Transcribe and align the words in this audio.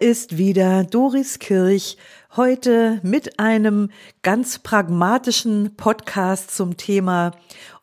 Ist 0.00 0.38
wieder 0.38 0.84
Doris 0.84 1.38
Kirch, 1.40 1.98
heute 2.34 3.00
mit 3.02 3.38
einem 3.38 3.90
ganz 4.22 4.58
pragmatischen 4.58 5.76
Podcast 5.76 6.56
zum 6.56 6.78
Thema 6.78 7.32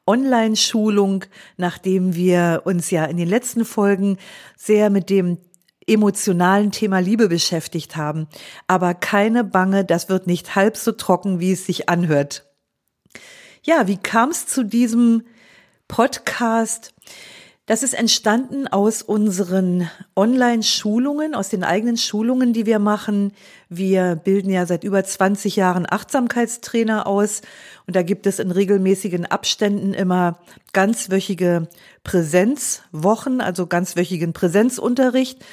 Online-Schulung, 0.07 1.25
nachdem 1.57 2.15
wir 2.15 2.63
uns 2.65 2.89
ja 2.89 3.05
in 3.05 3.17
den 3.17 3.29
letzten 3.29 3.65
Folgen 3.65 4.17
sehr 4.55 4.89
mit 4.89 5.11
dem 5.11 5.37
emotionalen 5.85 6.71
Thema 6.71 6.97
Liebe 6.97 7.29
beschäftigt 7.29 7.95
haben. 7.95 8.27
Aber 8.65 8.95
keine 8.95 9.43
Bange, 9.43 9.85
das 9.85 10.09
wird 10.09 10.25
nicht 10.25 10.55
halb 10.55 10.75
so 10.75 10.93
trocken, 10.93 11.39
wie 11.39 11.51
es 11.51 11.67
sich 11.67 11.87
anhört. 11.87 12.47
Ja, 13.61 13.87
wie 13.87 13.97
kam 13.97 14.31
es 14.31 14.47
zu 14.47 14.63
diesem 14.63 15.21
Podcast? 15.87 16.95
Das 17.67 17.83
ist 17.83 17.93
entstanden 17.93 18.65
aus 18.69 19.01
unseren 19.01 19.89
Online-Schulungen, 20.15 21.35
aus 21.35 21.49
den 21.49 21.65
eigenen 21.65 21.97
Schulungen, 21.97 22.53
die 22.53 22.65
wir 22.65 22.79
machen. 22.79 23.33
Wir 23.67 24.15
bilden 24.15 24.49
ja 24.49 24.65
seit 24.65 24.85
über 24.85 25.03
20 25.03 25.57
Jahren 25.57 25.85
Achtsamkeitstrainer 25.87 27.05
aus 27.05 27.41
und 27.85 27.97
da 27.97 28.03
gibt 28.03 28.25
es 28.25 28.39
in 28.39 28.51
regelmäßigen 28.51 29.25
Abständen 29.25 29.93
immer 29.93 30.39
ganzwöchige 30.71 31.67
Präsenzwochen, 32.05 33.41
also 33.41 33.67
ganzwöchigen 33.67 34.31
Präsenzunterricht. 34.31 35.43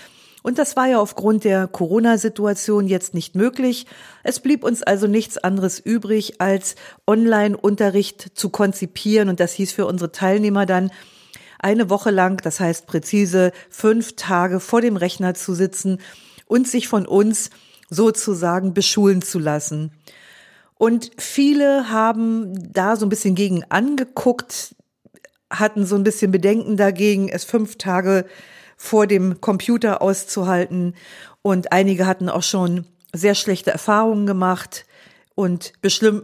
Und 0.45 0.61
das 0.61 0.77
war 0.77 0.87
ja 0.87 1.01
aufgrund 1.01 1.43
der 1.43 1.67
Corona-Situation 1.67 2.87
jetzt 2.87 3.15
nicht 3.15 3.35
möglich. 3.35 3.87
Es 4.23 4.39
blieb 4.39 4.63
uns 4.63 4.85
also 4.85 5.09
nichts 5.09 5.37
anderes 5.37 5.81
übrig, 5.81 6.41
als 6.41 6.77
Online-Unterricht 7.09 8.39
zu 8.39 8.51
konzipieren. 8.51 9.29
Und 9.29 9.41
das 9.41 9.53
hieß 9.55 9.73
für 9.73 9.87
unsere 9.87 10.13
Teilnehmer 10.13 10.65
dann, 10.65 10.93
eine 11.65 11.89
Woche 11.89 12.11
lang, 12.11 12.43
das 12.43 12.61
heißt 12.61 12.87
präzise 12.87 13.51
fünf 13.71 14.17
Tage 14.17 14.61
vor 14.61 14.83
dem 14.83 14.97
Rechner 14.97 15.35
zu 15.35 15.55
sitzen 15.55 15.99
und 16.47 16.69
sich 16.69 16.89
von 16.89 17.07
uns 17.07 17.49
sozusagen 17.89 18.75
beschulen 18.75 19.23
zu 19.23 19.39
lassen. 19.39 19.91
Und 20.77 21.11
viele 21.17 21.89
haben 21.89 22.73
da 22.73 22.97
so 22.97 23.07
ein 23.07 23.09
bisschen 23.09 23.35
gegen 23.35 23.65
angeguckt, 23.71 24.75
hatten 25.51 25.87
so 25.87 25.97
ein 25.97 26.05
bisschen 26.05 26.31
Bedenken 26.31 26.77
dagegen, 26.77 27.31
es 27.31 27.45
fünf 27.45 27.79
Tage 27.79 28.27
vor 28.77 29.07
dem 29.07 29.41
Computer 29.41 30.03
auszuhalten. 30.03 30.95
Und 31.41 31.73
einige 31.73 32.07
hatten 32.07 32.29
auch 32.29 32.43
schon 32.43 32.85
sehr 33.15 33.35
schlechte 33.35 33.71
Erfahrungen 33.71 34.27
gemacht 34.27 34.85
und, 35.35 35.73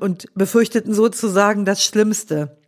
und 0.01 0.35
befürchteten 0.35 0.93
sozusagen 0.93 1.65
das 1.65 1.83
Schlimmste. 1.83 2.60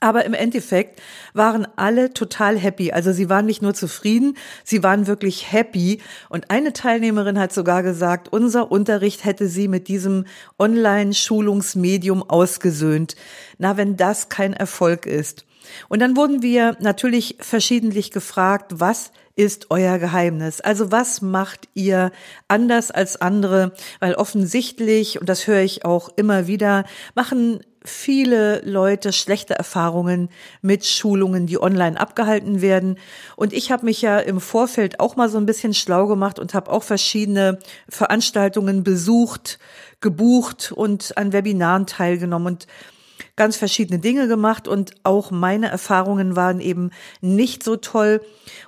Aber 0.00 0.24
im 0.24 0.34
Endeffekt 0.34 1.00
waren 1.34 1.66
alle 1.76 2.14
total 2.14 2.56
happy. 2.56 2.92
Also 2.92 3.12
sie 3.12 3.28
waren 3.28 3.46
nicht 3.46 3.62
nur 3.62 3.74
zufrieden, 3.74 4.36
sie 4.62 4.82
waren 4.84 5.08
wirklich 5.08 5.50
happy. 5.50 6.00
Und 6.28 6.50
eine 6.50 6.72
Teilnehmerin 6.72 7.38
hat 7.38 7.52
sogar 7.52 7.82
gesagt, 7.82 8.32
unser 8.32 8.70
Unterricht 8.70 9.24
hätte 9.24 9.48
sie 9.48 9.66
mit 9.66 9.88
diesem 9.88 10.24
Online-Schulungsmedium 10.58 12.22
ausgesöhnt. 12.22 13.16
Na, 13.58 13.76
wenn 13.76 13.96
das 13.96 14.28
kein 14.28 14.52
Erfolg 14.52 15.06
ist. 15.06 15.44
Und 15.88 16.00
dann 16.00 16.16
wurden 16.16 16.42
wir 16.42 16.76
natürlich 16.80 17.36
verschiedentlich 17.40 18.10
gefragt, 18.10 18.72
was 18.76 19.10
ist 19.38 19.70
euer 19.70 19.98
Geheimnis? 19.98 20.60
Also 20.60 20.90
was 20.90 21.22
macht 21.22 21.68
ihr 21.74 22.10
anders 22.48 22.90
als 22.90 23.20
andere? 23.20 23.72
Weil 24.00 24.14
offensichtlich, 24.14 25.20
und 25.20 25.28
das 25.28 25.46
höre 25.46 25.60
ich 25.60 25.84
auch 25.84 26.10
immer 26.16 26.46
wieder, 26.46 26.84
machen 27.14 27.60
viele 27.88 28.60
Leute 28.64 29.12
schlechte 29.12 29.54
Erfahrungen 29.54 30.28
mit 30.62 30.84
Schulungen, 30.84 31.46
die 31.46 31.60
online 31.60 31.98
abgehalten 31.98 32.60
werden. 32.60 32.98
Und 33.36 33.52
ich 33.52 33.72
habe 33.72 33.84
mich 33.84 34.02
ja 34.02 34.18
im 34.18 34.40
Vorfeld 34.40 35.00
auch 35.00 35.16
mal 35.16 35.28
so 35.28 35.38
ein 35.38 35.46
bisschen 35.46 35.74
schlau 35.74 36.06
gemacht 36.06 36.38
und 36.38 36.54
habe 36.54 36.70
auch 36.70 36.82
verschiedene 36.82 37.58
Veranstaltungen 37.88 38.84
besucht, 38.84 39.58
gebucht 40.00 40.72
und 40.72 41.16
an 41.16 41.32
Webinaren 41.32 41.86
teilgenommen 41.86 42.54
und 42.54 42.66
ganz 43.38 43.56
verschiedene 43.56 43.98
Dinge 43.98 44.28
gemacht 44.28 44.68
und 44.68 44.92
auch 45.04 45.30
meine 45.30 45.68
Erfahrungen 45.68 46.36
waren 46.36 46.60
eben 46.60 46.90
nicht 47.22 47.62
so 47.62 47.76
toll 47.76 48.20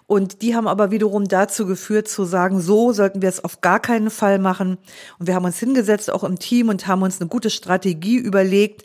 und 0.06 0.40
die 0.40 0.54
haben 0.54 0.66
aber 0.66 0.90
wiederum 0.90 1.28
dazu 1.28 1.66
geführt 1.66 2.08
zu 2.08 2.24
sagen, 2.24 2.60
so 2.60 2.92
sollten 2.92 3.20
wir 3.20 3.28
es 3.28 3.44
auf 3.44 3.60
gar 3.60 3.80
keinen 3.80 4.08
Fall 4.08 4.38
machen 4.38 4.78
und 5.18 5.26
wir 5.26 5.34
haben 5.34 5.44
uns 5.44 5.58
hingesetzt 5.58 6.10
auch 6.10 6.24
im 6.24 6.38
Team 6.38 6.70
und 6.70 6.86
haben 6.86 7.02
uns 7.02 7.20
eine 7.20 7.28
gute 7.28 7.50
Strategie 7.50 8.16
überlegt, 8.16 8.84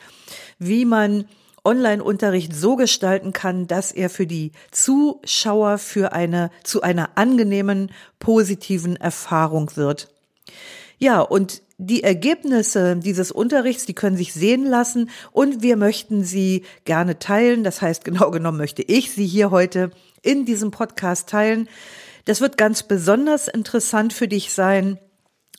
wie 0.59 0.83
man 0.83 1.25
Online-Unterricht 1.63 2.53
so 2.53 2.75
gestalten 2.75 3.33
kann, 3.33 3.67
dass 3.67 3.91
er 3.91 4.09
für 4.09 4.27
die 4.27 4.51
Zuschauer 4.71 5.77
für 5.77 6.13
eine, 6.13 6.51
zu 6.63 6.81
einer 6.81 7.11
angenehmen, 7.15 7.91
positiven 8.19 8.95
Erfahrung 8.95 9.75
wird. 9.75 10.09
Ja, 10.97 11.21
und 11.21 11.61
die 11.77 12.03
Ergebnisse 12.03 12.95
dieses 12.95 13.31
Unterrichts, 13.31 13.85
die 13.85 13.93
können 13.93 14.15
sich 14.15 14.33
sehen 14.33 14.65
lassen 14.65 15.09
und 15.31 15.61
wir 15.61 15.75
möchten 15.75 16.23
sie 16.23 16.63
gerne 16.85 17.19
teilen. 17.19 17.63
Das 17.63 17.81
heißt, 17.81 18.05
genau 18.05 18.31
genommen 18.31 18.57
möchte 18.57 18.81
ich 18.81 19.11
sie 19.11 19.25
hier 19.25 19.51
heute 19.51 19.91
in 20.21 20.45
diesem 20.45 20.71
Podcast 20.71 21.29
teilen. 21.29 21.67
Das 22.25 22.41
wird 22.41 22.57
ganz 22.57 22.83
besonders 22.83 23.47
interessant 23.47 24.13
für 24.13 24.27
dich 24.27 24.53
sein, 24.53 24.97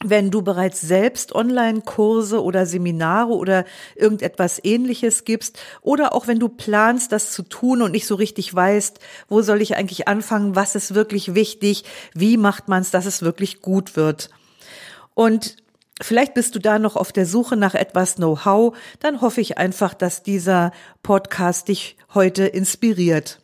wenn 0.04 0.30
du 0.30 0.42
bereits 0.42 0.80
selbst 0.80 1.34
Online-Kurse 1.34 2.42
oder 2.42 2.66
Seminare 2.66 3.32
oder 3.32 3.64
irgendetwas 3.94 4.60
ähnliches 4.62 5.24
gibst 5.24 5.58
oder 5.80 6.12
auch 6.12 6.26
wenn 6.26 6.38
du 6.38 6.48
planst, 6.48 7.12
das 7.12 7.32
zu 7.32 7.42
tun 7.42 7.80
und 7.80 7.92
nicht 7.92 8.06
so 8.06 8.14
richtig 8.14 8.54
weißt, 8.54 8.98
wo 9.28 9.40
soll 9.40 9.62
ich 9.62 9.76
eigentlich 9.76 10.06
anfangen, 10.06 10.54
was 10.54 10.74
ist 10.74 10.94
wirklich 10.94 11.34
wichtig, 11.34 11.84
wie 12.12 12.36
macht 12.36 12.68
man 12.68 12.82
es, 12.82 12.90
dass 12.90 13.06
es 13.06 13.22
wirklich 13.22 13.62
gut 13.62 13.96
wird. 13.96 14.28
Und 15.16 15.56
Vielleicht 16.02 16.34
bist 16.34 16.54
du 16.54 16.58
da 16.58 16.78
noch 16.78 16.94
auf 16.94 17.10
der 17.10 17.24
Suche 17.24 17.56
nach 17.56 17.74
etwas 17.74 18.16
Know-how, 18.16 18.76
dann 19.00 19.22
hoffe 19.22 19.40
ich 19.40 19.56
einfach, 19.56 19.94
dass 19.94 20.22
dieser 20.22 20.72
Podcast 21.02 21.68
dich 21.68 21.96
heute 22.12 22.44
inspiriert. 22.44 23.40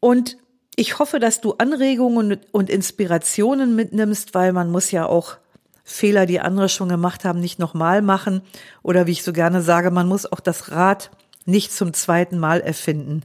Und 0.00 0.38
ich 0.74 0.98
hoffe, 0.98 1.20
dass 1.20 1.42
du 1.42 1.52
Anregungen 1.58 2.40
und 2.50 2.70
Inspirationen 2.70 3.76
mitnimmst, 3.76 4.32
weil 4.32 4.54
man 4.54 4.70
muss 4.70 4.90
ja 4.90 5.04
auch 5.04 5.36
Fehler, 5.84 6.24
die 6.24 6.40
andere 6.40 6.70
schon 6.70 6.88
gemacht 6.88 7.26
haben, 7.26 7.40
nicht 7.40 7.58
nochmal 7.58 8.00
machen. 8.00 8.40
Oder 8.82 9.06
wie 9.06 9.12
ich 9.12 9.22
so 9.22 9.34
gerne 9.34 9.60
sage, 9.60 9.90
man 9.90 10.08
muss 10.08 10.24
auch 10.24 10.40
das 10.40 10.70
Rad 10.70 11.10
nicht 11.44 11.72
zum 11.72 11.92
zweiten 11.92 12.38
Mal 12.38 12.60
erfinden. 12.60 13.22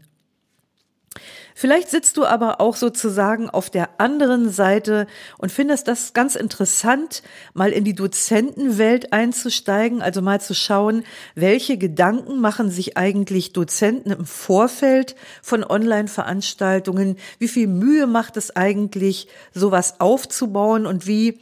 Vielleicht 1.55 1.89
sitzt 1.89 2.17
du 2.17 2.25
aber 2.25 2.61
auch 2.61 2.75
sozusagen 2.75 3.49
auf 3.49 3.69
der 3.69 3.99
anderen 3.99 4.49
Seite 4.49 5.07
und 5.37 5.51
findest 5.51 5.87
das 5.87 6.13
ganz 6.13 6.35
interessant, 6.35 7.23
mal 7.53 7.71
in 7.71 7.83
die 7.83 7.93
Dozentenwelt 7.93 9.13
einzusteigen, 9.13 10.01
also 10.01 10.21
mal 10.21 10.41
zu 10.41 10.53
schauen, 10.53 11.03
welche 11.35 11.77
Gedanken 11.77 12.39
machen 12.39 12.71
sich 12.71 12.97
eigentlich 12.97 13.53
Dozenten 13.53 14.11
im 14.11 14.25
Vorfeld 14.25 15.15
von 15.41 15.63
Online-Veranstaltungen, 15.63 17.17
wie 17.39 17.47
viel 17.47 17.67
Mühe 17.67 18.07
macht 18.07 18.37
es 18.37 18.55
eigentlich, 18.55 19.27
sowas 19.53 19.99
aufzubauen 19.99 20.85
und 20.85 21.07
wie 21.07 21.39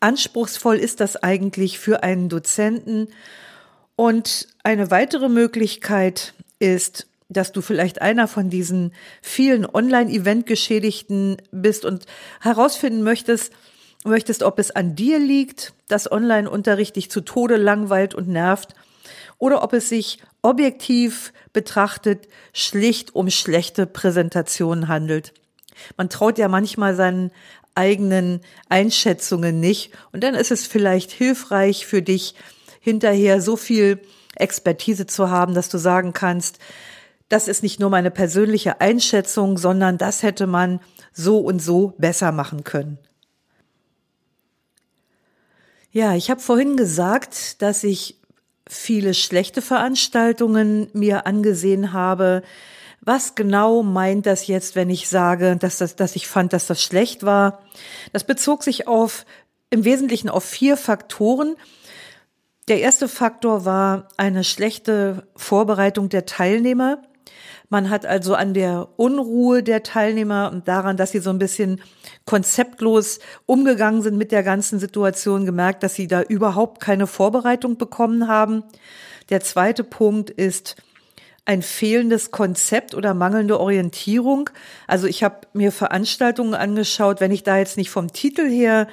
anspruchsvoll 0.00 0.76
ist 0.76 1.00
das 1.00 1.16
eigentlich 1.16 1.78
für 1.78 2.02
einen 2.02 2.28
Dozenten? 2.28 3.08
Und 3.96 4.48
eine 4.62 4.90
weitere 4.90 5.28
Möglichkeit 5.30 6.34
ist, 6.58 7.06
dass 7.28 7.52
du 7.52 7.60
vielleicht 7.60 8.00
einer 8.02 8.28
von 8.28 8.50
diesen 8.50 8.92
vielen 9.22 9.66
Online-Event-Geschädigten 9.66 11.36
bist 11.50 11.84
und 11.84 12.06
herausfinden 12.40 13.02
möchtest, 13.02 13.52
möchtest, 14.04 14.42
ob 14.42 14.58
es 14.58 14.70
an 14.70 14.94
dir 14.94 15.18
liegt, 15.18 15.72
dass 15.88 16.10
Online-Unterricht 16.10 16.96
dich 16.96 17.10
zu 17.10 17.20
Tode 17.20 17.56
langweilt 17.56 18.14
und 18.14 18.28
nervt, 18.28 18.74
oder 19.38 19.62
ob 19.62 19.72
es 19.72 19.88
sich 19.88 20.18
objektiv 20.42 21.32
betrachtet 21.52 22.28
schlicht 22.52 23.14
um 23.14 23.28
schlechte 23.30 23.86
Präsentationen 23.86 24.88
handelt. 24.88 25.34
Man 25.96 26.08
traut 26.08 26.38
ja 26.38 26.48
manchmal 26.48 26.94
seinen 26.94 27.30
eigenen 27.74 28.40
Einschätzungen 28.68 29.60
nicht. 29.60 29.92
Und 30.12 30.24
dann 30.24 30.34
ist 30.34 30.50
es 30.50 30.66
vielleicht 30.66 31.12
hilfreich 31.12 31.86
für 31.86 32.02
dich, 32.02 32.34
hinterher 32.80 33.40
so 33.40 33.56
viel 33.56 34.00
Expertise 34.36 35.06
zu 35.06 35.30
haben, 35.30 35.54
dass 35.54 35.68
du 35.68 35.78
sagen 35.78 36.12
kannst, 36.12 36.58
das 37.28 37.48
ist 37.48 37.62
nicht 37.62 37.80
nur 37.80 37.90
meine 37.90 38.10
persönliche 38.10 38.80
Einschätzung, 38.80 39.58
sondern 39.58 39.98
das 39.98 40.22
hätte 40.22 40.46
man 40.46 40.80
so 41.12 41.38
und 41.38 41.60
so 41.60 41.94
besser 41.98 42.32
machen 42.32 42.64
können. 42.64 42.98
Ja, 45.90 46.14
ich 46.14 46.30
habe 46.30 46.40
vorhin 46.40 46.76
gesagt, 46.76 47.62
dass 47.62 47.82
ich 47.82 48.20
viele 48.68 49.14
schlechte 49.14 49.62
Veranstaltungen 49.62 50.88
mir 50.92 51.26
angesehen 51.26 51.92
habe. 51.92 52.42
Was 53.00 53.34
genau 53.34 53.82
meint 53.82 54.26
das 54.26 54.46
jetzt, 54.46 54.74
wenn 54.74 54.90
ich 54.90 55.08
sage, 55.08 55.56
dass, 55.56 55.78
das, 55.78 55.96
dass 55.96 56.16
ich 56.16 56.26
fand, 56.26 56.52
dass 56.52 56.66
das 56.66 56.82
schlecht 56.82 57.22
war? 57.22 57.62
Das 58.12 58.24
bezog 58.24 58.62
sich 58.62 58.88
auf 58.88 59.24
im 59.70 59.84
Wesentlichen 59.84 60.28
auf 60.28 60.44
vier 60.44 60.76
Faktoren. 60.76 61.56
Der 62.68 62.80
erste 62.80 63.08
Faktor 63.08 63.64
war 63.64 64.08
eine 64.16 64.44
schlechte 64.44 65.26
Vorbereitung 65.36 66.08
der 66.08 66.26
Teilnehmer. 66.26 67.00
Man 67.68 67.90
hat 67.90 68.06
also 68.06 68.34
an 68.34 68.54
der 68.54 68.88
Unruhe 68.96 69.62
der 69.62 69.82
Teilnehmer 69.82 70.50
und 70.52 70.68
daran, 70.68 70.96
dass 70.96 71.10
sie 71.10 71.18
so 71.18 71.30
ein 71.30 71.38
bisschen 71.38 71.80
konzeptlos 72.24 73.18
umgegangen 73.44 74.02
sind 74.02 74.16
mit 74.16 74.32
der 74.32 74.42
ganzen 74.42 74.78
Situation, 74.78 75.46
gemerkt, 75.46 75.82
dass 75.82 75.94
sie 75.94 76.06
da 76.06 76.22
überhaupt 76.22 76.80
keine 76.80 77.06
Vorbereitung 77.06 77.76
bekommen 77.76 78.28
haben. 78.28 78.62
Der 79.30 79.40
zweite 79.40 79.82
Punkt 79.82 80.30
ist 80.30 80.76
ein 81.44 81.62
fehlendes 81.62 82.32
Konzept 82.32 82.94
oder 82.94 83.14
mangelnde 83.14 83.58
Orientierung. 83.60 84.50
Also 84.86 85.06
ich 85.06 85.22
habe 85.22 85.46
mir 85.52 85.70
Veranstaltungen 85.70 86.54
angeschaut, 86.54 87.20
wenn 87.20 87.30
ich 87.30 87.44
da 87.44 87.56
jetzt 87.56 87.76
nicht 87.76 87.90
vom 87.90 88.12
Titel 88.12 88.48
her 88.48 88.88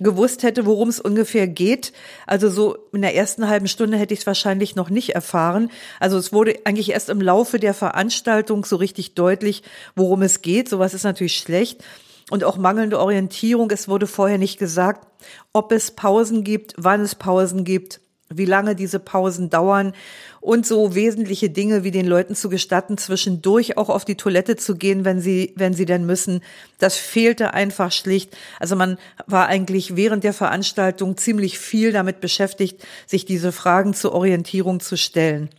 gewusst 0.00 0.42
hätte, 0.42 0.66
worum 0.66 0.88
es 0.88 1.00
ungefähr 1.00 1.46
geht. 1.46 1.92
Also 2.26 2.48
so 2.50 2.76
in 2.92 3.02
der 3.02 3.14
ersten 3.14 3.48
halben 3.48 3.68
Stunde 3.68 3.96
hätte 3.96 4.14
ich 4.14 4.20
es 4.20 4.26
wahrscheinlich 4.26 4.74
noch 4.74 4.90
nicht 4.90 5.14
erfahren. 5.14 5.70
Also 6.00 6.18
es 6.18 6.32
wurde 6.32 6.58
eigentlich 6.64 6.90
erst 6.90 7.10
im 7.10 7.20
Laufe 7.20 7.58
der 7.58 7.74
Veranstaltung 7.74 8.64
so 8.64 8.76
richtig 8.76 9.14
deutlich, 9.14 9.62
worum 9.94 10.22
es 10.22 10.42
geht. 10.42 10.68
Sowas 10.68 10.94
ist 10.94 11.04
natürlich 11.04 11.36
schlecht. 11.36 11.84
Und 12.30 12.42
auch 12.42 12.56
mangelnde 12.56 12.98
Orientierung. 12.98 13.70
Es 13.70 13.86
wurde 13.86 14.06
vorher 14.06 14.38
nicht 14.38 14.58
gesagt, 14.58 15.06
ob 15.52 15.72
es 15.72 15.90
Pausen 15.90 16.42
gibt, 16.42 16.74
wann 16.78 17.02
es 17.02 17.14
Pausen 17.14 17.64
gibt 17.64 18.00
wie 18.30 18.44
lange 18.44 18.74
diese 18.74 18.98
Pausen 18.98 19.50
dauern 19.50 19.92
und 20.40 20.66
so 20.66 20.94
wesentliche 20.94 21.50
Dinge 21.50 21.84
wie 21.84 21.90
den 21.90 22.06
Leuten 22.06 22.34
zu 22.34 22.48
gestatten, 22.48 22.98
zwischendurch 22.98 23.76
auch 23.76 23.88
auf 23.88 24.04
die 24.04 24.16
Toilette 24.16 24.56
zu 24.56 24.76
gehen, 24.76 25.04
wenn 25.04 25.20
sie, 25.20 25.52
wenn 25.56 25.74
sie 25.74 25.86
denn 25.86 26.06
müssen. 26.06 26.40
Das 26.78 26.96
fehlte 26.96 27.54
einfach 27.54 27.92
schlicht. 27.92 28.36
Also 28.58 28.76
man 28.76 28.98
war 29.26 29.46
eigentlich 29.46 29.96
während 29.96 30.24
der 30.24 30.32
Veranstaltung 30.32 31.16
ziemlich 31.16 31.58
viel 31.58 31.92
damit 31.92 32.20
beschäftigt, 32.20 32.84
sich 33.06 33.24
diese 33.24 33.52
Fragen 33.52 33.94
zur 33.94 34.12
Orientierung 34.12 34.80
zu 34.80 34.96
stellen. 34.96 35.50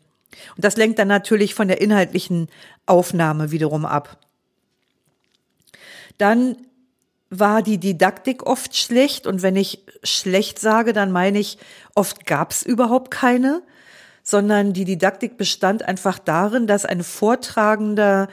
Und 0.56 0.66
das 0.66 0.78
lenkt 0.78 1.00
dann 1.00 1.08
natürlich 1.08 1.54
von 1.54 1.68
der 1.68 1.82
inhaltlichen 1.82 2.50
Aufnahme 2.86 3.52
wiederum 3.52 3.86
ab. 3.86 4.20
Dann 6.18 6.58
war 7.30 7.62
die 7.62 7.78
Didaktik 7.78 8.46
oft 8.46 8.76
schlecht. 8.76 9.28
Und 9.28 9.42
wenn 9.42 9.56
ich 9.56 9.84
schlecht 10.04 10.60
sage, 10.60 10.94
dann 10.94 11.12
meine 11.12 11.40
ich, 11.40 11.58
oft 11.96 12.26
gab 12.26 12.52
es 12.52 12.64
überhaupt 12.64 13.12
keine, 13.12 13.62
sondern 14.24 14.74
die 14.74 14.86
Didaktik 14.86 15.38
bestand 15.38 15.84
einfach 15.84 16.20
darin, 16.20 16.68
dass 16.68 16.86
ein 16.86 17.04
Vortragender 17.04 18.28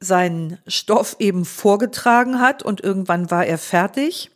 seinen 0.00 0.58
Stoff 0.66 1.16
eben 1.18 1.44
vorgetragen 1.44 2.40
hat 2.40 2.62
und 2.62 2.82
irgendwann 2.82 3.30
war 3.30 3.46
er 3.46 3.58
fertig. 3.58 4.30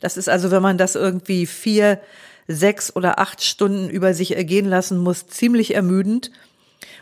Das 0.00 0.16
ist 0.16 0.28
also, 0.28 0.50
wenn 0.50 0.62
man 0.62 0.78
das 0.78 0.94
irgendwie 0.94 1.46
vier, 1.46 2.00
sechs 2.46 2.94
oder 2.94 3.18
acht 3.18 3.42
Stunden 3.42 3.88
über 3.88 4.14
sich 4.14 4.36
ergehen 4.36 4.66
lassen 4.66 4.98
muss, 4.98 5.26
ziemlich 5.26 5.74
ermüdend. 5.74 6.30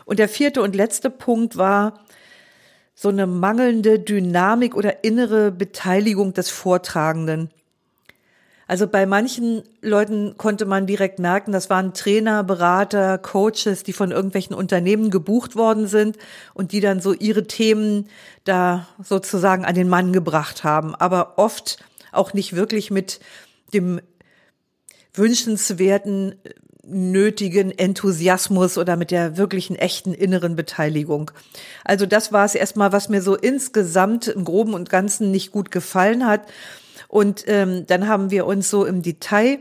Und 0.05 0.19
der 0.19 0.29
vierte 0.29 0.61
und 0.61 0.75
letzte 0.75 1.09
Punkt 1.09 1.57
war, 1.57 2.05
so 3.01 3.07
eine 3.07 3.27
mangelnde 3.27 3.97
Dynamik 3.97 4.75
oder 4.75 5.05
innere 5.05 5.51
Beteiligung 5.51 6.33
des 6.33 6.49
Vortragenden. 6.49 7.49
Also 8.67 8.87
bei 8.87 9.05
manchen 9.05 9.63
Leuten 9.81 10.35
konnte 10.35 10.65
man 10.65 10.85
direkt 10.85 11.17
merken, 11.17 11.53
das 11.53 11.69
waren 11.69 11.93
Trainer, 11.93 12.43
Berater, 12.43 13.17
Coaches, 13.17 13.83
die 13.83 13.93
von 13.93 14.11
irgendwelchen 14.11 14.53
Unternehmen 14.53 15.11
gebucht 15.11 15.55
worden 15.55 15.87
sind 15.87 16.17
und 16.53 16.73
die 16.73 16.81
dann 16.81 16.99
so 16.99 17.13
ihre 17.13 17.45
Themen 17.47 18.09
da 18.43 18.85
sozusagen 19.01 19.63
an 19.63 19.75
den 19.75 19.87
Mann 19.87 20.11
gebracht 20.11 20.65
haben, 20.65 20.93
aber 20.93 21.37
oft 21.37 21.77
auch 22.11 22.33
nicht 22.33 22.53
wirklich 22.53 22.91
mit 22.91 23.21
dem 23.73 24.01
wünschenswerten 25.13 26.35
nötigen 26.89 27.71
Enthusiasmus 27.77 28.77
oder 28.77 28.95
mit 28.97 29.11
der 29.11 29.37
wirklichen 29.37 29.75
echten 29.75 30.13
inneren 30.13 30.55
Beteiligung. 30.55 31.31
Also 31.83 32.05
das 32.05 32.31
war 32.31 32.45
es 32.45 32.55
erstmal, 32.55 32.91
was 32.91 33.09
mir 33.09 33.21
so 33.21 33.35
insgesamt 33.35 34.27
im 34.27 34.43
Groben 34.43 34.73
und 34.73 34.89
Ganzen 34.89 35.31
nicht 35.31 35.51
gut 35.51 35.71
gefallen 35.71 36.25
hat. 36.25 36.41
Und 37.07 37.43
ähm, 37.47 37.85
dann 37.87 38.07
haben 38.07 38.31
wir 38.31 38.45
uns 38.45 38.69
so 38.69 38.85
im 38.85 39.01
Detail 39.01 39.59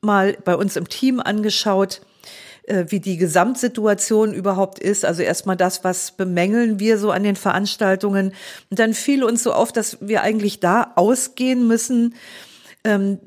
mal 0.00 0.36
bei 0.44 0.54
uns 0.54 0.76
im 0.76 0.88
Team 0.88 1.20
angeschaut, 1.20 2.02
äh, 2.64 2.86
wie 2.88 3.00
die 3.00 3.16
Gesamtsituation 3.16 4.32
überhaupt 4.32 4.78
ist. 4.78 5.04
Also 5.04 5.22
erstmal 5.22 5.56
das, 5.56 5.82
was 5.82 6.12
bemängeln 6.12 6.78
wir 6.78 6.98
so 6.98 7.10
an 7.10 7.24
den 7.24 7.36
Veranstaltungen. 7.36 8.32
Und 8.70 8.78
dann 8.78 8.94
fiel 8.94 9.24
uns 9.24 9.42
so 9.42 9.52
auf, 9.52 9.72
dass 9.72 9.98
wir 10.00 10.22
eigentlich 10.22 10.60
da 10.60 10.92
ausgehen 10.94 11.66
müssen, 11.66 12.14
ähm, 12.84 13.18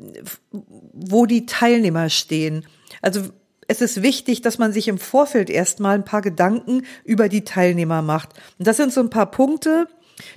wo 0.93 1.25
die 1.25 1.45
Teilnehmer 1.45 2.09
stehen. 2.09 2.65
Also 3.01 3.29
es 3.67 3.81
ist 3.81 4.01
wichtig, 4.01 4.41
dass 4.41 4.57
man 4.57 4.71
sich 4.71 4.87
im 4.87 4.97
Vorfeld 4.97 5.49
erstmal 5.49 5.95
ein 5.95 6.05
paar 6.05 6.21
Gedanken 6.21 6.85
über 7.03 7.29
die 7.29 7.43
Teilnehmer 7.43 8.01
macht. 8.01 8.29
Und 8.57 8.67
das 8.67 8.77
sind 8.77 8.93
so 8.93 9.01
ein 9.01 9.09
paar 9.09 9.29
Punkte, 9.29 9.87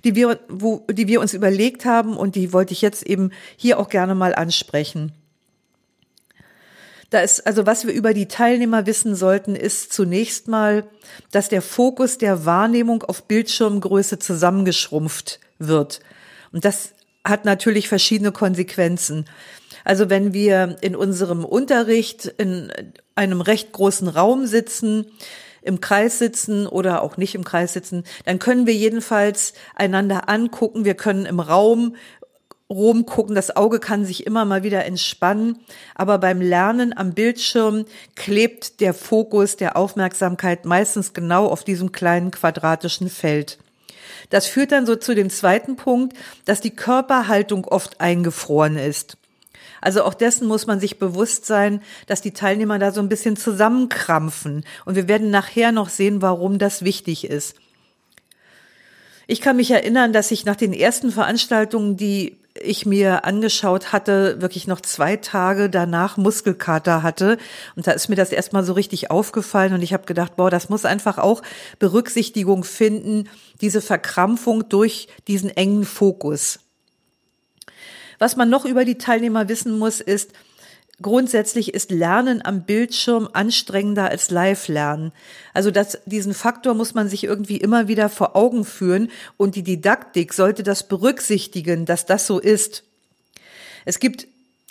die 0.05 0.15
wir, 0.15 0.41
wo, 0.49 0.85
die 0.91 1.07
wir 1.09 1.21
uns 1.21 1.33
überlegt 1.33 1.85
haben 1.85 2.17
und 2.17 2.35
die 2.35 2.53
wollte 2.53 2.73
ich 2.73 2.83
jetzt 2.83 3.05
eben 3.05 3.31
hier 3.57 3.79
auch 3.79 3.89
gerne 3.89 4.15
mal 4.15 4.35
ansprechen. 4.35 5.13
Da 7.11 7.21
ist, 7.21 7.45
also 7.47 7.67
was 7.67 7.87
wir 7.87 7.93
über 7.93 8.15
die 8.15 8.29
Teilnehmer 8.29 8.87
wissen 8.87 9.17
sollten, 9.17 9.57
ist 9.57 9.93
zunächst 9.93 10.47
mal, 10.47 10.85
dass 11.33 11.49
der 11.49 11.63
Fokus 11.63 12.19
der 12.19 12.45
Wahrnehmung 12.47 13.03
auf 13.03 13.25
Bildschirmgröße 13.25 14.21
zusammengeschrumpft 14.21 15.41
wird. 15.59 16.01
Und 16.53 16.65
das 16.65 16.93
hat 17.25 17.45
natürlich 17.45 17.89
verschiedene 17.89 18.31
Konsequenzen. 18.31 19.27
Also 19.91 20.09
wenn 20.09 20.33
wir 20.33 20.77
in 20.83 20.95
unserem 20.95 21.45
Unterricht 21.45 22.27
in 22.39 22.73
einem 23.17 23.41
recht 23.41 23.73
großen 23.73 24.07
Raum 24.07 24.47
sitzen, 24.47 25.07
im 25.63 25.81
Kreis 25.81 26.21
sitzen 26.21 26.69
oder 26.69 27.03
auch 27.03 27.17
nicht 27.17 27.35
im 27.35 27.43
Kreis 27.43 27.73
sitzen, 27.73 28.05
dann 28.25 28.39
können 28.39 28.69
wir 28.69 28.75
jedenfalls 28.75 29.53
einander 29.75 30.29
angucken. 30.29 30.85
Wir 30.85 30.95
können 30.95 31.27
im 31.27 31.41
Raum 31.41 31.97
rumgucken. 32.71 33.35
Das 33.35 33.57
Auge 33.57 33.81
kann 33.81 34.05
sich 34.05 34.29
immer 34.29 34.45
mal 34.45 34.63
wieder 34.63 34.85
entspannen. 34.85 35.59
Aber 35.97 36.19
beim 36.19 36.41
Lernen 36.41 36.97
am 36.97 37.13
Bildschirm 37.13 37.85
klebt 38.15 38.79
der 38.79 38.95
Fokus 38.95 39.57
der 39.57 39.77
Aufmerksamkeit 39.77 40.67
meistens 40.67 41.15
genau 41.15 41.47
auf 41.47 41.65
diesem 41.65 41.91
kleinen 41.91 42.31
quadratischen 42.31 43.11
Feld. 43.11 43.59
Das 44.29 44.47
führt 44.47 44.71
dann 44.71 44.87
so 44.87 44.95
zu 44.95 45.17
dem 45.17 45.31
zweiten 45.31 45.75
Punkt, 45.75 46.17
dass 46.45 46.61
die 46.61 46.77
Körperhaltung 46.77 47.65
oft 47.65 48.01
eingefroren 48.01 48.77
ist. 48.77 49.17
Also 49.81 50.05
auch 50.05 50.15
dessen 50.15 50.47
muss 50.47 50.67
man 50.67 50.81
sich 50.81 50.99
bewusst 50.99 51.47
sein, 51.47 51.83
dass 52.07 52.21
die 52.21 52.33
Teilnehmer 52.33 52.79
da 52.79 52.93
so 52.93 53.01
ein 53.01 53.09
bisschen 53.09 53.37
zusammenkrampfen. 53.37 54.65
Und 54.85 54.95
wir 54.95 55.09
werden 55.09 55.31
nachher 55.31 55.73
noch 55.73 55.89
sehen, 55.89 56.23
warum 56.23 56.59
das 56.59 56.83
wichtig 56.83 57.25
ist. 57.25 57.57
Ich 59.27 59.41
kann 59.41 59.57
mich 59.57 59.71
erinnern, 59.71 60.13
dass 60.13 60.33
ich 60.33 60.45
nach 60.45 60.57
den 60.57 60.73
ersten 60.73 61.13
Veranstaltungen, 61.13 61.97
die 61.97 62.41
ich 62.55 62.85
mir 62.85 63.25
angeschaut 63.25 63.93
hatte, 63.93 64.41
wirklich 64.41 64.67
noch 64.67 64.81
zwei 64.81 65.17
Tage 65.17 65.71
danach 65.71 66.17
Muskelkater 66.17 67.03
hatte. 67.03 67.39
Und 67.77 67.87
da 67.87 67.93
ist 67.93 68.09
mir 68.09 68.17
das 68.17 68.33
erstmal 68.33 68.65
so 68.65 68.73
richtig 68.73 69.11
aufgefallen 69.11 69.73
und 69.73 69.83
ich 69.83 69.93
habe 69.93 70.05
gedacht, 70.05 70.37
boah, 70.37 70.51
das 70.51 70.69
muss 70.69 70.85
einfach 70.85 71.19
auch 71.19 71.43
Berücksichtigung 71.79 72.65
finden, 72.65 73.29
diese 73.61 73.81
Verkrampfung 73.81 74.69
durch 74.69 75.09
diesen 75.29 75.51
engen 75.51 75.85
Fokus. 75.85 76.59
Was 78.21 78.37
man 78.37 78.49
noch 78.49 78.65
über 78.65 78.85
die 78.85 78.99
Teilnehmer 78.99 79.49
wissen 79.49 79.77
muss, 79.77 80.01
ist, 80.01 80.31
Grundsätzlich 81.03 81.73
ist 81.73 81.91
Lernen 81.91 82.45
am 82.45 82.65
Bildschirm 82.65 83.31
anstrengender 83.33 84.11
als 84.11 84.31
Live-Lernen. 84.31 85.13
Also 85.55 85.71
das, 85.71 85.99
diesen 86.05 86.35
Faktor 86.35 86.75
muss 86.75 86.93
man 86.93 87.09
sich 87.09 87.25
irgendwie 87.25 87.57
immer 87.57 87.89
wieder 87.89 88.11
vor 88.11 88.37
Augen 88.37 88.67
führen 88.67 89.11
und 89.39 89.57
die 89.57 89.63
Didaktik 89.63 90.35
sollte 90.35 90.63
das 90.63 90.87
berücksichtigen, 90.89 91.87
dass 91.87 92.05
das 92.05 92.27
so 92.27 92.39
ist. 92.39 92.85
Es 93.87 93.99
gibt 93.99 94.27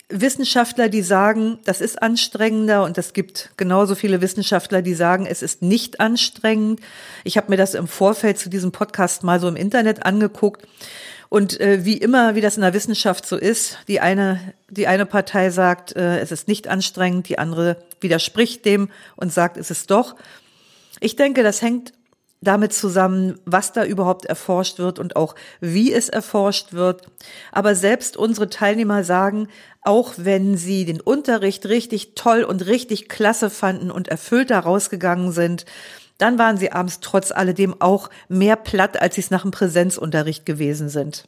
Wissenschaftler, 0.10 0.88
die 0.90 1.02
sagen, 1.02 1.58
das 1.66 1.82
ist 1.82 2.02
anstrengender 2.02 2.84
und 2.84 3.00
es 3.00 3.14
gibt 3.14 3.52
genauso 3.58 3.96
viele 3.96 4.22
Wissenschaftler, 4.22 4.84
die 4.84 4.94
sagen, 4.94 5.26
es 5.26 5.42
ist 5.42 5.64
nicht 5.64 6.00
anstrengend. 6.00 6.80
Ich 7.24 7.38
habe 7.38 7.50
mir 7.50 7.58
das 7.58 7.74
im 7.74 7.88
Vorfeld 7.88 8.38
zu 8.38 8.50
diesem 8.50 8.72
Podcast 8.72 9.24
mal 9.24 9.40
so 9.40 9.48
im 9.48 9.56
Internet 9.56 10.06
angeguckt 10.06 10.68
und 11.30 11.60
äh, 11.60 11.86
wie 11.86 11.98
immer, 11.98 12.34
wie 12.34 12.42
das 12.42 12.58
in 12.58 12.62
der 12.62 12.74
Wissenschaft 12.74 13.26
so 13.26 13.38
ist, 13.38 13.78
die 13.88 14.00
eine, 14.00 14.40
die 14.70 14.88
eine 14.88 15.06
Partei 15.06 15.52
sagt, 15.52 15.96
äh, 15.96 16.20
es 16.20 16.32
ist 16.32 16.48
nicht 16.48 16.68
anstrengend, 16.68 17.30
die 17.30 17.38
andere 17.38 17.78
widerspricht 18.02 18.66
dem 18.66 18.90
und 19.16 19.32
sagt, 19.32 19.58
es 19.58 19.70
ist 19.70 19.92
doch. 19.92 20.16
Ich 21.00 21.16
denke, 21.16 21.44
das 21.44 21.62
hängt 21.62 21.94
damit 22.42 22.74
zusammen, 22.74 23.40
was 23.46 23.74
da 23.74 23.84
überhaupt 23.86 24.26
erforscht 24.26 24.80
wird 24.80 24.98
und 24.98 25.16
auch 25.16 25.36
wie 25.60 25.94
es 25.94 26.10
erforscht 26.10 26.74
wird. 26.74 27.08
Aber 27.52 27.76
selbst 27.76 28.18
unsere 28.18 28.50
Teilnehmer 28.50 29.04
sagen, 29.04 29.50
auch 29.82 30.14
wenn 30.18 30.58
sie 30.58 30.86
den 30.86 31.02
Unterricht 31.02 31.68
richtig 31.68 32.16
toll 32.16 32.44
und 32.44 32.66
richtig 32.66 33.08
klasse 33.08 33.50
fanden 33.50 33.92
und 33.92 34.08
erfüllt 34.08 34.50
da 34.50 34.60
rausgegangen 34.60 35.32
sind, 35.32 35.66
dann 36.20 36.38
waren 36.38 36.58
sie 36.58 36.72
abends 36.72 37.00
trotz 37.00 37.32
alledem 37.32 37.82
auch 37.82 38.12
mehr 38.28 38.56
platt, 38.56 39.02
als 39.02 39.16
sie 39.16 39.22
es 39.22 39.32
nach 39.32 39.42
dem 39.42 39.52
Präsenzunterricht 39.52 40.46
gewesen 40.46 40.90
sind. 40.90 41.28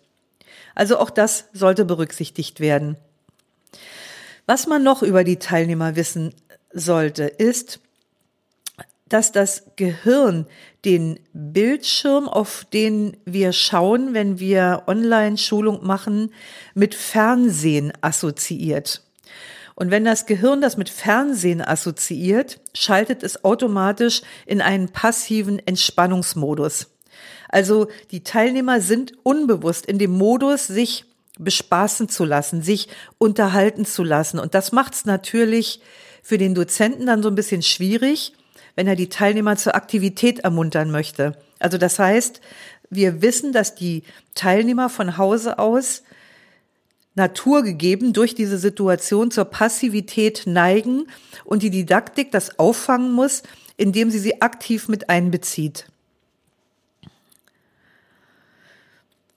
Also 0.76 1.00
auch 1.00 1.10
das 1.10 1.46
sollte 1.54 1.86
berücksichtigt 1.86 2.60
werden. 2.60 2.98
Was 4.46 4.68
man 4.68 4.84
noch 4.84 5.02
über 5.02 5.24
die 5.24 5.38
Teilnehmer 5.38 5.96
wissen 5.96 6.34
sollte, 6.74 7.24
ist, 7.24 7.80
dass 9.08 9.32
das 9.32 9.64
Gehirn 9.76 10.46
den 10.86 11.20
Bildschirm, 11.34 12.28
auf 12.28 12.66
den 12.74 13.18
wir 13.26 13.54
schauen, 13.54 14.14
wenn 14.14 14.40
wir 14.40 14.84
Online-Schulung 14.88 15.86
machen, 15.86 16.34
mit 16.74 16.96
Fernsehen 16.96 17.92
assoziiert. 18.02 19.04
Und 19.82 19.90
wenn 19.90 20.06
das 20.06 20.28
Gehirn 20.28 20.62
das 20.62 20.78
mit 20.78 20.90
Fernsehen 20.90 21.60
assoziiert, 21.60 22.60
schaltet 22.72 23.24
es 23.24 23.44
automatisch 23.44 24.22
in 24.46 24.62
einen 24.62 24.90
passiven 24.90 25.58
Entspannungsmodus. 25.58 26.92
Also 27.50 27.88
die 28.12 28.24
Teilnehmer 28.24 28.80
sind 28.80 29.14
unbewusst 29.24 29.88
in 29.88 29.98
dem 29.98 30.12
Modus, 30.12 30.68
sich 30.68 31.06
bespaßen 31.40 32.10
zu 32.10 32.26
lassen, 32.26 32.62
sich 32.62 32.90
unterhalten 33.18 33.84
zu 33.84 34.04
lassen. 34.04 34.38
Und 34.38 34.54
das 34.54 34.72
macht 34.72 34.94
es 34.94 35.06
natürlich 35.06 35.82
für 36.22 36.38
den 36.38 36.54
Dozenten 36.54 37.08
dann 37.08 37.24
so 37.24 37.30
ein 37.30 37.36
bisschen 37.36 37.64
schwierig, 37.64 38.34
wenn 38.76 38.86
er 38.86 38.96
die 38.96 39.10
Teilnehmer 39.10 39.56
zur 39.56 39.74
Aktivität 39.74 40.42
ermuntern 40.42 40.92
möchte. 40.92 41.36
Also 41.58 41.80
das 41.80 41.98
heißt, 41.98 42.40
wir 42.92 43.24
wissen, 43.24 43.52
dass 43.52 43.74
die 43.74 44.04
Teilnehmer 44.36 44.90
von 44.90 45.18
Hause 45.18 45.58
aus 45.58 46.04
naturgegeben 47.16 48.14
durch 48.14 48.36
diese 48.36 48.58
Situation 48.58 49.32
zur 49.32 49.46
Passivität 49.46 50.44
neigen 50.46 51.08
und 51.44 51.64
die 51.64 51.70
Didaktik 51.70 52.32
das 52.32 52.58
auffangen 52.58 53.12
muss, 53.12 53.44
indem 53.78 54.10
sie 54.12 54.20
sie 54.20 54.42
aktiv 54.42 54.88
mit 54.88 55.10
einbezieht. 55.10 55.88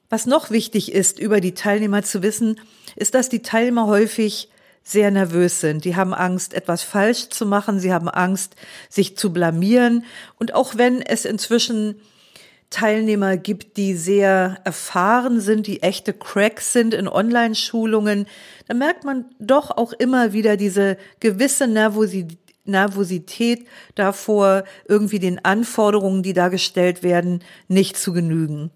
Was 0.09 0.26
noch 0.26 0.50
wichtig 0.50 0.93
ist, 0.93 1.19
über 1.19 1.40
die 1.40 1.54
Teilnehmer 1.54 2.02
zu 2.04 2.23
wissen, 2.23 2.61
ist, 2.95 3.14
dass 3.14 3.28
die 3.28 3.43
Teilnehmer 3.43 3.87
häufig 3.87 4.49
sehr 4.85 5.11
nervös 5.11 5.61
sind. 5.61 5.85
Die 5.85 5.97
haben 5.97 6.14
Angst, 6.14 6.52
etwas 6.54 6.83
falsch 6.83 7.31
zu 7.31 7.47
machen. 7.47 7.81
Sie 7.81 7.93
haben 7.93 8.09
Angst, 8.09 8.54
sich 8.88 9.16
zu 9.16 9.33
blamieren. 9.33 10.04
Und 10.38 10.54
auch 10.54 10.76
wenn 10.76 11.00
es 11.00 11.25
inzwischen 11.25 12.00
Teilnehmer 12.71 13.37
gibt, 13.37 13.76
die 13.76 13.94
sehr 13.94 14.61
erfahren 14.64 15.40
sind, 15.40 15.66
die 15.66 15.83
echte 15.83 16.12
Cracks 16.12 16.73
sind 16.73 16.94
in 16.94 17.09
Online-Schulungen, 17.09 18.26
dann 18.66 18.78
merkt 18.78 19.04
man 19.04 19.26
doch 19.38 19.71
auch 19.71 19.92
immer 19.92 20.33
wieder 20.33 20.56
diese 20.56 20.97
gewisse 21.21 21.66
Nervosität, 21.66 22.38
Nervosität 22.66 23.66
davor, 23.94 24.64
irgendwie 24.88 25.18
den 25.18 25.44
Anforderungen, 25.44 26.23
die 26.23 26.33
da 26.33 26.49
gestellt 26.49 27.02
werden, 27.02 27.44
nicht 27.68 27.97
zu 27.99 28.12
genügen. 28.12 28.71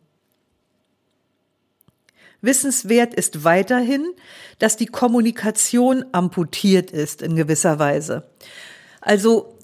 Wissenswert 2.41 3.15
ist 3.15 3.45
weiterhin, 3.45 4.05
dass 4.59 4.77
die 4.77 4.87
Kommunikation 4.87 6.05
amputiert 6.13 6.91
ist 6.91 7.23
in 7.23 7.35
gewisser 7.35 7.79
Weise. 7.79 8.29
Also 9.01 9.58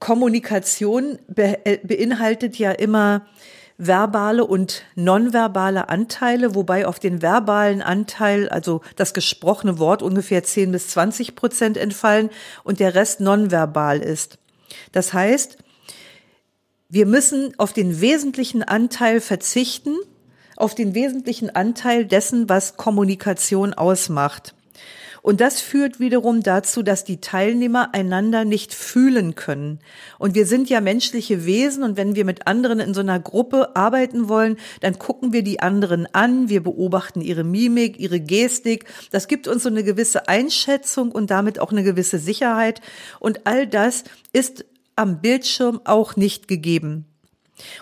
Kommunikation 0.00 1.18
be 1.28 1.64
äh, 1.64 1.78
beinhaltet 1.84 2.56
ja 2.56 2.72
immer 2.72 3.26
verbale 3.78 4.44
und 4.44 4.82
nonverbale 4.94 5.88
Anteile, 5.88 6.54
wobei 6.54 6.86
auf 6.86 6.98
den 6.98 7.22
verbalen 7.22 7.80
Anteil, 7.80 8.48
also 8.48 8.82
das 8.96 9.14
gesprochene 9.14 9.78
Wort, 9.78 10.02
ungefähr 10.02 10.42
10 10.42 10.72
bis 10.72 10.88
20 10.88 11.34
Prozent 11.34 11.76
entfallen 11.78 12.28
und 12.62 12.80
der 12.80 12.94
Rest 12.94 13.20
nonverbal 13.20 14.00
ist. 14.00 14.38
Das 14.92 15.14
heißt, 15.14 15.58
wir 16.90 17.06
müssen 17.06 17.54
auf 17.58 17.72
den 17.72 18.00
wesentlichen 18.00 18.62
Anteil 18.62 19.20
verzichten, 19.20 19.96
auf 20.56 20.74
den 20.74 20.94
wesentlichen 20.94 21.54
Anteil 21.54 22.04
dessen, 22.04 22.48
was 22.48 22.76
Kommunikation 22.76 23.72
ausmacht. 23.72 24.54
Und 25.22 25.40
das 25.40 25.60
führt 25.60 26.00
wiederum 26.00 26.42
dazu, 26.42 26.82
dass 26.82 27.04
die 27.04 27.20
Teilnehmer 27.20 27.94
einander 27.94 28.44
nicht 28.44 28.74
fühlen 28.74 29.34
können. 29.34 29.80
Und 30.18 30.34
wir 30.34 30.46
sind 30.46 30.70
ja 30.70 30.80
menschliche 30.80 31.44
Wesen 31.44 31.82
und 31.82 31.96
wenn 31.96 32.14
wir 32.14 32.24
mit 32.24 32.46
anderen 32.46 32.80
in 32.80 32.94
so 32.94 33.00
einer 33.00 33.20
Gruppe 33.20 33.76
arbeiten 33.76 34.28
wollen, 34.28 34.56
dann 34.80 34.98
gucken 34.98 35.32
wir 35.32 35.42
die 35.42 35.60
anderen 35.60 36.06
an, 36.14 36.48
wir 36.48 36.62
beobachten 36.62 37.20
ihre 37.20 37.44
Mimik, 37.44 37.98
ihre 37.98 38.20
Gestik. 38.20 38.86
Das 39.10 39.28
gibt 39.28 39.48
uns 39.48 39.62
so 39.62 39.68
eine 39.68 39.84
gewisse 39.84 40.28
Einschätzung 40.28 41.12
und 41.12 41.30
damit 41.30 41.58
auch 41.58 41.72
eine 41.72 41.82
gewisse 41.82 42.18
Sicherheit. 42.18 42.80
Und 43.18 43.46
all 43.46 43.66
das 43.66 44.04
ist 44.32 44.64
am 44.96 45.20
Bildschirm 45.20 45.80
auch 45.84 46.16
nicht 46.16 46.48
gegeben. 46.48 47.06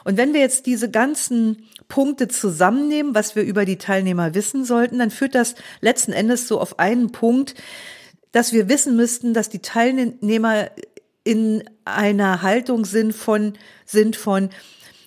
Und 0.05 0.17
wenn 0.17 0.33
wir 0.33 0.41
jetzt 0.41 0.67
diese 0.67 0.91
ganzen 0.91 1.69
Punkte 1.89 2.29
zusammennehmen, 2.29 3.15
was 3.15 3.35
wir 3.35 3.43
über 3.43 3.65
die 3.65 3.79
Teilnehmer 3.79 4.35
wissen 4.35 4.65
sollten, 4.65 4.99
dann 4.99 5.11
führt 5.11 5.35
das 5.35 5.55
letzten 5.81 6.13
Endes 6.13 6.47
so 6.47 6.61
auf 6.61 6.79
einen 6.79 7.13
Punkt, 7.13 7.55
dass 8.33 8.53
wir 8.53 8.69
wissen 8.69 8.95
müssten, 8.95 9.33
dass 9.35 9.49
die 9.49 9.61
Teilnehmer 9.61 10.71
in 11.25 11.65
einer 11.85 12.43
Haltung 12.43 12.85
sind 12.85 13.15
von, 13.15 13.55
sind 13.85 14.17
von, 14.17 14.51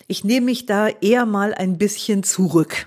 ich 0.08 0.24
nehme 0.24 0.46
mich 0.46 0.66
da 0.66 0.88
eher 0.88 1.26
mal 1.26 1.54
ein 1.54 1.78
bisschen 1.78 2.22
zurück. 2.22 2.86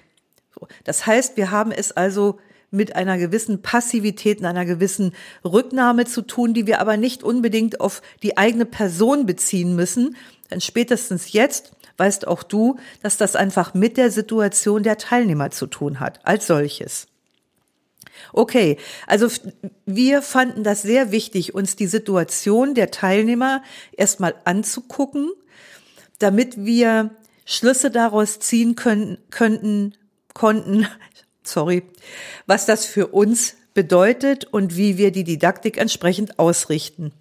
Das 0.83 1.05
heißt, 1.05 1.37
wir 1.37 1.51
haben 1.51 1.71
es 1.71 1.91
also 1.91 2.39
mit 2.71 2.95
einer 2.95 3.17
gewissen 3.17 3.61
Passivität, 3.61 4.43
einer 4.43 4.65
gewissen 4.65 5.13
Rücknahme 5.43 6.05
zu 6.05 6.21
tun, 6.21 6.53
die 6.53 6.67
wir 6.67 6.81
aber 6.81 6.97
nicht 6.97 7.23
unbedingt 7.23 7.79
auf 7.79 8.01
die 8.21 8.37
eigene 8.37 8.65
Person 8.65 9.25
beziehen 9.25 9.75
müssen. 9.75 10.15
Denn 10.51 10.61
spätestens 10.61 11.31
jetzt 11.31 11.71
weißt 11.97 12.27
auch 12.27 12.43
du, 12.43 12.77
dass 13.01 13.17
das 13.17 13.35
einfach 13.35 13.73
mit 13.73 13.97
der 13.97 14.11
Situation 14.11 14.83
der 14.83 14.97
Teilnehmer 14.97 15.51
zu 15.51 15.67
tun 15.67 15.99
hat, 15.99 16.19
als 16.25 16.47
solches. 16.47 17.07
Okay, 18.33 18.77
also 19.07 19.27
wir 19.85 20.21
fanden 20.21 20.63
das 20.63 20.81
sehr 20.81 21.11
wichtig, 21.11 21.53
uns 21.53 21.75
die 21.75 21.87
Situation 21.87 22.73
der 22.73 22.91
Teilnehmer 22.91 23.61
erstmal 23.91 24.35
anzugucken, 24.45 25.31
damit 26.19 26.65
wir 26.65 27.11
Schlüsse 27.45 27.91
daraus 27.91 28.39
ziehen 28.39 28.75
können, 28.75 29.17
könnten, 29.29 29.93
konnten, 30.33 30.87
sorry, 31.43 31.83
was 32.45 32.65
das 32.65 32.85
für 32.85 33.07
uns 33.07 33.55
bedeutet 33.73 34.45
und 34.45 34.77
wie 34.77 34.97
wir 34.97 35.11
die 35.11 35.25
Didaktik 35.25 35.77
entsprechend 35.77 36.39
ausrichten. 36.39 37.11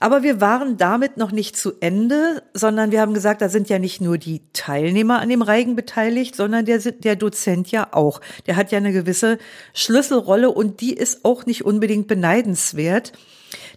Aber 0.00 0.22
wir 0.22 0.40
waren 0.40 0.76
damit 0.76 1.16
noch 1.16 1.32
nicht 1.32 1.56
zu 1.56 1.72
Ende, 1.80 2.42
sondern 2.54 2.92
wir 2.92 3.00
haben 3.00 3.14
gesagt, 3.14 3.42
da 3.42 3.48
sind 3.48 3.68
ja 3.68 3.78
nicht 3.78 4.00
nur 4.00 4.16
die 4.16 4.42
Teilnehmer 4.52 5.20
an 5.20 5.28
dem 5.28 5.42
Reigen 5.42 5.74
beteiligt, 5.74 6.36
sondern 6.36 6.64
der, 6.64 6.78
der 6.78 7.16
Dozent 7.16 7.70
ja 7.72 7.88
auch. 7.92 8.20
Der 8.46 8.56
hat 8.56 8.70
ja 8.70 8.78
eine 8.78 8.92
gewisse 8.92 9.38
Schlüsselrolle 9.74 10.50
und 10.50 10.80
die 10.80 10.94
ist 10.94 11.24
auch 11.24 11.46
nicht 11.46 11.64
unbedingt 11.64 12.06
beneidenswert. 12.06 13.12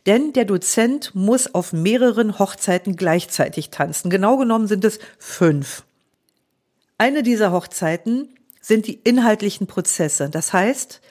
Denn 0.06 0.34
der 0.34 0.46
Dozent 0.46 1.16
muss 1.16 1.54
auf 1.54 1.74
mehreren 1.74 2.38
Hochzeiten 2.38 2.96
gleichzeitig 2.96 3.72
tanzen. 3.72 4.10
Genau 4.10 4.38
genommen 4.38 4.68
sind 4.68 4.86
es 4.86 5.00
fünf. 5.18 5.84
Eine 6.98 7.24
dieser 7.24 7.52
Hochzeiten 7.52 8.30
sind 8.62 8.86
die 8.86 9.00
inhaltlichen 9.04 9.66
Prozesse. 9.66 10.30
Das 10.30 10.54
heißt, 10.54 11.02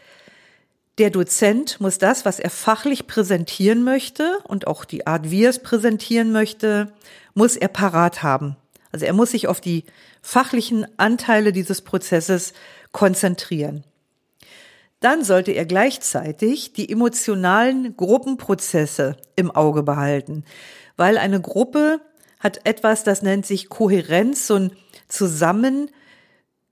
der 1.01 1.11
Dozent 1.11 1.81
muss 1.81 1.97
das, 1.97 2.27
was 2.27 2.39
er 2.39 2.51
fachlich 2.51 3.07
präsentieren 3.07 3.83
möchte 3.85 4.37
und 4.45 4.67
auch 4.67 4.85
die 4.85 5.07
Art, 5.07 5.31
wie 5.31 5.45
er 5.45 5.51
es 5.51 5.63
präsentieren 5.63 6.31
möchte, 6.31 6.93
muss 7.33 7.57
er 7.57 7.69
parat 7.69 8.23
haben. 8.23 8.57
Also 8.93 9.07
er 9.07 9.15
muss 9.15 9.31
sich 9.31 9.49
auf 9.49 9.63
die 9.63 9.85
fachlichen 10.21 10.87
Anteile 10.99 11.53
dieses 11.53 11.81
Prozesses 11.81 12.53
konzentrieren. 12.93 13.85
Dann 15.01 15.25
sollte 15.25 15.53
er 15.53 15.65
gleichzeitig 15.65 16.75
die 16.75 16.93
emotionalen 16.93 17.97
Gruppenprozesse 17.97 19.17
im 19.37 19.51
Auge 19.51 19.83
behalten, 19.83 20.45
weil 20.99 21.17
eine 21.17 21.41
Gruppe 21.41 22.03
hat 22.41 22.67
etwas, 22.67 23.05
das 23.05 23.23
nennt 23.23 23.47
sich 23.47 23.71
Kohärenz, 23.71 24.47
so 24.47 24.57
ein 24.57 24.73
Zusammen 25.09 25.91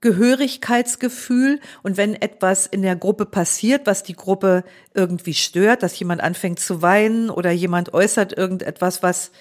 Gehörigkeitsgefühl 0.01 1.59
und 1.83 1.97
wenn 1.97 2.15
etwas 2.15 2.67
in 2.67 2.81
der 2.81 2.95
Gruppe 2.95 3.25
passiert, 3.25 3.85
was 3.85 4.03
die 4.03 4.15
Gruppe 4.15 4.63
irgendwie 4.93 5.33
stört, 5.33 5.83
dass 5.83 5.99
jemand 5.99 6.21
anfängt 6.21 6.59
zu 6.59 6.81
weinen 6.81 7.29
oder 7.29 7.51
jemand 7.51 7.93
äußert 7.93 8.37
irgendetwas, 8.37 9.03
was 9.03 9.31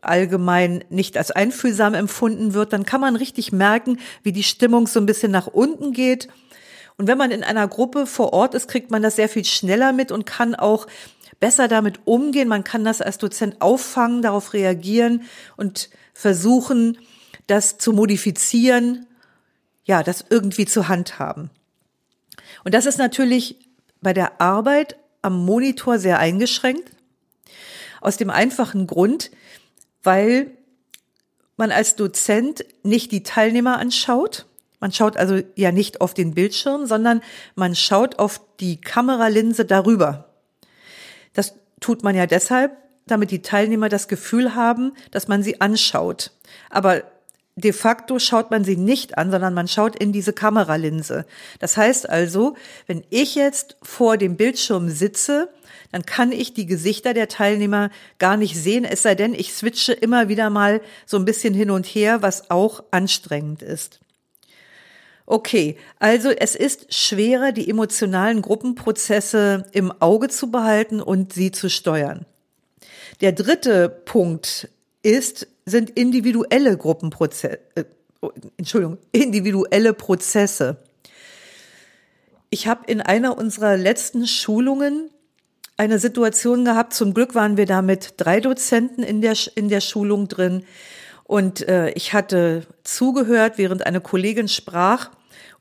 allgemein 0.00 0.84
nicht 0.90 1.16
als 1.16 1.30
einfühlsam 1.30 1.94
empfunden 1.94 2.54
wird, 2.54 2.72
dann 2.72 2.84
kann 2.84 3.00
man 3.00 3.16
richtig 3.16 3.52
merken, 3.52 3.98
wie 4.22 4.32
die 4.32 4.42
Stimmung 4.42 4.86
so 4.86 5.00
ein 5.00 5.06
bisschen 5.06 5.32
nach 5.32 5.46
unten 5.46 5.92
geht. 5.92 6.28
Und 6.98 7.08
wenn 7.08 7.18
man 7.18 7.30
in 7.30 7.44
einer 7.44 7.68
Gruppe 7.68 8.06
vor 8.06 8.32
Ort 8.32 8.54
ist, 8.54 8.68
kriegt 8.68 8.90
man 8.90 9.02
das 9.02 9.16
sehr 9.16 9.28
viel 9.28 9.44
schneller 9.44 9.92
mit 9.92 10.12
und 10.12 10.26
kann 10.26 10.54
auch 10.54 10.86
besser 11.40 11.68
damit 11.68 12.00
umgehen. 12.04 12.48
Man 12.48 12.64
kann 12.64 12.84
das 12.84 13.02
als 13.02 13.18
Dozent 13.18 13.60
auffangen, 13.60 14.22
darauf 14.22 14.52
reagieren 14.54 15.22
und 15.56 15.90
versuchen, 16.14 16.98
das 17.46 17.78
zu 17.78 17.92
modifizieren, 17.92 19.06
ja, 19.86 20.02
das 20.02 20.24
irgendwie 20.28 20.66
zu 20.66 20.88
handhaben. 20.88 21.50
Und 22.64 22.74
das 22.74 22.86
ist 22.86 22.98
natürlich 22.98 23.56
bei 24.02 24.12
der 24.12 24.40
Arbeit 24.40 24.96
am 25.22 25.44
Monitor 25.44 25.98
sehr 25.98 26.18
eingeschränkt. 26.18 26.90
Aus 28.00 28.16
dem 28.16 28.28
einfachen 28.28 28.86
Grund, 28.86 29.30
weil 30.02 30.50
man 31.56 31.72
als 31.72 31.96
Dozent 31.96 32.64
nicht 32.82 33.10
die 33.12 33.22
Teilnehmer 33.22 33.78
anschaut. 33.78 34.46
Man 34.78 34.92
schaut 34.92 35.16
also 35.16 35.40
ja 35.54 35.72
nicht 35.72 36.00
auf 36.00 36.12
den 36.14 36.34
Bildschirm, 36.34 36.86
sondern 36.86 37.22
man 37.54 37.74
schaut 37.74 38.18
auf 38.18 38.40
die 38.60 38.80
Kameralinse 38.80 39.64
darüber. 39.64 40.28
Das 41.32 41.54
tut 41.80 42.02
man 42.02 42.14
ja 42.14 42.26
deshalb, 42.26 42.76
damit 43.06 43.30
die 43.30 43.42
Teilnehmer 43.42 43.88
das 43.88 44.08
Gefühl 44.08 44.54
haben, 44.54 44.92
dass 45.12 45.28
man 45.28 45.42
sie 45.42 45.60
anschaut. 45.60 46.32
Aber 46.70 47.04
de 47.56 47.72
facto 47.72 48.18
schaut 48.18 48.50
man 48.50 48.64
sie 48.64 48.76
nicht 48.76 49.16
an, 49.16 49.30
sondern 49.30 49.54
man 49.54 49.66
schaut 49.66 49.96
in 49.96 50.12
diese 50.12 50.34
Kameralinse. 50.34 51.24
Das 51.58 51.76
heißt 51.76 52.08
also, 52.08 52.54
wenn 52.86 53.02
ich 53.08 53.34
jetzt 53.34 53.76
vor 53.82 54.18
dem 54.18 54.36
Bildschirm 54.36 54.90
sitze, 54.90 55.48
dann 55.90 56.04
kann 56.04 56.32
ich 56.32 56.52
die 56.52 56.66
Gesichter 56.66 57.14
der 57.14 57.28
Teilnehmer 57.28 57.90
gar 58.18 58.36
nicht 58.36 58.56
sehen, 58.56 58.84
es 58.84 59.02
sei 59.02 59.14
denn, 59.14 59.34
ich 59.34 59.54
switche 59.54 59.94
immer 59.94 60.28
wieder 60.28 60.50
mal 60.50 60.82
so 61.06 61.16
ein 61.16 61.24
bisschen 61.24 61.54
hin 61.54 61.70
und 61.70 61.86
her, 61.86 62.20
was 62.20 62.50
auch 62.50 62.84
anstrengend 62.90 63.62
ist. 63.62 64.00
Okay, 65.24 65.76
also 65.98 66.30
es 66.30 66.54
ist 66.54 66.94
schwerer, 66.94 67.52
die 67.52 67.68
emotionalen 67.68 68.42
Gruppenprozesse 68.42 69.64
im 69.72 69.92
Auge 70.00 70.28
zu 70.28 70.50
behalten 70.50 71.00
und 71.00 71.32
sie 71.32 71.50
zu 71.50 71.70
steuern. 71.70 72.26
Der 73.20 73.32
dritte 73.32 73.88
Punkt 73.88 74.68
ist, 75.06 75.46
sind 75.64 75.90
individuelle 75.90 76.76
Gruppenprozesse, 76.76 77.60
äh, 77.76 77.84
Entschuldigung, 78.56 78.98
individuelle 79.12 79.94
Prozesse. 79.94 80.78
Ich 82.50 82.66
habe 82.66 82.82
in 82.86 83.00
einer 83.00 83.38
unserer 83.38 83.76
letzten 83.76 84.26
Schulungen 84.26 85.10
eine 85.76 86.00
Situation 86.00 86.64
gehabt. 86.64 86.92
Zum 86.92 87.14
Glück 87.14 87.34
waren 87.34 87.56
wir 87.56 87.66
da 87.66 87.82
mit 87.82 88.14
drei 88.16 88.40
Dozenten 88.40 89.02
in 89.02 89.20
der, 89.20 89.36
in 89.54 89.68
der 89.68 89.80
Schulung 89.80 90.26
drin. 90.26 90.64
Und 91.22 91.68
äh, 91.68 91.90
ich 91.90 92.12
hatte 92.12 92.66
zugehört, 92.82 93.58
während 93.58 93.86
eine 93.86 94.00
Kollegin 94.00 94.48
sprach 94.48 95.10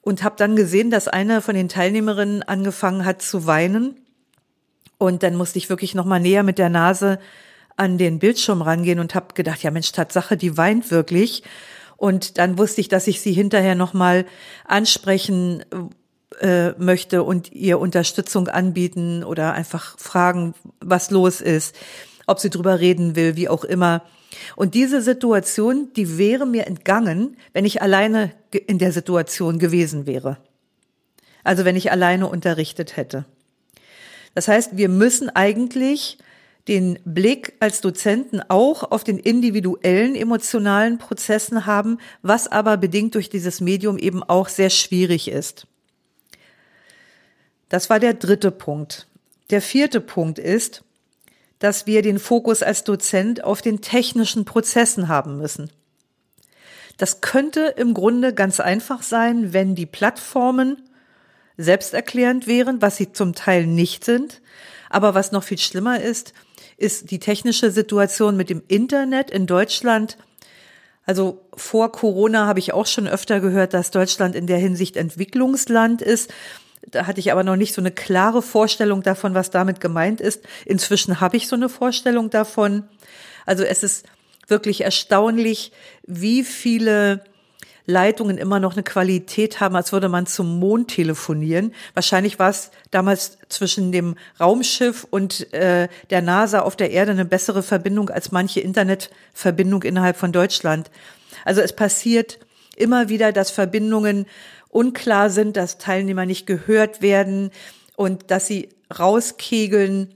und 0.02 0.24
habe 0.24 0.36
dann 0.38 0.56
gesehen, 0.56 0.90
dass 0.90 1.08
eine 1.08 1.42
von 1.42 1.56
den 1.56 1.70
Teilnehmerinnen 1.70 2.44
angefangen 2.44 3.06
hat 3.06 3.22
zu 3.22 3.46
weinen. 3.46 3.96
Und 4.98 5.22
dann 5.22 5.36
musste 5.36 5.60
ich 5.60 5.70
wirklich 5.70 5.94
noch 5.94 6.06
mal 6.06 6.20
näher 6.20 6.44
mit 6.44 6.58
der 6.58 6.70
Nase 6.70 7.20
an 7.78 7.98
den 7.98 8.20
Bildschirm 8.20 8.62
rangehen 8.62 9.00
und 9.00 9.16
habe 9.16 9.34
gedacht, 9.34 9.64
ja 9.64 9.72
Mensch, 9.72 9.92
Tatsache, 9.92 10.38
die 10.38 10.58
weint 10.58 10.92
wirklich. 10.92 11.44
Und 11.98 12.38
dann 12.38 12.58
wusste 12.58 12.82
ich, 12.82 12.88
dass 12.88 13.08
ich 13.08 13.22
sie 13.22 13.34
hinterher 13.34 13.76
noch 13.76 13.94
mal 13.94 14.26
ansprechen 14.66 15.64
äh, 16.40 16.72
möchte 16.78 17.24
und 17.24 17.52
ihr 17.54 17.80
Unterstützung 17.80 18.48
anbieten 18.48 19.24
oder 19.24 19.54
einfach 19.54 19.98
fragen, 19.98 20.54
was 20.80 21.12
los 21.12 21.42
ist, 21.42 21.76
ob 22.28 22.40
sie 22.40 22.50
drüber 22.50 22.80
reden 22.80 23.16
will, 23.16 23.36
wie 23.36 23.50
auch 23.50 23.64
immer. 23.64 24.04
Und 24.56 24.74
diese 24.74 25.02
Situation, 25.02 25.94
die 25.96 26.18
wäre 26.18 26.46
mir 26.46 26.68
entgangen, 26.68 27.38
wenn 27.54 27.66
ich 27.66 27.82
alleine 27.82 28.32
in 28.68 28.80
der 28.80 28.92
Situation 28.92 29.60
gewesen 29.60 30.06
wäre. 30.06 30.38
Also 31.44 31.64
wenn 31.64 31.76
ich 31.76 31.92
alleine 31.92 32.28
unterrichtet 32.28 32.98
hätte. 32.98 33.26
Das 34.34 34.48
heißt, 34.48 34.76
wir 34.76 34.90
müssen 34.90 35.30
eigentlich 35.30 36.18
den 36.68 37.00
Blick 37.06 37.54
als 37.60 37.82
Dozenten 37.82 38.42
auch 38.48 38.92
auf 38.92 39.04
den 39.04 39.20
individuellen 39.20 40.16
emotionalen 40.16 40.98
Prozessen 40.98 41.66
haben, 41.66 42.00
was 42.24 42.48
aber 42.48 42.78
bedingt 42.78 43.16
durch 43.16 43.30
dieses 43.30 43.62
Medium 43.62 43.98
eben 43.98 44.24
auch 44.24 44.50
sehr 44.50 44.72
schwierig 44.72 45.28
ist. 45.28 45.68
Das 47.70 47.90
war 47.90 48.00
der 48.00 48.16
dritte 48.16 48.52
Punkt. 48.52 49.08
Der 49.52 49.62
vierte 49.62 50.02
Punkt 50.02 50.40
ist, 50.40 50.84
dass 51.60 51.86
wir 51.86 52.02
den 52.02 52.20
Fokus 52.20 52.64
als 52.64 52.84
Dozent 52.84 53.44
auf 53.44 53.62
den 53.62 53.82
technischen 53.82 54.46
Prozessen 54.46 55.08
haben 55.08 55.38
müssen. 55.38 55.70
Das 56.98 57.22
könnte 57.22 57.74
im 57.78 57.94
Grunde 57.94 58.34
ganz 58.34 58.60
einfach 58.60 59.04
sein, 59.04 59.54
wenn 59.54 59.76
die 59.76 59.86
Plattformen 59.86 60.82
selbsterklärend 61.58 62.48
wären, 62.48 62.82
was 62.82 62.98
sie 62.98 63.14
zum 63.14 63.34
Teil 63.36 63.68
nicht 63.68 64.04
sind. 64.04 64.42
Aber 64.90 65.14
was 65.14 65.32
noch 65.32 65.44
viel 65.44 65.58
schlimmer 65.58 66.02
ist, 66.02 66.34
ist 66.78 67.12
die 67.12 67.20
technische 67.20 67.72
Situation 67.72 68.36
mit 68.38 68.50
dem 68.50 68.64
Internet 68.68 69.32
in 69.32 69.48
Deutschland. 69.48 70.18
Also 71.06 71.46
vor 71.56 71.92
Corona 71.92 72.48
habe 72.48 72.60
ich 72.60 72.74
auch 72.74 72.88
schon 72.88 73.08
öfter 73.08 73.40
gehört, 73.40 73.74
dass 73.74 73.92
Deutschland 73.92 74.36
in 74.36 74.48
der 74.48 74.58
Hinsicht 74.58 74.98
Entwicklungsland 74.98 76.02
ist. 76.02 76.34
Da 76.92 77.08
hatte 77.08 77.20
ich 77.20 77.32
aber 77.32 77.44
noch 77.44 77.56
nicht 77.56 77.74
so 77.74 77.82
eine 77.82 77.92
klare 77.92 78.42
Vorstellung 78.42 79.04
davon, 79.04 79.34
was 79.34 79.50
damit 79.50 79.80
gemeint 79.80 80.22
ist. 80.22 80.44
Inzwischen 80.66 81.22
habe 81.22 81.38
ich 81.38 81.48
so 81.48 81.56
eine 81.56 81.70
Vorstellung 81.70 82.30
davon. 82.30 82.84
Also 83.46 83.64
es 83.64 83.84
ist 83.84 84.06
wirklich 84.48 84.82
erstaunlich, 84.82 85.72
wie 86.06 86.44
viele 86.44 87.24
Leitungen 87.86 88.38
immer 88.38 88.60
noch 88.60 88.74
eine 88.74 88.84
Qualität 88.84 89.60
haben, 89.60 89.76
als 89.76 89.92
würde 89.92 90.10
man 90.10 90.26
zum 90.26 90.60
Mond 90.60 90.90
telefonieren. 90.90 91.74
Wahrscheinlich 91.94 92.40
war 92.40 92.50
es 92.50 92.72
damals 92.92 93.38
zwischen 93.50 93.92
dem 93.92 94.16
Raumschiff 94.40 95.06
und 95.10 95.54
äh, 95.54 95.88
der 96.10 96.22
NASA 96.22 96.62
auf 96.62 96.76
der 96.76 96.92
Erde 96.92 97.12
eine 97.12 97.26
bessere 97.26 97.64
Verbindung 97.64 98.10
als 98.10 98.32
manche 98.32 98.60
Internetverbindung 98.60 99.84
innerhalb 99.84 100.18
von 100.18 100.32
Deutschland. 100.32 100.90
Also 101.44 101.62
es 101.62 101.74
passiert 101.74 102.40
immer 102.76 103.10
wieder, 103.10 103.32
dass 103.32 103.52
Verbindungen 103.52 104.26
unklar 104.70 105.30
sind, 105.30 105.56
dass 105.56 105.78
Teilnehmer 105.78 106.26
nicht 106.26 106.48
gehört 106.48 107.02
werden 107.02 107.52
und 107.96 108.32
dass 108.32 108.48
sie 108.48 108.70
rauskegeln 108.98 110.16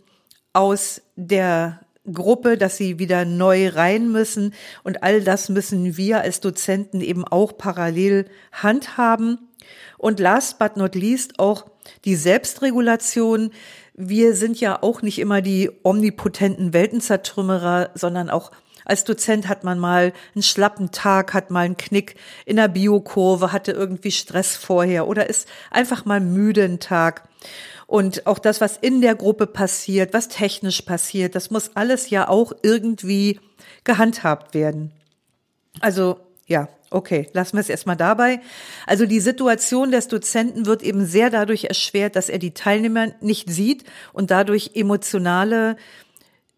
aus 0.54 1.02
der 1.16 1.80
Gruppe, 2.14 2.58
dass 2.58 2.78
sie 2.78 3.00
wieder 3.00 3.26
neu 3.26 3.70
rein 3.70 4.12
müssen. 4.12 4.54
Und 4.84 5.04
all 5.04 5.22
das 5.22 5.50
müssen 5.50 5.98
wir 5.98 6.22
als 6.22 6.42
Dozenten 6.42 7.02
eben 7.02 7.26
auch 7.26 7.58
parallel 7.58 8.26
handhaben. 8.52 9.50
Und 9.98 10.20
last 10.20 10.60
but 10.60 10.78
not 10.78 10.96
least 10.96 11.40
auch 11.40 11.66
die 12.06 12.16
Selbstregulation. 12.16 13.52
Wir 13.94 14.36
sind 14.36 14.60
ja 14.60 14.82
auch 14.82 15.02
nicht 15.02 15.20
immer 15.20 15.42
die 15.42 15.70
omnipotenten 15.84 16.74
Weltenzertrümmerer, 16.74 17.92
sondern 17.96 18.30
auch 18.30 18.52
als 18.90 19.04
Dozent 19.04 19.48
hat 19.48 19.64
man 19.64 19.78
mal 19.78 20.14
einen 20.34 20.42
schlappen 20.42 20.92
Tag, 20.92 21.36
hat 21.36 21.52
mal 21.52 21.62
einen 21.62 21.78
Knick 21.78 22.16
in 22.46 22.56
der 22.56 22.70
Biokurve, 22.70 23.52
hatte 23.52 23.72
irgendwie 23.72 24.12
Stress 24.12 24.56
vorher 24.56 25.08
oder 25.08 25.30
ist 25.30 25.48
einfach 25.70 26.06
mal 26.06 26.20
müde 26.20 26.64
einen 26.64 26.80
Tag. 26.80 27.30
Und 27.90 28.28
auch 28.28 28.38
das, 28.38 28.62
was 28.62 28.78
in 28.78 29.02
der 29.02 29.16
Gruppe 29.16 29.48
passiert, 29.48 30.14
was 30.14 30.28
technisch 30.28 30.84
passiert, 30.84 31.34
das 31.34 31.50
muss 31.50 31.72
alles 31.76 32.12
ja 32.12 32.28
auch 32.28 32.54
irgendwie 32.62 33.40
gehandhabt 33.84 34.54
werden. 34.54 34.92
Also 35.80 36.20
ja, 36.46 36.70
okay, 36.92 37.28
lassen 37.34 37.58
wir 37.58 37.62
es 37.62 37.70
erstmal 37.70 37.96
dabei. 37.96 38.42
Also 38.86 39.08
die 39.08 39.20
Situation 39.20 39.90
des 39.90 40.08
Dozenten 40.08 40.68
wird 40.68 40.84
eben 40.84 41.04
sehr 41.08 41.32
dadurch 41.32 41.64
erschwert, 41.64 42.16
dass 42.16 42.30
er 42.30 42.38
die 42.38 42.54
Teilnehmer 42.54 43.08
nicht 43.22 43.50
sieht 43.50 43.86
und 44.14 44.30
dadurch 44.30 44.72
emotionale 44.76 45.76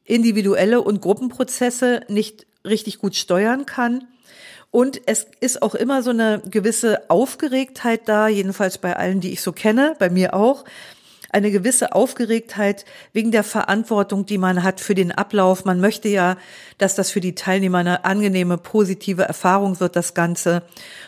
individuelle 0.04 0.82
und 0.82 1.02
Gruppenprozesse 1.02 2.02
nicht 2.10 2.46
richtig 2.66 3.00
gut 3.00 3.16
steuern 3.16 3.66
kann. 3.66 4.06
Und 4.70 5.00
es 5.06 5.28
ist 5.40 5.62
auch 5.62 5.76
immer 5.76 6.04
so 6.04 6.10
eine 6.10 6.42
gewisse 6.52 7.10
Aufgeregtheit 7.10 8.10
da, 8.10 8.28
jedenfalls 8.28 8.80
bei 8.80 8.98
allen, 8.98 9.22
die 9.22 9.32
ich 9.32 9.40
so 9.40 9.54
kenne, 9.54 9.96
bei 9.98 10.10
mir 10.10 10.34
auch. 10.34 10.66
Eine 11.32 11.52
gewisse 11.52 11.94
Aufgeregtheit 11.94 12.86
wegen 13.14 13.32
der 13.32 13.44
Verantwortung, 13.44 14.26
die 14.26 14.38
man 14.38 14.64
hat 14.64 14.82
für 14.82 14.96
den 14.96 15.12
Ablauf. 15.12 15.64
Man 15.64 15.80
möchte 15.80 16.10
ja, 16.10 16.38
dass 16.78 16.96
das 16.96 17.12
für 17.12 17.22
die 17.22 17.36
Teilnehmer 17.36 17.78
eine 17.78 18.06
angenehme, 18.06 18.58
positive 18.58 19.24
Erfahrung 19.24 19.80
wird, 19.80 19.96
das 19.96 20.14
Ganze. 20.14 20.64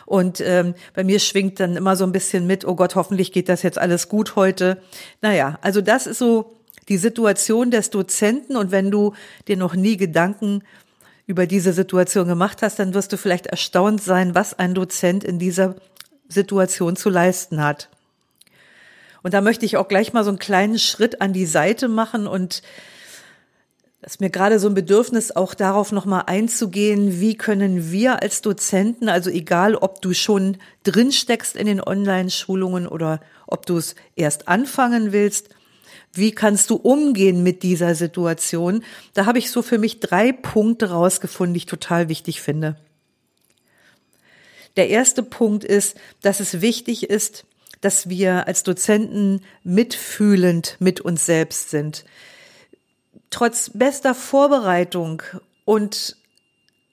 Und 0.05 0.39
ähm, 0.41 0.75
bei 0.93 1.03
mir 1.03 1.19
schwingt 1.19 1.59
dann 1.59 1.75
immer 1.75 1.95
so 1.95 2.05
ein 2.05 2.11
bisschen 2.11 2.47
mit, 2.47 2.65
oh 2.65 2.75
Gott, 2.75 2.95
hoffentlich 2.95 3.31
geht 3.31 3.49
das 3.49 3.63
jetzt 3.63 3.77
alles 3.77 4.07
gut 4.07 4.35
heute. 4.35 4.81
Naja, 5.21 5.59
also 5.61 5.81
das 5.81 6.07
ist 6.07 6.19
so 6.19 6.53
die 6.89 6.97
Situation 6.97 7.71
des 7.71 7.89
Dozenten 7.89 8.55
und 8.55 8.71
wenn 8.71 8.91
du 8.91 9.13
dir 9.47 9.57
noch 9.57 9.75
nie 9.75 9.97
Gedanken 9.97 10.63
über 11.25 11.47
diese 11.47 11.73
Situation 11.73 12.27
gemacht 12.27 12.61
hast, 12.61 12.79
dann 12.79 12.93
wirst 12.93 13.13
du 13.13 13.17
vielleicht 13.17 13.47
erstaunt 13.47 14.01
sein, 14.01 14.35
was 14.35 14.57
ein 14.57 14.73
Dozent 14.73 15.23
in 15.23 15.39
dieser 15.39 15.75
Situation 16.27 16.95
zu 16.95 17.09
leisten 17.09 17.63
hat. 17.63 17.89
Und 19.23 19.33
da 19.33 19.41
möchte 19.41 19.65
ich 19.65 19.77
auch 19.77 19.87
gleich 19.87 20.13
mal 20.13 20.23
so 20.23 20.29
einen 20.29 20.37
kleinen 20.37 20.77
Schritt 20.77 21.21
an 21.21 21.33
die 21.33 21.45
Seite 21.45 21.87
machen 21.87 22.27
und 22.27 22.61
das 24.01 24.15
ist 24.15 24.19
mir 24.19 24.29
gerade 24.29 24.59
so 24.59 24.67
ein 24.67 24.73
Bedürfnis, 24.73 25.31
auch 25.31 25.53
darauf 25.53 25.93
nochmal 25.93 26.23
einzugehen, 26.27 27.21
wie 27.21 27.37
können 27.37 27.89
wir 27.89 28.21
als 28.21 28.41
Dozenten, 28.41 29.07
also 29.07 29.29
egal, 29.29 29.75
ob 29.75 30.01
du 30.01 30.13
schon 30.13 30.57
drin 30.83 31.13
steckst 31.13 31.55
in 31.55 31.67
den 31.67 31.81
Online-Schulungen 31.81 32.85
oder 32.85 33.21
ob 33.47 33.65
du 33.65 33.77
es 33.77 33.95
erst 34.17 34.49
anfangen 34.49 35.13
willst, 35.13 35.47
Wie 36.15 36.31
kannst 36.31 36.69
du 36.69 36.75
umgehen 36.75 37.41
mit 37.41 37.63
dieser 37.63 37.95
Situation? 37.95 38.83
Da 39.15 39.25
habe 39.25 39.39
ich 39.39 39.49
so 39.49 39.63
für 39.63 39.79
mich 39.79 39.99
drei 39.99 40.31
Punkte 40.31 40.91
rausgefunden, 40.91 41.55
die 41.55 41.59
ich 41.59 41.65
total 41.65 42.07
wichtig 42.07 42.39
finde. 42.39 42.77
Der 44.77 44.89
erste 44.89 45.23
Punkt 45.23 45.63
ist, 45.63 45.97
dass 46.21 46.39
es 46.39 46.61
wichtig 46.61 47.09
ist, 47.09 47.45
dass 47.83 48.09
wir 48.09 48.47
als 48.47 48.63
Dozenten 48.63 49.41
mitfühlend 49.63 50.77
mit 50.79 51.01
uns 51.01 51.25
selbst 51.25 51.69
sind. 51.69 52.05
Trotz 53.29 53.71
bester 53.73 54.15
Vorbereitung 54.15 55.21
und 55.65 56.15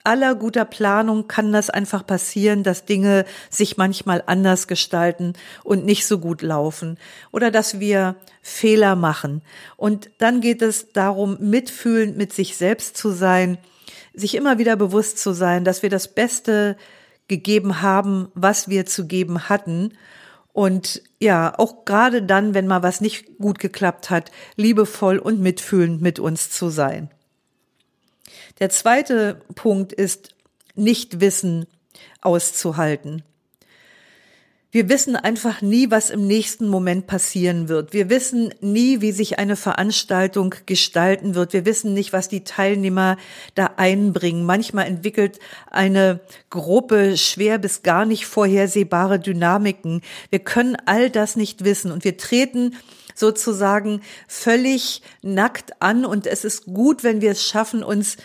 aller 0.03 0.35
guter 0.35 0.65
Planung 0.65 1.27
kann 1.27 1.53
das 1.53 1.69
einfach 1.69 2.05
passieren, 2.05 2.63
dass 2.63 2.85
Dinge 2.85 3.25
sich 3.49 3.77
manchmal 3.77 4.23
anders 4.25 4.67
gestalten 4.67 5.33
und 5.63 5.85
nicht 5.85 6.05
so 6.05 6.19
gut 6.19 6.41
laufen 6.41 6.97
oder 7.31 7.51
dass 7.51 7.79
wir 7.79 8.15
Fehler 8.41 8.95
machen. 8.95 9.41
Und 9.77 10.09
dann 10.17 10.41
geht 10.41 10.61
es 10.61 10.91
darum, 10.91 11.37
mitfühlend 11.39 12.17
mit 12.17 12.33
sich 12.33 12.57
selbst 12.57 12.97
zu 12.97 13.11
sein, 13.11 13.57
sich 14.13 14.35
immer 14.35 14.57
wieder 14.57 14.75
bewusst 14.75 15.19
zu 15.19 15.31
sein, 15.33 15.63
dass 15.63 15.83
wir 15.83 15.89
das 15.89 16.07
Beste 16.07 16.75
gegeben 17.27 17.81
haben, 17.81 18.29
was 18.33 18.67
wir 18.67 18.85
zu 18.85 19.05
geben 19.05 19.47
hatten. 19.47 19.93
Und 20.53 21.01
ja, 21.19 21.57
auch 21.57 21.85
gerade 21.85 22.23
dann, 22.23 22.53
wenn 22.53 22.67
mal 22.67 22.83
was 22.83 22.99
nicht 23.01 23.37
gut 23.37 23.59
geklappt 23.59 24.09
hat, 24.09 24.31
liebevoll 24.55 25.17
und 25.17 25.39
mitfühlend 25.39 26.01
mit 26.01 26.19
uns 26.19 26.49
zu 26.49 26.69
sein. 26.69 27.09
Der 28.59 28.69
zweite 28.69 29.41
Punkt 29.55 29.93
ist, 29.93 30.35
Nichtwissen 30.75 31.67
auszuhalten. 32.21 33.23
Wir 34.73 34.87
wissen 34.87 35.17
einfach 35.17 35.61
nie, 35.61 35.91
was 35.91 36.09
im 36.09 36.25
nächsten 36.25 36.65
Moment 36.65 37.05
passieren 37.05 37.67
wird. 37.67 37.91
Wir 37.91 38.09
wissen 38.09 38.53
nie, 38.61 39.01
wie 39.01 39.11
sich 39.11 39.37
eine 39.37 39.57
Veranstaltung 39.57 40.55
gestalten 40.65 41.35
wird. 41.35 41.51
Wir 41.51 41.65
wissen 41.65 41.93
nicht, 41.93 42.13
was 42.13 42.29
die 42.29 42.45
Teilnehmer 42.45 43.17
da 43.53 43.71
einbringen. 43.75 44.45
Manchmal 44.45 44.87
entwickelt 44.87 45.39
eine 45.69 46.21
Gruppe 46.49 47.17
schwer 47.17 47.57
bis 47.57 47.83
gar 47.83 48.05
nicht 48.05 48.25
vorhersehbare 48.25 49.19
Dynamiken. 49.19 50.03
Wir 50.29 50.39
können 50.39 50.77
all 50.85 51.09
das 51.09 51.35
nicht 51.35 51.65
wissen 51.65 51.91
und 51.91 52.05
wir 52.05 52.15
treten 52.15 52.77
sozusagen 53.13 53.99
völlig 54.29 55.01
nackt 55.21 55.81
an 55.81 56.05
und 56.05 56.27
es 56.27 56.45
ist 56.45 56.63
gut, 56.63 57.03
wenn 57.03 57.19
wir 57.19 57.31
es 57.31 57.45
schaffen, 57.45 57.83
uns 57.83 58.15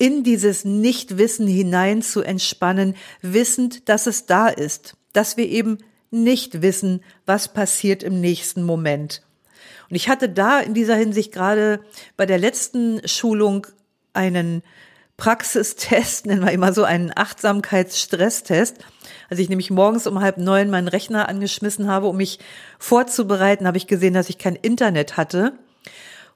in 0.00 0.24
dieses 0.24 0.64
Nichtwissen 0.64 1.46
hinein 1.46 2.02
zu 2.02 2.22
entspannen, 2.22 2.96
wissend, 3.20 3.88
dass 3.88 4.08
es 4.08 4.26
da 4.26 4.48
ist, 4.48 4.96
dass 5.12 5.36
wir 5.36 5.48
eben 5.48 5.78
nicht 6.12 6.62
wissen, 6.62 7.02
was 7.26 7.52
passiert 7.52 8.02
im 8.02 8.20
nächsten 8.20 8.62
Moment. 8.62 9.22
Und 9.90 9.96
ich 9.96 10.08
hatte 10.08 10.28
da 10.28 10.60
in 10.60 10.74
dieser 10.74 10.94
Hinsicht 10.94 11.32
gerade 11.32 11.80
bei 12.16 12.26
der 12.26 12.38
letzten 12.38 13.06
Schulung 13.06 13.66
einen 14.12 14.62
Praxistest, 15.16 16.26
nennen 16.26 16.44
wir 16.44 16.52
immer 16.52 16.72
so 16.72 16.84
einen 16.84 17.12
Achtsamkeitsstresstest. 17.14 18.78
Als 19.30 19.38
ich 19.38 19.48
nämlich 19.48 19.70
morgens 19.70 20.06
um 20.06 20.20
halb 20.20 20.38
neun 20.38 20.70
meinen 20.70 20.88
Rechner 20.88 21.28
angeschmissen 21.28 21.88
habe, 21.88 22.08
um 22.08 22.16
mich 22.16 22.38
vorzubereiten, 22.78 23.66
habe 23.66 23.76
ich 23.76 23.86
gesehen, 23.86 24.14
dass 24.14 24.28
ich 24.28 24.38
kein 24.38 24.56
Internet 24.56 25.16
hatte. 25.16 25.52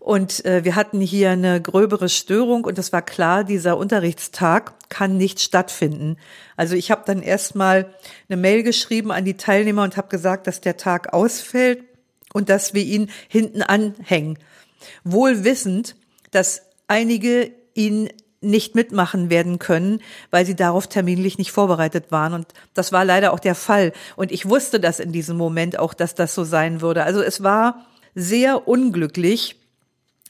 Und 0.07 0.45
äh, 0.45 0.65
wir 0.65 0.77
hatten 0.77 1.01
hier 1.01 1.31
eine 1.31 1.61
gröbere 1.61 2.09
Störung 2.09 2.63
und 2.63 2.79
es 2.79 2.93
war 2.93 3.03
klar, 3.03 3.43
dieser 3.43 3.77
Unterrichtstag 3.77 4.75
kann 4.89 5.17
nicht 5.17 5.41
stattfinden. 5.41 6.17
Also 6.57 6.77
ich 6.77 6.93
habe 6.93 7.03
dann 7.05 7.23
erstmal 7.23 7.93
eine 8.29 8.37
Mail 8.37 8.63
geschrieben 8.63 9.11
an 9.11 9.25
die 9.25 9.37
Teilnehmer 9.37 9.83
und 9.83 9.97
habe 9.97 10.07
gesagt, 10.07 10.47
dass 10.47 10.61
der 10.61 10.77
Tag 10.77 11.13
ausfällt 11.13 11.83
und 12.33 12.51
dass 12.51 12.73
wir 12.73 12.85
ihn 12.85 13.11
hinten 13.27 13.63
anhängen. 13.63 14.39
Wohl 15.03 15.43
wissend, 15.43 15.97
dass 16.31 16.63
einige 16.87 17.51
ihn 17.75 18.09
nicht 18.41 18.77
mitmachen 18.77 19.29
werden 19.29 19.59
können, 19.59 20.01
weil 20.31 20.47
sie 20.47 20.55
darauf 20.55 20.87
terminlich 20.87 21.37
nicht 21.37 21.51
vorbereitet 21.51 22.13
waren. 22.13 22.33
Und 22.33 22.47
das 22.75 22.93
war 22.93 23.05
leider 23.05 23.33
auch 23.33 23.41
der 23.41 23.57
Fall. 23.57 23.93
Und 24.15 24.31
ich 24.31 24.49
wusste 24.49 24.79
das 24.79 25.01
in 25.01 25.11
diesem 25.11 25.37
Moment 25.37 25.81
auch, 25.81 25.95
dass 25.95 26.15
das 26.15 26.33
so 26.33 26.45
sein 26.45 26.81
würde. 26.81 27.03
Also 27.03 27.23
es 27.23 27.43
war 27.43 27.89
sehr 28.15 28.69
unglücklich 28.69 29.57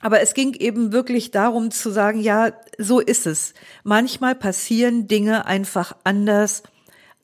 aber 0.06 0.20
es 0.20 0.34
ging 0.34 0.54
eben 0.54 0.92
wirklich 0.92 1.32
darum 1.32 1.72
zu 1.72 1.90
sagen, 1.90 2.20
ja, 2.20 2.52
so 2.78 3.00
ist 3.00 3.26
es. 3.26 3.54
Manchmal 3.82 4.36
passieren 4.36 5.08
Dinge 5.08 5.46
einfach 5.46 5.96
anders 6.04 6.62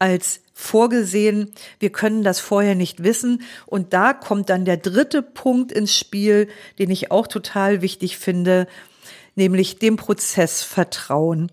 als 0.00 0.40
vorgesehen. 0.52 1.52
Wir 1.78 1.90
können 1.90 2.24
das 2.24 2.40
vorher 2.40 2.74
nicht 2.74 3.04
wissen. 3.04 3.42
Und 3.66 3.92
da 3.92 4.12
kommt 4.12 4.50
dann 4.50 4.64
der 4.64 4.78
dritte 4.78 5.22
Punkt 5.22 5.70
ins 5.70 5.96
Spiel, 5.96 6.48
den 6.80 6.90
ich 6.90 7.12
auch 7.12 7.28
total 7.28 7.82
wichtig 7.82 8.18
finde, 8.18 8.66
nämlich 9.36 9.78
dem 9.78 9.94
Prozess 9.94 10.64
Vertrauen. 10.64 11.52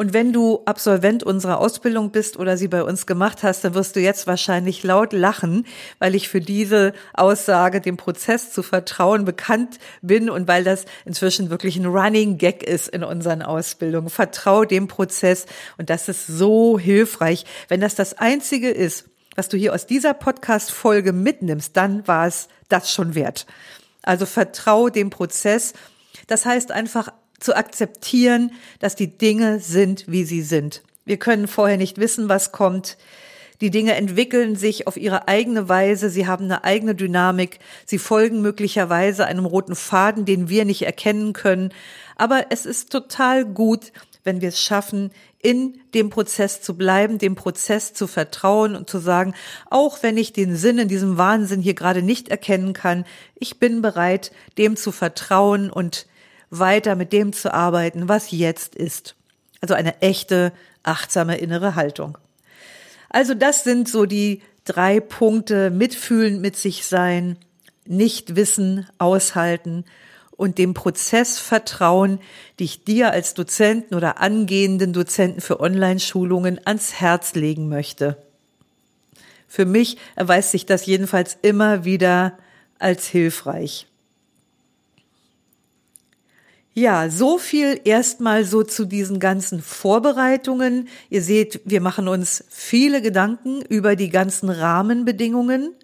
Und 0.00 0.14
wenn 0.14 0.32
du 0.32 0.62
Absolvent 0.64 1.24
unserer 1.24 1.58
Ausbildung 1.58 2.10
bist 2.10 2.38
oder 2.38 2.56
sie 2.56 2.68
bei 2.68 2.82
uns 2.82 3.04
gemacht 3.06 3.42
hast, 3.42 3.64
dann 3.64 3.74
wirst 3.74 3.96
du 3.96 4.00
jetzt 4.00 4.26
wahrscheinlich 4.26 4.82
laut 4.82 5.12
lachen, 5.12 5.66
weil 5.98 6.14
ich 6.14 6.30
für 6.30 6.40
diese 6.40 6.94
Aussage, 7.12 7.82
dem 7.82 7.98
Prozess 7.98 8.50
zu 8.50 8.62
vertrauen, 8.62 9.26
bekannt 9.26 9.78
bin 10.00 10.30
und 10.30 10.48
weil 10.48 10.64
das 10.64 10.86
inzwischen 11.04 11.50
wirklich 11.50 11.76
ein 11.76 11.84
Running 11.84 12.38
Gag 12.38 12.62
ist 12.62 12.88
in 12.88 13.04
unseren 13.04 13.42
Ausbildungen. 13.42 14.08
Vertrau 14.08 14.64
dem 14.64 14.88
Prozess 14.88 15.44
und 15.76 15.90
das 15.90 16.08
ist 16.08 16.26
so 16.26 16.78
hilfreich. 16.78 17.44
Wenn 17.68 17.82
das 17.82 17.94
das 17.94 18.16
Einzige 18.16 18.70
ist, 18.70 19.04
was 19.36 19.50
du 19.50 19.58
hier 19.58 19.74
aus 19.74 19.84
dieser 19.84 20.14
Podcast-Folge 20.14 21.12
mitnimmst, 21.12 21.76
dann 21.76 22.08
war 22.08 22.26
es 22.26 22.48
das 22.70 22.90
schon 22.90 23.14
wert. 23.14 23.44
Also 24.00 24.24
vertrau 24.24 24.88
dem 24.88 25.10
Prozess. 25.10 25.74
Das 26.26 26.46
heißt 26.46 26.72
einfach 26.72 27.12
zu 27.40 27.56
akzeptieren, 27.56 28.52
dass 28.78 28.94
die 28.94 29.18
Dinge 29.18 29.58
sind, 29.60 30.04
wie 30.06 30.24
sie 30.24 30.42
sind. 30.42 30.82
Wir 31.04 31.16
können 31.16 31.48
vorher 31.48 31.76
nicht 31.76 31.98
wissen, 31.98 32.28
was 32.28 32.52
kommt. 32.52 32.96
Die 33.60 33.70
Dinge 33.70 33.94
entwickeln 33.94 34.56
sich 34.56 34.86
auf 34.86 34.96
ihre 34.96 35.28
eigene 35.28 35.68
Weise, 35.68 36.08
sie 36.08 36.26
haben 36.26 36.46
eine 36.46 36.64
eigene 36.64 36.94
Dynamik, 36.94 37.58
sie 37.84 37.98
folgen 37.98 38.40
möglicherweise 38.40 39.26
einem 39.26 39.44
roten 39.44 39.74
Faden, 39.74 40.24
den 40.24 40.48
wir 40.48 40.64
nicht 40.64 40.82
erkennen 40.82 41.34
können. 41.34 41.72
Aber 42.16 42.46
es 42.50 42.64
ist 42.64 42.90
total 42.90 43.44
gut, 43.44 43.92
wenn 44.24 44.40
wir 44.40 44.48
es 44.48 44.62
schaffen, 44.62 45.10
in 45.42 45.80
dem 45.94 46.10
Prozess 46.10 46.60
zu 46.60 46.76
bleiben, 46.76 47.18
dem 47.18 47.34
Prozess 47.34 47.94
zu 47.94 48.06
vertrauen 48.06 48.76
und 48.76 48.88
zu 48.88 48.98
sagen, 48.98 49.34
auch 49.70 50.02
wenn 50.02 50.16
ich 50.16 50.32
den 50.32 50.56
Sinn 50.56 50.78
in 50.78 50.88
diesem 50.88 51.16
Wahnsinn 51.16 51.60
hier 51.60 51.74
gerade 51.74 52.02
nicht 52.02 52.28
erkennen 52.28 52.72
kann, 52.72 53.04
ich 53.34 53.58
bin 53.58 53.80
bereit, 53.80 54.32
dem 54.58 54.76
zu 54.76 54.92
vertrauen 54.92 55.70
und 55.70 56.06
weiter 56.50 56.96
mit 56.96 57.12
dem 57.12 57.32
zu 57.32 57.54
arbeiten, 57.54 58.08
was 58.08 58.30
jetzt 58.30 58.74
ist. 58.74 59.14
Also 59.60 59.74
eine 59.74 60.00
echte, 60.02 60.52
achtsame 60.82 61.36
innere 61.36 61.74
Haltung. 61.74 62.18
Also 63.08 63.34
das 63.34 63.64
sind 63.64 63.88
so 63.88 64.06
die 64.06 64.42
drei 64.64 65.00
Punkte, 65.00 65.70
mitfühlen 65.70 66.40
mit 66.40 66.56
sich 66.56 66.84
sein, 66.84 67.36
nicht 67.84 68.36
wissen, 68.36 68.86
aushalten 68.98 69.84
und 70.36 70.58
dem 70.58 70.74
Prozess 70.74 71.38
vertrauen, 71.38 72.20
die 72.58 72.64
ich 72.64 72.84
dir 72.84 73.10
als 73.10 73.34
Dozenten 73.34 73.94
oder 73.94 74.20
angehenden 74.20 74.92
Dozenten 74.92 75.40
für 75.40 75.60
Online-Schulungen 75.60 76.60
ans 76.64 76.94
Herz 76.94 77.34
legen 77.34 77.68
möchte. 77.68 78.16
Für 79.48 79.66
mich 79.66 79.98
erweist 80.14 80.52
sich 80.52 80.64
das 80.64 80.86
jedenfalls 80.86 81.36
immer 81.42 81.84
wieder 81.84 82.38
als 82.78 83.08
hilfreich. 83.08 83.86
Ja, 86.80 87.10
so 87.10 87.36
viel 87.36 87.78
erstmal 87.84 88.46
so 88.46 88.62
zu 88.62 88.86
diesen 88.86 89.18
ganzen 89.20 89.60
Vorbereitungen. 89.60 90.88
Ihr 91.10 91.20
seht, 91.20 91.60
wir 91.66 91.82
machen 91.82 92.08
uns 92.08 92.42
viele 92.48 93.02
Gedanken 93.02 93.60
über 93.60 93.96
die 93.96 94.08
ganzen 94.08 94.48
Rahmenbedingungen, 94.48 95.74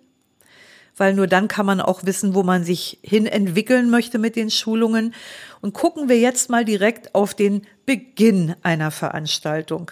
weil 0.96 1.12
nur 1.12 1.26
dann 1.26 1.48
kann 1.48 1.66
man 1.66 1.82
auch 1.82 2.06
wissen, 2.06 2.34
wo 2.34 2.42
man 2.44 2.64
sich 2.64 2.98
hin 3.02 3.26
entwickeln 3.26 3.90
möchte 3.90 4.18
mit 4.18 4.36
den 4.36 4.48
Schulungen. 4.48 5.12
Und 5.60 5.74
gucken 5.74 6.08
wir 6.08 6.18
jetzt 6.18 6.48
mal 6.48 6.64
direkt 6.64 7.14
auf 7.14 7.34
den 7.34 7.66
Beginn 7.84 8.56
einer 8.62 8.90
Veranstaltung. 8.90 9.90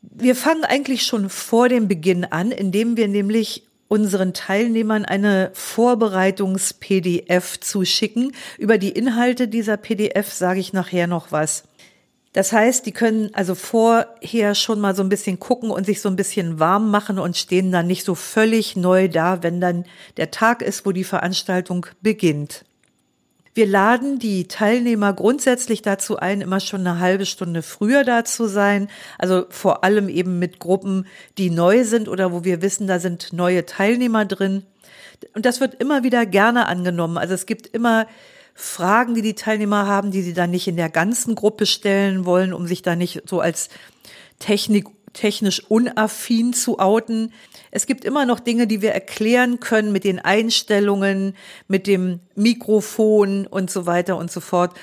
Wir 0.00 0.36
fangen 0.36 0.62
eigentlich 0.62 1.02
schon 1.02 1.28
vor 1.28 1.68
dem 1.68 1.88
Beginn 1.88 2.24
an, 2.24 2.52
indem 2.52 2.96
wir 2.96 3.08
nämlich 3.08 3.66
unseren 3.88 4.34
Teilnehmern 4.34 5.04
eine 5.04 5.50
Vorbereitungs-PDF 5.54 7.60
zuschicken. 7.60 8.32
Über 8.58 8.78
die 8.78 8.92
Inhalte 8.92 9.48
dieser 9.48 9.76
PDF 9.76 10.32
sage 10.32 10.60
ich 10.60 10.72
nachher 10.72 11.06
noch 11.06 11.32
was. 11.32 11.64
Das 12.34 12.52
heißt, 12.52 12.84
die 12.84 12.92
können 12.92 13.30
also 13.32 13.54
vorher 13.54 14.56
schon 14.56 14.80
mal 14.80 14.96
so 14.96 15.04
ein 15.04 15.08
bisschen 15.08 15.38
gucken 15.38 15.70
und 15.70 15.86
sich 15.86 16.00
so 16.00 16.08
ein 16.08 16.16
bisschen 16.16 16.58
warm 16.58 16.90
machen 16.90 17.20
und 17.20 17.36
stehen 17.36 17.70
dann 17.70 17.86
nicht 17.86 18.04
so 18.04 18.16
völlig 18.16 18.74
neu 18.74 19.08
da, 19.08 19.44
wenn 19.44 19.60
dann 19.60 19.84
der 20.16 20.32
Tag 20.32 20.60
ist, 20.60 20.84
wo 20.84 20.90
die 20.90 21.04
Veranstaltung 21.04 21.86
beginnt. 22.02 22.64
Wir 23.54 23.66
laden 23.66 24.18
die 24.18 24.48
Teilnehmer 24.48 25.12
grundsätzlich 25.12 25.80
dazu 25.80 26.16
ein, 26.16 26.40
immer 26.40 26.58
schon 26.58 26.80
eine 26.80 26.98
halbe 26.98 27.24
Stunde 27.24 27.62
früher 27.62 28.02
da 28.02 28.24
zu 28.24 28.48
sein. 28.48 28.88
Also 29.16 29.46
vor 29.48 29.84
allem 29.84 30.08
eben 30.08 30.40
mit 30.40 30.58
Gruppen, 30.58 31.06
die 31.38 31.50
neu 31.50 31.84
sind 31.84 32.08
oder 32.08 32.32
wo 32.32 32.42
wir 32.42 32.62
wissen, 32.62 32.88
da 32.88 32.98
sind 32.98 33.32
neue 33.32 33.64
Teilnehmer 33.64 34.24
drin. 34.24 34.64
Und 35.34 35.46
das 35.46 35.60
wird 35.60 35.74
immer 35.74 36.02
wieder 36.02 36.26
gerne 36.26 36.66
angenommen. 36.66 37.16
Also 37.16 37.34
es 37.34 37.46
gibt 37.46 37.68
immer 37.68 38.08
Fragen, 38.54 39.14
die 39.14 39.22
die 39.22 39.34
Teilnehmer 39.34 39.86
haben, 39.86 40.10
die 40.10 40.22
sie 40.22 40.34
dann 40.34 40.50
nicht 40.50 40.66
in 40.66 40.76
der 40.76 40.90
ganzen 40.90 41.36
Gruppe 41.36 41.66
stellen 41.66 42.24
wollen, 42.24 42.52
um 42.52 42.66
sich 42.66 42.82
da 42.82 42.96
nicht 42.96 43.22
so 43.26 43.40
als 43.40 43.68
Technik 44.40 44.88
technisch 45.12 45.62
unaffin 45.68 46.52
zu 46.52 46.80
outen. 46.80 47.32
Es 47.74 47.86
gibt 47.86 48.04
immer 48.04 48.24
noch 48.24 48.38
Dinge, 48.38 48.68
die 48.68 48.82
wir 48.82 48.92
erklären 48.92 49.58
können 49.58 49.90
mit 49.90 50.04
den 50.04 50.20
Einstellungen, 50.20 51.34
mit 51.66 51.88
dem 51.88 52.20
Mikrofon 52.36 53.48
und 53.48 53.68
so 53.68 53.84
weiter 53.84 54.16
und 54.16 54.30
so 54.30 54.38
fort. 54.38 54.74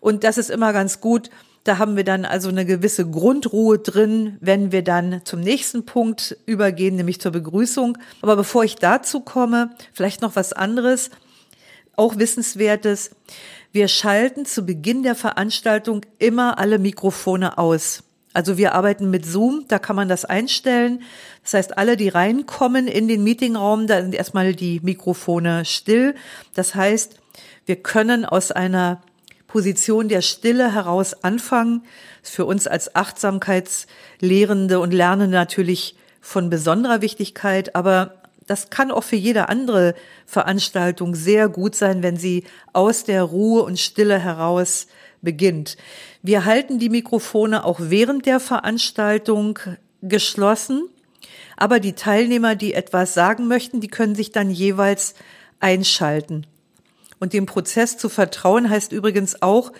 Und 0.00 0.24
das 0.24 0.38
ist 0.38 0.48
immer 0.48 0.72
ganz 0.72 1.02
gut. 1.02 1.28
Da 1.64 1.76
haben 1.76 1.96
wir 1.96 2.04
dann 2.04 2.24
also 2.24 2.48
eine 2.48 2.64
gewisse 2.64 3.06
Grundruhe 3.10 3.78
drin, 3.78 4.38
wenn 4.40 4.72
wir 4.72 4.82
dann 4.82 5.20
zum 5.24 5.40
nächsten 5.40 5.84
Punkt 5.84 6.38
übergehen, 6.46 6.96
nämlich 6.96 7.20
zur 7.20 7.32
Begrüßung. 7.32 7.98
Aber 8.22 8.34
bevor 8.34 8.64
ich 8.64 8.76
dazu 8.76 9.20
komme, 9.20 9.76
vielleicht 9.92 10.22
noch 10.22 10.34
was 10.34 10.54
anderes, 10.54 11.10
auch 11.96 12.16
Wissenswertes. 12.16 13.10
Wir 13.72 13.88
schalten 13.88 14.46
zu 14.46 14.64
Beginn 14.64 15.02
der 15.02 15.16
Veranstaltung 15.16 16.00
immer 16.18 16.58
alle 16.58 16.78
Mikrofone 16.78 17.58
aus. 17.58 18.04
Also 18.38 18.56
wir 18.56 18.76
arbeiten 18.76 19.10
mit 19.10 19.26
Zoom, 19.26 19.64
da 19.66 19.80
kann 19.80 19.96
man 19.96 20.08
das 20.08 20.24
einstellen. 20.24 21.02
Das 21.42 21.54
heißt, 21.54 21.76
alle, 21.76 21.96
die 21.96 22.08
reinkommen 22.08 22.86
in 22.86 23.08
den 23.08 23.24
Meetingraum, 23.24 23.88
da 23.88 24.00
sind 24.00 24.14
erstmal 24.14 24.54
die 24.54 24.78
Mikrofone 24.80 25.64
still. 25.64 26.14
Das 26.54 26.76
heißt, 26.76 27.16
wir 27.66 27.74
können 27.74 28.24
aus 28.24 28.52
einer 28.52 29.02
Position 29.48 30.08
der 30.08 30.22
Stille 30.22 30.72
heraus 30.72 31.24
anfangen. 31.24 31.82
Ist 32.22 32.32
für 32.32 32.44
uns 32.44 32.68
als 32.68 32.94
Achtsamkeitslehrende 32.94 34.78
und 34.78 34.94
Lernende 34.94 35.34
natürlich 35.34 35.96
von 36.20 36.48
besonderer 36.48 37.02
Wichtigkeit, 37.02 37.74
aber 37.74 38.14
das 38.46 38.70
kann 38.70 38.92
auch 38.92 39.02
für 39.02 39.16
jede 39.16 39.48
andere 39.48 39.96
Veranstaltung 40.26 41.16
sehr 41.16 41.48
gut 41.48 41.74
sein, 41.74 42.04
wenn 42.04 42.16
sie 42.16 42.44
aus 42.72 43.02
der 43.02 43.24
Ruhe 43.24 43.64
und 43.64 43.80
Stille 43.80 44.20
heraus 44.20 44.86
beginnt. 45.22 45.76
Wir 46.22 46.44
halten 46.44 46.78
die 46.78 46.90
Mikrofone 46.90 47.64
auch 47.64 47.78
während 47.80 48.26
der 48.26 48.40
Veranstaltung 48.40 49.58
geschlossen, 50.02 50.88
aber 51.56 51.80
die 51.80 51.94
Teilnehmer, 51.94 52.54
die 52.54 52.74
etwas 52.74 53.14
sagen 53.14 53.48
möchten, 53.48 53.80
die 53.80 53.88
können 53.88 54.14
sich 54.14 54.30
dann 54.30 54.50
jeweils 54.50 55.14
einschalten. 55.60 56.46
Und 57.18 57.32
dem 57.32 57.46
Prozess 57.46 57.98
zu 57.98 58.08
vertrauen 58.08 58.70
heißt 58.70 58.92
übrigens 58.92 59.42
auch, 59.42 59.72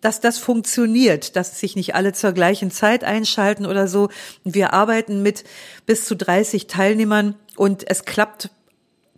dass 0.00 0.20
das 0.20 0.38
funktioniert, 0.38 1.34
dass 1.36 1.58
sich 1.58 1.74
nicht 1.74 1.94
alle 1.94 2.12
zur 2.12 2.32
gleichen 2.32 2.70
Zeit 2.70 3.02
einschalten 3.02 3.66
oder 3.66 3.88
so. 3.88 4.08
Wir 4.44 4.72
arbeiten 4.72 5.22
mit 5.22 5.44
bis 5.84 6.04
zu 6.04 6.14
30 6.14 6.68
Teilnehmern 6.68 7.34
und 7.56 7.88
es 7.90 8.04
klappt 8.04 8.50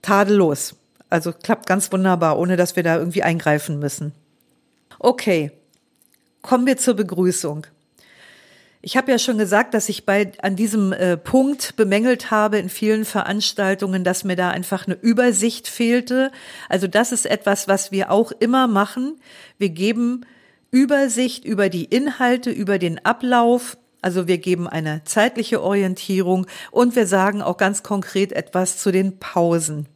tadellos. 0.01 0.77
Also 1.11 1.33
klappt 1.33 1.67
ganz 1.67 1.93
wunderbar, 1.93 2.39
ohne 2.39 2.57
dass 2.57 2.77
wir 2.77 2.83
da 2.83 2.97
irgendwie 2.97 3.23
eingreifen 3.23 3.79
müssen. 3.79 4.13
Okay, 4.99 5.53
kommen 6.43 6.67
wir 6.67 6.77
zur 6.77 6.95
Begrüßung. 6.95 7.67
Ich 8.81 8.97
habe 8.97 9.11
ja 9.11 9.19
schon 9.19 9.39
gesagt, 9.39 9.75
dass 9.75 9.89
ich 9.89 10.07
bei 10.07 10.33
an 10.41 10.55
diesem 10.55 10.93
äh, 10.93 11.17
Punkt 11.17 11.75
bemängelt 11.77 12.31
habe 12.31 12.59
in 12.59 12.69
vielen 12.69 13.05
Veranstaltungen, 13.05 14.05
dass 14.05 14.23
mir 14.25 14.37
da 14.37 14.51
einfach 14.51 14.87
eine 14.87 14.97
Übersicht 14.97 15.67
fehlte. 15.67 16.31
Also 16.69 16.87
das 16.87 17.11
ist 17.11 17.27
etwas, 17.27 17.67
was 17.67 17.91
wir 17.91 18.11
auch 18.11 18.31
immer 18.33 18.69
machen. 18.69 19.21
Wir 19.59 19.71
geben 19.71 20.25
Übersicht 20.71 21.45
über 21.45 21.69
die 21.69 21.85
Inhalte, 21.85 22.51
über 22.51 22.79
den 22.79 23.05
Ablauf. 23.05 23.77
Also 24.01 24.29
wir 24.29 24.39
geben 24.39 24.69
eine 24.69 25.03
zeitliche 25.05 25.61
Orientierung 25.61 26.47
und 26.71 26.95
wir 26.95 27.09
sagen 27.09 27.43
auch 27.43 27.57
ganz 27.57 27.83
konkret 27.83 28.33
etwas 28.33 28.79
zu 28.79 28.93
den 28.93 29.19
Pausen. 29.19 29.89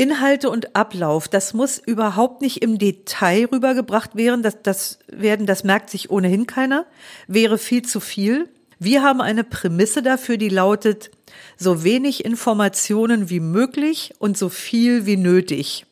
Inhalte 0.00 0.48
und 0.48 0.74
Ablauf, 0.74 1.28
das 1.28 1.52
muss 1.52 1.76
überhaupt 1.76 2.40
nicht 2.40 2.62
im 2.62 2.78
Detail 2.78 3.44
rübergebracht 3.52 4.16
werden. 4.16 4.42
Das, 4.42 4.62
das 4.62 4.98
werden, 5.08 5.44
das 5.44 5.62
merkt 5.62 5.90
sich 5.90 6.08
ohnehin 6.10 6.46
keiner. 6.46 6.86
Wäre 7.26 7.58
viel 7.58 7.82
zu 7.82 8.00
viel. 8.00 8.48
Wir 8.78 9.02
haben 9.02 9.20
eine 9.20 9.44
Prämisse 9.44 10.02
dafür, 10.02 10.38
die 10.38 10.48
lautet, 10.48 11.10
so 11.58 11.84
wenig 11.84 12.24
Informationen 12.24 13.28
wie 13.28 13.40
möglich 13.40 14.14
und 14.18 14.38
so 14.38 14.48
viel 14.48 15.04
wie 15.04 15.18
nötig. 15.18 15.84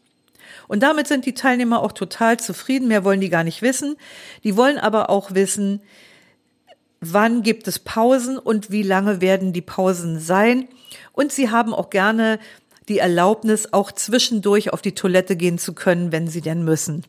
Und 0.69 0.83
damit 0.83 1.07
sind 1.07 1.27
die 1.27 1.35
Teilnehmer 1.35 1.83
auch 1.83 1.93
total 1.93 2.39
zufrieden. 2.39 2.89
Mehr 2.89 3.05
wollen 3.05 3.21
die 3.21 3.29
gar 3.29 3.45
nicht 3.45 3.61
wissen. 3.61 3.97
Die 4.43 4.57
wollen 4.57 4.79
aber 4.79 5.11
auch 5.11 5.35
wissen, 5.35 5.83
wann 7.03 7.43
gibt 7.43 7.69
es 7.69 7.79
Pausen 7.79 8.39
und 8.39 8.71
wie 8.71 8.83
lange 8.83 9.21
werden 9.21 9.53
die 9.53 9.61
Pausen 9.61 10.19
sein. 10.19 10.67
Und 11.13 11.31
sie 11.31 11.51
haben 11.51 11.75
auch 11.75 11.91
gerne 11.91 12.39
die 12.89 12.99
Erlaubnis, 12.99 13.73
auch 13.73 13.93
zwischendurch 13.93 14.73
auf 14.73 14.83
die 14.83 14.95
Toilette 14.95 15.37
gehen 15.37 15.59
zu 15.59 15.75
können, 15.75 16.13
wenn 16.13 16.29
sie 16.29 16.41
denn 16.41 16.65
müssen. 16.65 17.05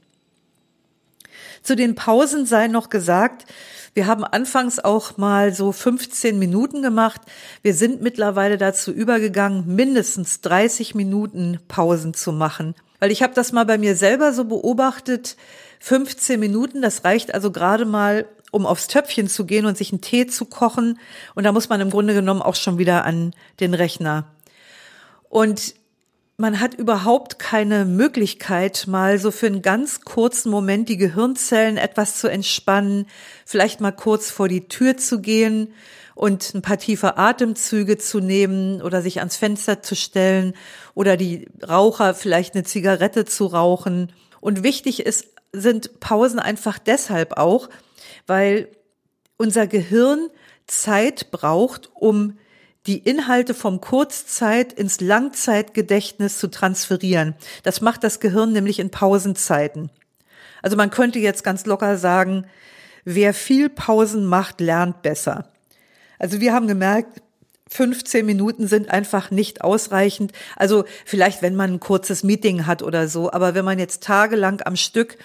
Zu 1.63 1.75
den 1.75 1.95
Pausen 1.95 2.45
sei 2.45 2.67
noch 2.67 2.89
gesagt, 2.89 3.45
wir 3.93 4.07
haben 4.07 4.23
anfangs 4.23 4.79
auch 4.79 5.17
mal 5.17 5.53
so 5.53 5.71
15 5.71 6.37
Minuten 6.37 6.81
gemacht. 6.81 7.21
Wir 7.63 7.73
sind 7.73 8.01
mittlerweile 8.01 8.57
dazu 8.57 8.91
übergegangen, 8.91 9.75
mindestens 9.75 10.41
30 10.41 10.95
Minuten 10.95 11.59
Pausen 11.67 12.13
zu 12.13 12.31
machen. 12.31 12.75
Weil 12.99 13.11
ich 13.11 13.23
habe 13.23 13.33
das 13.33 13.51
mal 13.51 13.65
bei 13.65 13.77
mir 13.77 13.95
selber 13.95 14.33
so 14.33 14.45
beobachtet. 14.45 15.37
15 15.79 16.39
Minuten, 16.39 16.81
das 16.81 17.03
reicht 17.03 17.33
also 17.33 17.51
gerade 17.51 17.85
mal, 17.85 18.25
um 18.51 18.65
aufs 18.65 18.87
Töpfchen 18.87 19.27
zu 19.27 19.45
gehen 19.45 19.65
und 19.65 19.77
sich 19.77 19.91
einen 19.91 20.01
Tee 20.01 20.27
zu 20.27 20.45
kochen. 20.45 20.99
Und 21.35 21.43
da 21.43 21.51
muss 21.51 21.69
man 21.69 21.81
im 21.81 21.89
Grunde 21.89 22.13
genommen 22.13 22.41
auch 22.41 22.55
schon 22.55 22.77
wieder 22.77 23.05
an 23.05 23.33
den 23.59 23.73
Rechner. 23.73 24.25
Und 25.29 25.75
man 26.37 26.59
hat 26.59 26.73
überhaupt 26.73 27.37
keine 27.37 27.85
Möglichkeit, 27.85 28.85
mal 28.87 29.19
so 29.19 29.29
für 29.29 29.47
einen 29.47 29.61
ganz 29.61 30.01
kurzen 30.01 30.49
Moment 30.49 30.87
die 30.87 30.97
Gehirnzellen 30.97 31.77
etwas 31.77 32.17
zu 32.17 32.29
entspannen, 32.29 33.07
vielleicht 33.45 33.81
mal 33.81 33.91
kurz 33.91 34.31
vor 34.31 34.47
die 34.47 34.67
Tür 34.69 34.95
zu 34.95 35.19
gehen 35.21 35.73
und 36.15 36.53
ein 36.53 36.61
paar 36.61 36.77
tiefe 36.77 37.17
Atemzüge 37.17 37.97
zu 37.97 38.19
nehmen 38.19 38.81
oder 38.81 39.01
sich 39.01 39.19
ans 39.19 39.35
Fenster 39.35 39.81
zu 39.81 39.95
stellen 39.95 40.53
oder 40.93 41.17
die 41.17 41.49
Raucher 41.67 42.13
vielleicht 42.13 42.55
eine 42.55 42.63
Zigarette 42.63 43.25
zu 43.25 43.45
rauchen. 43.45 44.11
Und 44.39 44.63
wichtig 44.63 45.05
ist, 45.05 45.27
sind 45.51 45.99
Pausen 45.99 46.39
einfach 46.39 46.79
deshalb 46.79 47.37
auch, 47.37 47.69
weil 48.27 48.69
unser 49.37 49.67
Gehirn 49.67 50.29
Zeit 50.67 51.31
braucht, 51.31 51.89
um 51.93 52.37
die 52.87 52.97
Inhalte 52.97 53.53
vom 53.53 53.81
Kurzzeit 53.81 54.73
ins 54.73 55.01
Langzeitgedächtnis 55.01 56.37
zu 56.39 56.47
transferieren. 56.49 57.35
Das 57.63 57.81
macht 57.81 58.03
das 58.03 58.19
Gehirn 58.19 58.53
nämlich 58.53 58.79
in 58.79 58.89
Pausenzeiten. 58.89 59.89
Also 60.61 60.77
man 60.77 60.89
könnte 60.89 61.19
jetzt 61.19 61.43
ganz 61.43 61.65
locker 61.65 61.97
sagen, 61.97 62.45
wer 63.05 63.33
viel 63.33 63.69
Pausen 63.69 64.25
macht, 64.25 64.61
lernt 64.61 65.01
besser. 65.01 65.49
Also 66.17 66.41
wir 66.41 66.53
haben 66.53 66.67
gemerkt, 66.67 67.21
15 67.69 68.25
Minuten 68.25 68.67
sind 68.67 68.89
einfach 68.89 69.29
nicht 69.31 69.61
ausreichend. 69.61 70.33
Also 70.55 70.85
vielleicht, 71.05 71.41
wenn 71.41 71.55
man 71.55 71.73
ein 71.73 71.79
kurzes 71.79 72.23
Meeting 72.23 72.65
hat 72.65 72.81
oder 72.81 73.07
so, 73.07 73.31
aber 73.31 73.53
wenn 73.53 73.65
man 73.65 73.79
jetzt 73.79 74.03
tagelang 74.03 74.61
am 74.65 74.75
Stück 74.75 75.17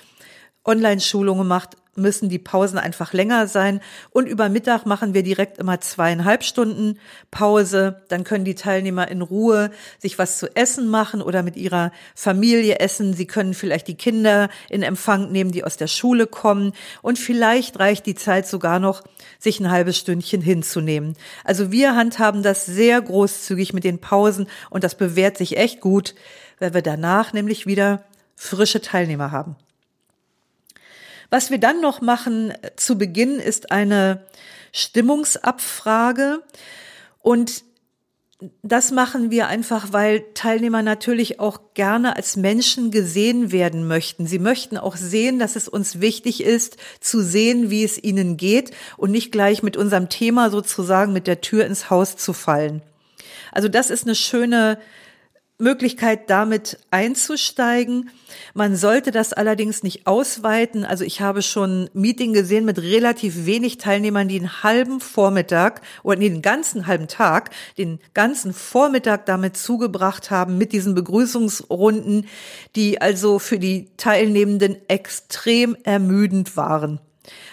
Online-Schulungen 0.64 1.46
macht, 1.46 1.76
müssen 1.96 2.28
die 2.28 2.38
Pausen 2.38 2.78
einfach 2.78 3.12
länger 3.12 3.46
sein. 3.46 3.80
Und 4.10 4.28
über 4.28 4.48
Mittag 4.48 4.86
machen 4.86 5.14
wir 5.14 5.22
direkt 5.22 5.58
immer 5.58 5.80
zweieinhalb 5.80 6.44
Stunden 6.44 6.98
Pause. 7.30 8.02
Dann 8.08 8.24
können 8.24 8.44
die 8.44 8.54
Teilnehmer 8.54 9.08
in 9.08 9.22
Ruhe 9.22 9.70
sich 9.98 10.18
was 10.18 10.38
zu 10.38 10.54
essen 10.56 10.88
machen 10.88 11.22
oder 11.22 11.42
mit 11.42 11.56
ihrer 11.56 11.92
Familie 12.14 12.78
essen. 12.80 13.14
Sie 13.14 13.26
können 13.26 13.54
vielleicht 13.54 13.88
die 13.88 13.96
Kinder 13.96 14.48
in 14.68 14.82
Empfang 14.82 15.32
nehmen, 15.32 15.52
die 15.52 15.64
aus 15.64 15.76
der 15.76 15.88
Schule 15.88 16.26
kommen. 16.26 16.72
Und 17.02 17.18
vielleicht 17.18 17.78
reicht 17.78 18.06
die 18.06 18.14
Zeit 18.14 18.46
sogar 18.46 18.78
noch, 18.78 19.02
sich 19.38 19.60
ein 19.60 19.70
halbes 19.70 19.98
Stündchen 19.98 20.40
hinzunehmen. 20.40 21.14
Also 21.44 21.70
wir 21.70 21.96
handhaben 21.96 22.42
das 22.42 22.66
sehr 22.66 23.00
großzügig 23.00 23.72
mit 23.72 23.84
den 23.84 24.00
Pausen 24.00 24.46
und 24.70 24.84
das 24.84 24.96
bewährt 24.96 25.36
sich 25.36 25.56
echt 25.56 25.80
gut, 25.80 26.14
weil 26.58 26.74
wir 26.74 26.82
danach 26.82 27.32
nämlich 27.32 27.66
wieder 27.66 28.04
frische 28.36 28.80
Teilnehmer 28.80 29.30
haben. 29.30 29.56
Was 31.30 31.50
wir 31.50 31.58
dann 31.58 31.80
noch 31.80 32.00
machen 32.00 32.50
äh, 32.50 32.70
zu 32.76 32.98
Beginn 32.98 33.38
ist 33.38 33.70
eine 33.70 34.26
Stimmungsabfrage 34.72 36.42
und 37.20 37.64
das 38.62 38.90
machen 38.90 39.30
wir 39.30 39.46
einfach, 39.46 39.92
weil 39.92 40.24
Teilnehmer 40.34 40.82
natürlich 40.82 41.40
auch 41.40 41.60
gerne 41.74 42.16
als 42.16 42.36
Menschen 42.36 42.90
gesehen 42.90 43.52
werden 43.52 43.86
möchten. 43.86 44.26
Sie 44.26 44.38
möchten 44.38 44.76
auch 44.76 44.96
sehen, 44.96 45.38
dass 45.38 45.56
es 45.56 45.68
uns 45.68 46.00
wichtig 46.00 46.42
ist, 46.42 46.76
zu 47.00 47.22
sehen, 47.22 47.70
wie 47.70 47.84
es 47.84 48.02
ihnen 48.02 48.36
geht 48.36 48.72
und 48.96 49.12
nicht 49.12 49.32
gleich 49.32 49.62
mit 49.62 49.76
unserem 49.76 50.08
Thema 50.08 50.50
sozusagen 50.50 51.12
mit 51.12 51.26
der 51.26 51.40
Tür 51.40 51.64
ins 51.64 51.90
Haus 51.90 52.16
zu 52.16 52.32
fallen. 52.32 52.82
Also 53.52 53.68
das 53.68 53.90
ist 53.90 54.04
eine 54.04 54.16
schöne 54.16 54.78
Möglichkeit, 55.58 56.30
damit 56.30 56.78
einzusteigen. 56.90 58.10
Man 58.54 58.74
sollte 58.74 59.12
das 59.12 59.32
allerdings 59.32 59.84
nicht 59.84 60.06
ausweiten. 60.06 60.84
Also 60.84 61.04
ich 61.04 61.20
habe 61.20 61.42
schon 61.42 61.88
Meeting 61.92 62.32
gesehen 62.32 62.64
mit 62.64 62.80
relativ 62.80 63.46
wenig 63.46 63.78
Teilnehmern, 63.78 64.26
die 64.26 64.38
einen 64.38 64.64
halben 64.64 64.98
Vormittag 64.98 65.82
oder 66.02 66.18
nee, 66.18 66.28
den 66.28 66.42
ganzen 66.42 66.88
halben 66.88 67.06
Tag, 67.06 67.50
den 67.78 68.00
ganzen 68.14 68.52
Vormittag 68.52 69.26
damit 69.26 69.56
zugebracht 69.56 70.32
haben 70.32 70.58
mit 70.58 70.72
diesen 70.72 70.96
Begrüßungsrunden, 70.96 72.26
die 72.74 73.00
also 73.00 73.38
für 73.38 73.60
die 73.60 73.90
Teilnehmenden 73.96 74.76
extrem 74.88 75.76
ermüdend 75.84 76.56
waren. 76.56 77.00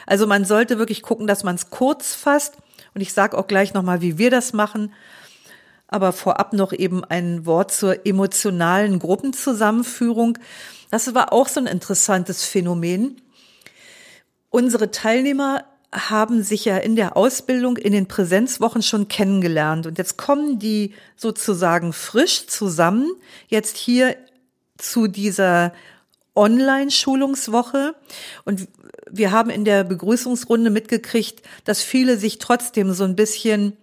Also 0.07 0.25
man 0.25 0.43
sollte 0.43 0.79
wirklich 0.79 1.03
gucken, 1.03 1.27
dass 1.27 1.43
man 1.43 1.53
es 1.53 1.69
kurz 1.69 2.15
fasst. 2.15 2.57
Und 2.95 3.01
ich 3.01 3.13
sage 3.13 3.37
auch 3.37 3.47
gleich 3.47 3.75
nochmal, 3.75 4.01
wie 4.01 4.17
wir 4.17 4.31
das 4.31 4.53
machen 4.53 4.91
aber 5.91 6.13
vorab 6.13 6.53
noch 6.53 6.73
eben 6.73 7.03
ein 7.03 7.45
Wort 7.45 7.71
zur 7.71 8.07
emotionalen 8.07 8.97
Gruppenzusammenführung. 8.97 10.39
Das 10.89 11.13
war 11.13 11.31
auch 11.31 11.47
so 11.47 11.59
ein 11.59 11.67
interessantes 11.67 12.43
Phänomen. 12.43 13.21
Unsere 14.49 14.89
Teilnehmer 14.89 15.65
haben 15.93 16.41
sich 16.41 16.65
ja 16.65 16.77
in 16.77 16.95
der 16.95 17.17
Ausbildung 17.17 17.75
in 17.75 17.91
den 17.91 18.07
Präsenzwochen 18.07 18.81
schon 18.81 19.09
kennengelernt 19.09 19.85
und 19.85 19.97
jetzt 19.97 20.17
kommen 20.17 20.57
die 20.57 20.93
sozusagen 21.17 21.91
frisch 21.91 22.47
zusammen, 22.47 23.11
jetzt 23.49 23.75
hier 23.75 24.15
zu 24.77 25.07
dieser 25.07 25.73
Online-Schulungswoche 26.33 27.93
und 28.45 28.69
wir 29.09 29.31
haben 29.31 29.49
in 29.49 29.65
der 29.65 29.83
Begrüßungsrunde 29.83 30.69
mitgekriegt, 30.69 31.41
dass 31.65 31.83
viele 31.83 32.15
sich 32.15 32.37
trotzdem 32.39 32.93
so 32.93 33.03
ein 33.03 33.17
bisschen 33.17 33.75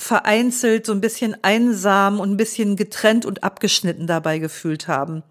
vereinzelt, 0.00 0.86
so 0.86 0.92
ein 0.92 1.00
bisschen 1.00 1.36
einsam 1.42 2.20
und 2.20 2.30
ein 2.30 2.36
bisschen 2.36 2.76
getrennt 2.76 3.26
und 3.26 3.44
abgeschnitten 3.44 4.06
dabei 4.06 4.38
gefühlt 4.38 4.88
haben. 4.88 5.22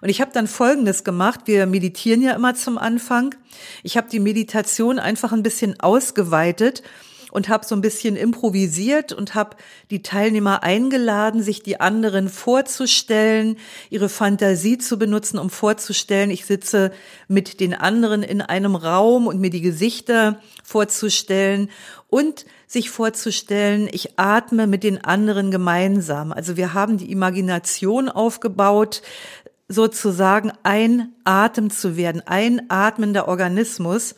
Und 0.00 0.08
ich 0.08 0.20
habe 0.20 0.30
dann 0.32 0.46
Folgendes 0.46 1.04
gemacht. 1.04 1.40
Wir 1.46 1.66
meditieren 1.66 2.22
ja 2.22 2.32
immer 2.32 2.54
zum 2.54 2.78
Anfang. 2.78 3.34
Ich 3.82 3.96
habe 3.96 4.08
die 4.10 4.20
Meditation 4.20 4.98
einfach 4.98 5.32
ein 5.32 5.42
bisschen 5.42 5.80
ausgeweitet 5.80 6.82
und 7.30 7.48
habe 7.48 7.66
so 7.66 7.74
ein 7.74 7.80
bisschen 7.80 8.16
improvisiert 8.16 9.12
und 9.12 9.34
habe 9.34 9.56
die 9.90 10.02
Teilnehmer 10.02 10.62
eingeladen, 10.62 11.42
sich 11.42 11.62
die 11.62 11.80
anderen 11.80 12.28
vorzustellen, 12.28 13.56
ihre 13.90 14.08
Fantasie 14.08 14.78
zu 14.78 14.98
benutzen, 14.98 15.38
um 15.38 15.50
vorzustellen, 15.50 16.30
ich 16.30 16.46
sitze 16.46 16.90
mit 17.28 17.60
den 17.60 17.74
anderen 17.74 18.22
in 18.22 18.40
einem 18.40 18.76
Raum 18.76 19.26
und 19.26 19.40
mir 19.40 19.50
die 19.50 19.60
Gesichter 19.60 20.40
vorzustellen 20.64 21.70
und 22.08 22.46
sich 22.68 22.90
vorzustellen, 22.90 23.88
ich 23.90 24.18
atme 24.18 24.66
mit 24.66 24.84
den 24.84 25.02
anderen 25.02 25.50
gemeinsam. 25.50 26.32
Also 26.32 26.56
wir 26.58 26.74
haben 26.74 26.98
die 26.98 27.10
Imagination 27.10 28.10
aufgebaut, 28.10 29.02
sozusagen 29.68 30.52
ein 30.62 31.14
Atem 31.24 31.70
zu 31.70 31.96
werden, 31.96 32.22
ein 32.26 32.70
atmender 32.70 33.26
Organismus. 33.26 34.14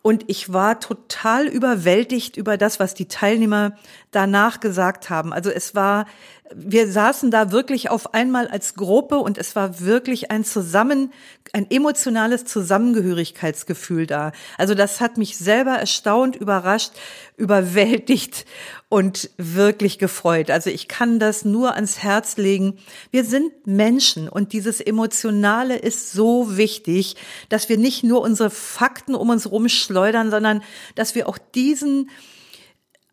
Und 0.00 0.24
ich 0.28 0.52
war 0.52 0.78
total 0.78 1.48
überwältigt 1.48 2.36
über 2.36 2.56
das, 2.56 2.78
was 2.78 2.94
die 2.94 3.08
Teilnehmer 3.08 3.76
danach 4.12 4.60
gesagt 4.60 5.10
haben. 5.10 5.32
Also 5.32 5.50
es 5.50 5.74
war, 5.74 6.06
wir 6.54 6.90
saßen 6.90 7.30
da 7.30 7.50
wirklich 7.50 7.90
auf 7.90 8.14
einmal 8.14 8.48
als 8.48 8.74
Gruppe 8.74 9.18
und 9.18 9.38
es 9.38 9.56
war 9.56 9.80
wirklich 9.80 10.30
ein 10.30 10.44
Zusammen, 10.44 11.12
ein 11.52 11.70
emotionales 11.70 12.44
Zusammengehörigkeitsgefühl 12.44 14.06
da. 14.06 14.32
Also 14.58 14.74
das 14.74 15.00
hat 15.00 15.18
mich 15.18 15.36
selber 15.36 15.72
erstaunt, 15.72 16.36
überrascht, 16.36 16.92
überwältigt 17.36 18.46
und 18.88 19.30
wirklich 19.36 19.98
gefreut. 19.98 20.50
Also 20.50 20.70
ich 20.70 20.88
kann 20.88 21.18
das 21.18 21.44
nur 21.44 21.74
ans 21.74 21.98
Herz 21.98 22.36
legen. 22.36 22.78
Wir 23.10 23.24
sind 23.24 23.66
Menschen 23.66 24.28
und 24.28 24.52
dieses 24.52 24.80
Emotionale 24.80 25.76
ist 25.76 26.12
so 26.12 26.56
wichtig, 26.56 27.16
dass 27.48 27.68
wir 27.68 27.78
nicht 27.78 28.04
nur 28.04 28.22
unsere 28.22 28.50
Fakten 28.50 29.14
um 29.14 29.30
uns 29.30 29.50
rumschleudern, 29.50 30.30
sondern 30.30 30.62
dass 30.94 31.14
wir 31.14 31.28
auch 31.28 31.38
diesen 31.38 32.10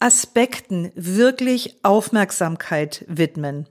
Aspekten 0.04 0.92
wirklich 0.96 1.78
Aufmerksamkeit 1.82 3.06
widmen. 3.08 3.68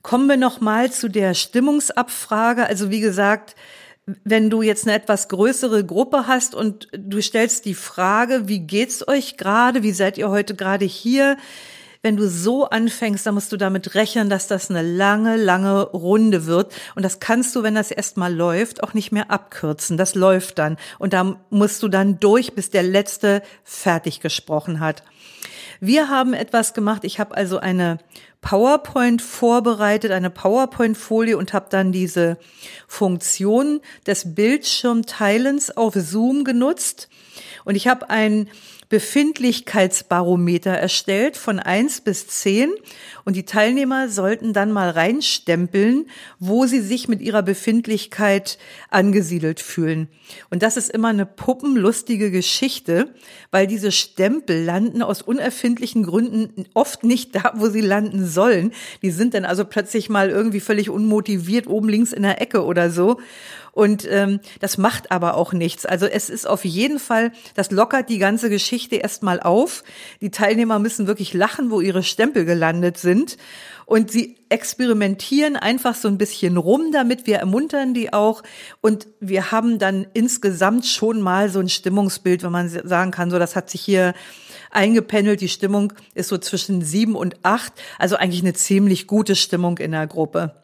Kommen 0.00 0.26
wir 0.26 0.38
noch 0.38 0.62
mal 0.62 0.90
zu 0.90 1.10
der 1.10 1.34
Stimmungsabfrage. 1.34 2.64
Also 2.64 2.90
wie 2.90 3.00
gesagt, 3.00 3.56
wenn 4.24 4.48
du 4.48 4.62
jetzt 4.62 4.86
eine 4.86 4.96
etwas 4.96 5.28
größere 5.28 5.84
Gruppe 5.84 6.26
hast 6.26 6.54
und 6.54 6.88
du 6.92 7.20
stellst 7.20 7.66
die 7.66 7.74
Frage, 7.74 8.48
wie 8.48 8.60
geht's 8.60 9.06
euch 9.06 9.36
gerade? 9.36 9.82
Wie 9.82 9.92
seid 9.92 10.16
ihr 10.16 10.30
heute 10.30 10.54
gerade 10.54 10.86
hier? 10.86 11.36
Wenn 12.08 12.16
du 12.16 12.26
so 12.26 12.64
anfängst, 12.64 13.26
dann 13.26 13.34
musst 13.34 13.52
du 13.52 13.58
damit 13.58 13.94
rechnen, 13.94 14.30
dass 14.30 14.46
das 14.46 14.70
eine 14.70 14.80
lange, 14.80 15.36
lange 15.36 15.82
Runde 15.82 16.46
wird. 16.46 16.72
Und 16.94 17.02
das 17.02 17.20
kannst 17.20 17.54
du, 17.54 17.62
wenn 17.62 17.74
das 17.74 17.90
erstmal 17.90 18.34
läuft, 18.34 18.82
auch 18.82 18.94
nicht 18.94 19.12
mehr 19.12 19.30
abkürzen. 19.30 19.98
Das 19.98 20.14
läuft 20.14 20.58
dann. 20.58 20.78
Und 20.98 21.12
da 21.12 21.36
musst 21.50 21.82
du 21.82 21.88
dann 21.88 22.18
durch, 22.18 22.54
bis 22.54 22.70
der 22.70 22.82
Letzte 22.82 23.42
fertig 23.62 24.20
gesprochen 24.20 24.80
hat. 24.80 25.02
Wir 25.80 26.08
haben 26.08 26.32
etwas 26.32 26.72
gemacht. 26.72 27.04
Ich 27.04 27.20
habe 27.20 27.36
also 27.36 27.58
eine 27.58 27.98
PowerPoint 28.40 29.20
vorbereitet, 29.20 30.10
eine 30.10 30.30
PowerPoint-Folie 30.30 31.36
und 31.36 31.52
habe 31.52 31.66
dann 31.68 31.92
diese 31.92 32.38
Funktion 32.86 33.82
des 34.06 34.34
Bildschirmteilens 34.34 35.76
auf 35.76 35.92
Zoom 35.92 36.44
genutzt. 36.44 37.10
Und 37.66 37.74
ich 37.74 37.86
habe 37.86 38.08
ein 38.08 38.48
Befindlichkeitsbarometer 38.88 40.70
erstellt 40.70 41.36
von 41.36 41.58
eins 41.58 42.00
bis 42.00 42.26
zehn 42.26 42.70
und 43.26 43.36
die 43.36 43.44
Teilnehmer 43.44 44.08
sollten 44.08 44.54
dann 44.54 44.72
mal 44.72 44.88
reinstempeln, 44.88 46.06
wo 46.38 46.64
sie 46.64 46.80
sich 46.80 47.06
mit 47.06 47.20
ihrer 47.20 47.42
Befindlichkeit 47.42 48.56
angesiedelt 48.88 49.60
fühlen. 49.60 50.08
Und 50.48 50.62
das 50.62 50.78
ist 50.78 50.88
immer 50.88 51.08
eine 51.08 51.26
puppenlustige 51.26 52.30
Geschichte, 52.30 53.14
weil 53.50 53.66
diese 53.66 53.92
Stempel 53.92 54.64
landen 54.64 55.02
aus 55.02 55.20
unerfindlichen 55.20 56.04
Gründen 56.04 56.64
oft 56.72 57.04
nicht 57.04 57.34
da, 57.34 57.52
wo 57.56 57.68
sie 57.68 57.82
landen 57.82 58.26
sollen. 58.26 58.72
Die 59.02 59.10
sind 59.10 59.34
dann 59.34 59.44
also 59.44 59.66
plötzlich 59.66 60.08
mal 60.08 60.30
irgendwie 60.30 60.60
völlig 60.60 60.88
unmotiviert 60.88 61.66
oben 61.66 61.90
links 61.90 62.14
in 62.14 62.22
der 62.22 62.40
Ecke 62.40 62.64
oder 62.64 62.90
so. 62.90 63.18
Und 63.72 64.08
ähm, 64.10 64.40
das 64.58 64.76
macht 64.76 65.12
aber 65.12 65.36
auch 65.36 65.52
nichts. 65.52 65.86
Also 65.86 66.06
es 66.06 66.30
ist 66.30 66.48
auf 66.48 66.64
jeden 66.64 66.98
Fall, 66.98 67.30
das 67.54 67.70
lockert 67.70 68.08
die 68.08 68.18
ganze 68.18 68.50
Geschichte 68.50 68.77
erstmal 68.86 69.40
auf. 69.40 69.84
Die 70.20 70.30
Teilnehmer 70.30 70.78
müssen 70.78 71.06
wirklich 71.06 71.34
lachen, 71.34 71.70
wo 71.70 71.80
ihre 71.80 72.02
Stempel 72.02 72.44
gelandet 72.44 72.98
sind. 72.98 73.36
Und 73.86 74.10
sie 74.10 74.36
experimentieren 74.50 75.56
einfach 75.56 75.94
so 75.94 76.08
ein 76.08 76.18
bisschen 76.18 76.56
rum 76.56 76.92
damit. 76.92 77.26
Wir 77.26 77.38
ermuntern 77.38 77.94
die 77.94 78.12
auch. 78.12 78.42
Und 78.80 79.06
wir 79.20 79.50
haben 79.50 79.78
dann 79.78 80.06
insgesamt 80.12 80.86
schon 80.86 81.20
mal 81.20 81.48
so 81.48 81.58
ein 81.60 81.68
Stimmungsbild, 81.68 82.42
wenn 82.42 82.52
man 82.52 82.68
sagen 82.68 83.10
kann, 83.10 83.30
so 83.30 83.38
das 83.38 83.56
hat 83.56 83.70
sich 83.70 83.80
hier 83.80 84.14
eingependelt. 84.70 85.40
Die 85.40 85.48
Stimmung 85.48 85.92
ist 86.14 86.28
so 86.28 86.38
zwischen 86.38 86.82
sieben 86.82 87.14
und 87.14 87.36
acht. 87.42 87.72
Also 87.98 88.16
eigentlich 88.16 88.42
eine 88.42 88.52
ziemlich 88.52 89.06
gute 89.06 89.34
Stimmung 89.34 89.78
in 89.78 89.92
der 89.92 90.06
Gruppe. 90.06 90.54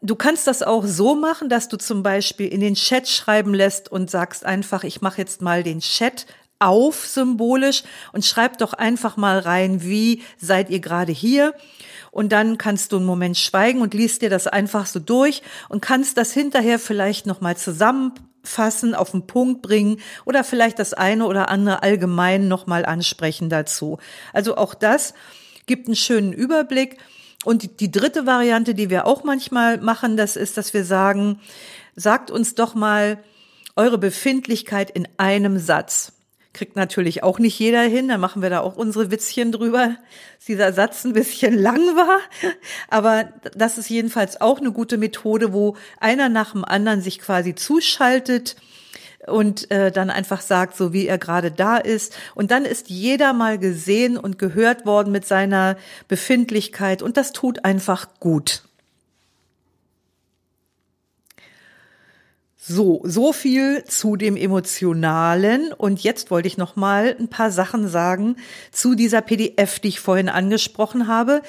Du 0.00 0.14
kannst 0.14 0.46
das 0.46 0.62
auch 0.62 0.84
so 0.86 1.16
machen, 1.16 1.48
dass 1.48 1.68
du 1.68 1.76
zum 1.76 2.04
Beispiel 2.04 2.46
in 2.46 2.60
den 2.60 2.74
Chat 2.74 3.08
schreiben 3.08 3.52
lässt 3.52 3.90
und 3.90 4.10
sagst 4.10 4.46
einfach, 4.46 4.84
ich 4.84 5.00
mache 5.00 5.20
jetzt 5.20 5.42
mal 5.42 5.64
den 5.64 5.80
Chat 5.80 6.26
auf 6.58 7.06
symbolisch 7.06 7.82
und 8.12 8.24
schreib 8.24 8.58
doch 8.58 8.72
einfach 8.72 9.16
mal 9.16 9.38
rein, 9.38 9.82
wie 9.82 10.22
seid 10.38 10.70
ihr 10.70 10.80
gerade 10.80 11.12
hier? 11.12 11.54
Und 12.10 12.32
dann 12.32 12.58
kannst 12.58 12.92
du 12.92 12.96
einen 12.96 13.06
Moment 13.06 13.36
schweigen 13.36 13.80
und 13.80 13.94
liest 13.94 14.22
dir 14.22 14.30
das 14.30 14.46
einfach 14.46 14.86
so 14.86 14.98
durch 14.98 15.42
und 15.68 15.82
kannst 15.82 16.16
das 16.16 16.32
hinterher 16.32 16.78
vielleicht 16.78 17.26
nochmal 17.26 17.56
zusammenfassen, 17.56 18.94
auf 18.94 19.12
den 19.12 19.26
Punkt 19.26 19.62
bringen 19.62 20.00
oder 20.24 20.42
vielleicht 20.42 20.78
das 20.78 20.94
eine 20.94 21.26
oder 21.26 21.48
andere 21.48 21.82
allgemein 21.82 22.48
nochmal 22.48 22.84
ansprechen 22.86 23.50
dazu. 23.50 23.98
Also 24.32 24.56
auch 24.56 24.74
das 24.74 25.14
gibt 25.66 25.86
einen 25.86 25.96
schönen 25.96 26.32
Überblick 26.32 26.96
und 27.44 27.80
die 27.80 27.90
dritte 27.90 28.26
Variante, 28.26 28.74
die 28.74 28.90
wir 28.90 29.06
auch 29.06 29.22
manchmal 29.22 29.78
machen, 29.78 30.16
das 30.16 30.36
ist, 30.36 30.56
dass 30.56 30.74
wir 30.74 30.84
sagen, 30.84 31.40
sagt 31.94 32.30
uns 32.30 32.54
doch 32.54 32.74
mal 32.74 33.22
eure 33.76 33.98
Befindlichkeit 33.98 34.90
in 34.90 35.06
einem 35.18 35.58
Satz. 35.58 36.17
Kriegt 36.58 36.74
natürlich 36.74 37.22
auch 37.22 37.38
nicht 37.38 37.56
jeder 37.56 37.82
hin, 37.82 38.08
da 38.08 38.18
machen 38.18 38.42
wir 38.42 38.50
da 38.50 38.58
auch 38.58 38.74
unsere 38.74 39.12
Witzchen 39.12 39.52
drüber, 39.52 39.94
dass 40.36 40.46
dieser 40.46 40.72
Satz 40.72 41.04
ein 41.04 41.12
bisschen 41.12 41.56
lang 41.56 41.78
war. 41.94 42.18
Aber 42.88 43.28
das 43.54 43.78
ist 43.78 43.88
jedenfalls 43.88 44.40
auch 44.40 44.58
eine 44.58 44.72
gute 44.72 44.98
Methode, 44.98 45.52
wo 45.52 45.76
einer 46.00 46.28
nach 46.28 46.50
dem 46.50 46.64
anderen 46.64 47.00
sich 47.00 47.20
quasi 47.20 47.54
zuschaltet 47.54 48.56
und 49.28 49.70
äh, 49.70 49.92
dann 49.92 50.10
einfach 50.10 50.40
sagt, 50.40 50.76
so 50.76 50.92
wie 50.92 51.06
er 51.06 51.16
gerade 51.16 51.52
da 51.52 51.76
ist. 51.76 52.16
Und 52.34 52.50
dann 52.50 52.64
ist 52.64 52.90
jeder 52.90 53.32
mal 53.34 53.60
gesehen 53.60 54.16
und 54.16 54.36
gehört 54.40 54.84
worden 54.84 55.12
mit 55.12 55.24
seiner 55.28 55.76
Befindlichkeit 56.08 57.02
und 57.02 57.16
das 57.16 57.30
tut 57.30 57.64
einfach 57.64 58.08
gut. 58.18 58.64
So, 62.70 63.00
so 63.02 63.32
viel 63.32 63.82
zu 63.84 64.16
dem 64.16 64.36
Emotionalen. 64.36 65.72
Und 65.72 66.02
jetzt 66.02 66.30
wollte 66.30 66.48
ich 66.48 66.58
noch 66.58 66.76
mal 66.76 67.16
ein 67.18 67.28
paar 67.28 67.50
Sachen 67.50 67.88
sagen 67.88 68.36
zu 68.72 68.94
dieser 68.94 69.22
PDF, 69.22 69.80
die 69.80 69.88
ich 69.88 70.00
vorhin 70.00 70.28
angesprochen 70.28 71.08
habe. 71.08 71.40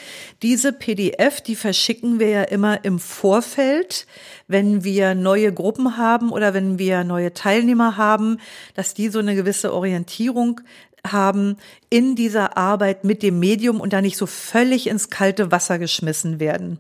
Diese 0.44 0.72
PDF, 0.72 1.42
die 1.42 1.58
verschicken 1.58 2.22
wir 2.22 2.30
ja 2.30 2.44
immer 2.44 2.86
im 2.86 3.00
Vorfeld, 3.00 4.08
wenn 4.48 4.86
wir 4.86 5.14
neue 5.14 5.52
Gruppen 5.52 5.98
haben 5.98 6.32
oder 6.32 6.54
wenn 6.54 6.80
wir 6.80 7.04
neue 7.04 7.34
Teilnehmer 7.34 7.98
haben, 7.98 8.38
dass 8.76 8.94
die 8.94 9.10
so 9.10 9.20
eine 9.20 9.36
gewisse 9.36 9.74
Orientierung 9.74 10.62
haben 11.06 11.58
in 11.90 12.16
dieser 12.16 12.56
Arbeit 12.56 13.04
mit 13.04 13.24
dem 13.24 13.40
Medium 13.40 13.82
und 13.82 13.92
da 13.92 14.02
nicht 14.02 14.16
so 14.16 14.26
völlig 14.26 14.88
ins 14.88 15.10
kalte 15.10 15.52
Wasser 15.52 15.80
geschmissen 15.80 16.40
werden. 16.40 16.80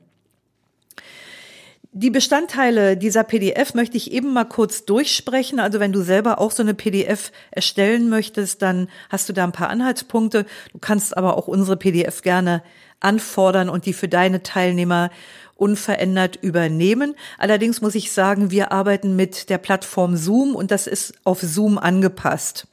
Die 1.91 2.11
Bestandteile 2.11 2.97
dieser 2.97 3.23
PDF 3.23 3.73
möchte 3.73 3.97
ich 3.97 4.11
eben 4.11 4.31
mal 4.31 4.45
kurz 4.45 4.85
durchsprechen. 4.85 5.59
Also 5.59 5.79
wenn 5.79 5.91
du 5.91 6.01
selber 6.03 6.39
auch 6.39 6.51
so 6.51 6.61
eine 6.61 6.75
PDF 6.75 7.31
erstellen 7.49 8.09
möchtest, 8.09 8.61
dann 8.61 8.89
hast 9.09 9.27
du 9.27 9.33
da 9.33 9.43
ein 9.43 9.51
paar 9.51 9.69
Anhaltspunkte. 9.69 10.45
Du 10.71 10.77
kannst 10.79 11.17
aber 11.17 11.35
auch 11.35 11.47
unsere 11.47 11.77
PDF 11.77 12.21
gerne 12.21 12.61
anfordern 12.99 13.69
und 13.69 13.87
die 13.87 13.93
für 13.93 14.07
deine 14.07 14.43
Teilnehmer 14.43 15.09
unverändert 15.55 16.35
übernehmen. 16.35 17.15
Allerdings 17.39 17.81
muss 17.81 17.95
ich 17.95 18.11
sagen, 18.11 18.51
wir 18.51 18.71
arbeiten 18.71 19.15
mit 19.15 19.49
der 19.49 19.57
Plattform 19.57 20.15
Zoom 20.15 20.55
und 20.55 20.69
das 20.69 20.85
ist 20.85 21.13
auf 21.23 21.41
Zoom 21.41 21.79
angepasst. 21.79 22.67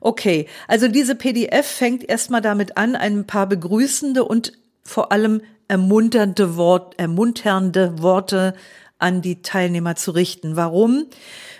Okay, 0.00 0.46
also 0.66 0.88
diese 0.88 1.14
PDF 1.14 1.66
fängt 1.66 2.08
erstmal 2.08 2.40
damit 2.40 2.78
an, 2.78 2.96
ein 2.96 3.26
paar 3.26 3.46
begrüßende 3.46 4.24
und 4.24 4.52
vor 4.88 5.12
allem 5.12 5.42
ermunternde, 5.68 6.56
Wort, 6.56 6.98
ermunternde 6.98 8.00
Worte 8.00 8.54
an 8.98 9.22
die 9.22 9.42
Teilnehmer 9.42 9.94
zu 9.96 10.12
richten. 10.12 10.56
Warum? 10.56 11.06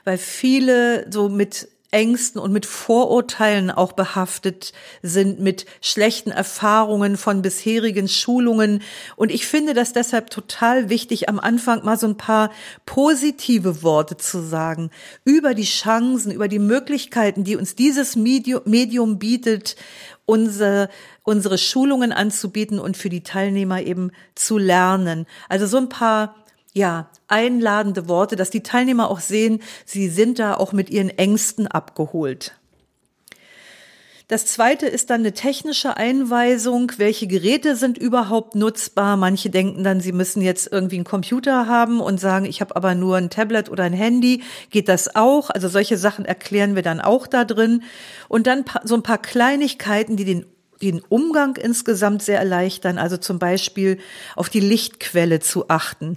Weil 0.04 0.18
viele 0.18 1.06
so 1.10 1.28
mit 1.28 1.68
Ängsten 1.90 2.38
und 2.38 2.52
mit 2.52 2.66
Vorurteilen 2.66 3.70
auch 3.70 3.92
behaftet 3.92 4.72
sind, 5.02 5.40
mit 5.40 5.64
schlechten 5.80 6.30
Erfahrungen 6.30 7.16
von 7.16 7.40
bisherigen 7.40 8.08
Schulungen. 8.08 8.82
Und 9.16 9.30
ich 9.30 9.46
finde 9.46 9.72
das 9.72 9.94
deshalb 9.94 10.28
total 10.28 10.90
wichtig, 10.90 11.30
am 11.30 11.40
Anfang 11.40 11.84
mal 11.84 11.98
so 11.98 12.06
ein 12.06 12.18
paar 12.18 12.50
positive 12.84 13.82
Worte 13.82 14.18
zu 14.18 14.42
sagen 14.42 14.90
über 15.24 15.54
die 15.54 15.64
Chancen, 15.64 16.30
über 16.30 16.48
die 16.48 16.58
Möglichkeiten, 16.58 17.42
die 17.42 17.56
uns 17.56 17.74
dieses 17.74 18.16
Medium 18.16 19.18
bietet, 19.18 19.76
unsere, 20.28 20.90
unsere 21.22 21.56
Schulungen 21.56 22.12
anzubieten 22.12 22.78
und 22.78 22.98
für 22.98 23.08
die 23.08 23.22
Teilnehmer 23.22 23.80
eben 23.80 24.12
zu 24.34 24.58
lernen. 24.58 25.26
Also 25.48 25.66
so 25.66 25.78
ein 25.78 25.88
paar 25.88 26.34
ja, 26.74 27.08
einladende 27.28 28.08
Worte, 28.08 28.36
dass 28.36 28.50
die 28.50 28.62
Teilnehmer 28.62 29.10
auch 29.10 29.20
sehen, 29.20 29.62
sie 29.86 30.08
sind 30.08 30.38
da 30.38 30.54
auch 30.54 30.72
mit 30.72 30.90
ihren 30.90 31.08
Ängsten 31.08 31.66
abgeholt. 31.66 32.57
Das 34.28 34.44
zweite 34.44 34.86
ist 34.86 35.08
dann 35.08 35.22
eine 35.22 35.32
technische 35.32 35.96
Einweisung. 35.96 36.92
Welche 36.98 37.26
Geräte 37.26 37.76
sind 37.76 37.96
überhaupt 37.96 38.54
nutzbar? 38.54 39.16
Manche 39.16 39.48
denken 39.48 39.84
dann, 39.84 40.02
sie 40.02 40.12
müssen 40.12 40.42
jetzt 40.42 40.70
irgendwie 40.70 40.96
einen 40.96 41.04
Computer 41.04 41.66
haben 41.66 41.98
und 41.98 42.20
sagen, 42.20 42.44
ich 42.44 42.60
habe 42.60 42.76
aber 42.76 42.94
nur 42.94 43.16
ein 43.16 43.30
Tablet 43.30 43.70
oder 43.70 43.84
ein 43.84 43.94
Handy. 43.94 44.42
Geht 44.68 44.90
das 44.90 45.16
auch? 45.16 45.48
Also 45.48 45.68
solche 45.68 45.96
Sachen 45.96 46.26
erklären 46.26 46.74
wir 46.74 46.82
dann 46.82 47.00
auch 47.00 47.26
da 47.26 47.46
drin. 47.46 47.82
Und 48.28 48.46
dann 48.46 48.66
so 48.84 48.96
ein 48.96 49.02
paar 49.02 49.16
Kleinigkeiten, 49.16 50.16
die 50.16 50.24
den 50.24 50.46
den 50.80 51.00
Umgang 51.08 51.56
insgesamt 51.56 52.22
sehr 52.22 52.38
erleichtern, 52.38 52.98
also 52.98 53.16
zum 53.16 53.40
Beispiel 53.40 53.98
auf 54.36 54.48
die 54.48 54.60
Lichtquelle 54.60 55.40
zu 55.40 55.68
achten. 55.68 56.16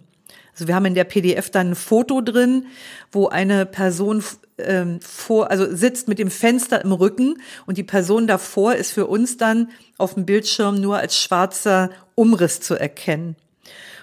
Also 0.54 0.68
wir 0.68 0.76
haben 0.76 0.86
in 0.86 0.94
der 0.94 1.06
PDF 1.06 1.50
dann 1.50 1.72
ein 1.72 1.76
Foto 1.76 2.22
drin, 2.22 2.68
wo 3.12 3.28
eine 3.28 3.66
Person 3.66 4.24
ähm, 4.66 5.00
vor, 5.02 5.52
also 5.52 5.74
sitzt 5.76 6.08
mit 6.08 6.20
dem 6.20 6.32
Fenster 6.32 6.84
im 6.84 6.92
Rücken 6.92 7.42
und 7.66 7.78
die 7.78 7.84
Person 7.84 8.28
davor 8.28 8.76
ist 8.76 8.92
für 8.92 9.08
uns 9.08 9.38
dann 9.38 9.70
auf 9.98 10.14
dem 10.16 10.26
Bildschirm 10.26 10.80
nur 10.80 10.98
als 10.98 11.18
schwarzer 11.18 11.90
Umriss 12.16 12.62
zu 12.62 12.76
erkennen. 12.76 13.36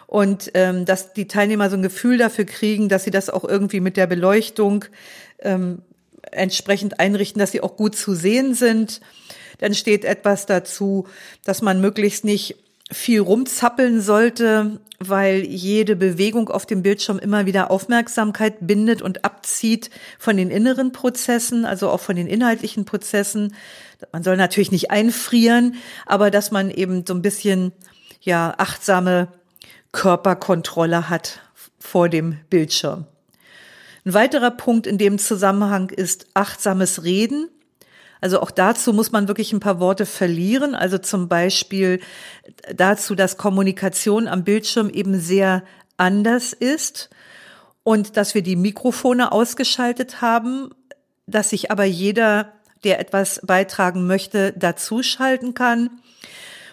Und 0.07 0.51
ähm, 0.55 0.85
dass 0.85 1.13
die 1.13 1.29
Teilnehmer 1.29 1.69
so 1.69 1.77
ein 1.77 1.83
Gefühl 1.83 2.17
dafür 2.17 2.47
kriegen, 2.47 2.89
dass 2.89 3.05
sie 3.05 3.11
das 3.11 3.29
auch 3.29 3.45
irgendwie 3.45 3.81
mit 3.81 3.97
der 3.97 4.07
Beleuchtung 4.07 4.87
ähm, 5.41 5.83
entsprechend 6.33 6.99
einrichten, 6.99 7.41
dass 7.41 7.53
sie 7.53 7.61
auch 7.61 7.77
gut 7.77 7.95
zu 7.95 8.15
sehen 8.15 8.55
sind. 8.55 9.01
Dann 9.59 9.75
steht 9.75 10.05
etwas 10.05 10.47
dazu, 10.47 11.07
dass 11.45 11.63
man 11.63 11.81
möglichst 11.81 12.25
nicht 12.25 12.57
viel 12.91 13.21
rumzappeln 13.21 14.01
sollte, 14.01 14.81
weil 14.99 15.45
jede 15.45 15.95
Bewegung 15.95 16.49
auf 16.49 16.67
dem 16.67 16.83
Bildschirm 16.83 17.19
immer 17.19 17.47
wieder 17.47 17.71
Aufmerksamkeit 17.71 18.67
bindet 18.67 19.01
und 19.01 19.25
abzieht 19.25 19.91
von 20.19 20.37
den 20.37 20.51
inneren 20.51 20.93
Prozessen, 20.93 21.65
also 21.65 21.89
auch 21.91 22.01
von 22.01 22.17
den 22.17 22.27
inhaltlichen 22.27 22.85
Prozessen. 22.85 23.55
Man 24.13 24.25
soll 24.25 24.37
natürlich 24.37 24.73
nicht 24.73 24.91
einfrieren, 24.91 25.77
aber 26.07 26.31
dass 26.31 26.51
man 26.51 26.71
eben 26.71 27.05
so 27.07 27.15
ein 27.15 27.23
bisschen, 27.23 27.73
ja, 28.21 28.55
achtsame 28.59 29.29
Körperkontrolle 29.93 31.09
hat 31.09 31.41
vor 31.79 32.09
dem 32.09 32.39
Bildschirm. 32.51 33.07
Ein 34.05 34.15
weiterer 34.15 34.51
Punkt 34.51 34.87
in 34.87 34.99
dem 34.99 35.19
Zusammenhang 35.19 35.91
ist 35.91 36.27
achtsames 36.35 37.05
Reden. 37.05 37.49
Also 38.21 38.41
auch 38.41 38.51
dazu 38.51 38.93
muss 38.93 39.13
man 39.13 39.29
wirklich 39.29 39.53
ein 39.53 39.61
paar 39.61 39.81
Worte 39.81 40.07
verlieren. 40.07 40.75
Also 40.75 40.99
zum 40.99 41.29
Beispiel 41.29 42.01
dazu, 42.75 43.15
dass 43.15 43.37
Kommunikation 43.37 44.29
am 44.29 44.45
Bildschirm 44.45 44.91
eben 44.91 45.21
sehr 45.21 45.63
anders 45.97 46.53
ist 46.53 47.11
und 47.83 48.17
dass 48.17 48.35
wir 48.35 48.43
die 48.43 48.57
Mikrofone 48.57 49.33
ausgeschaltet 49.33 50.21
haben, 50.21 50.71
dass 51.27 51.51
sich 51.51 51.71
aber 51.71 51.85
jeder, 51.85 52.53
der 52.85 53.01
etwas 53.01 53.41
beitragen 53.45 54.07
möchte, 54.07 54.53
dazuschalten 54.53 55.55
kann 55.55 55.91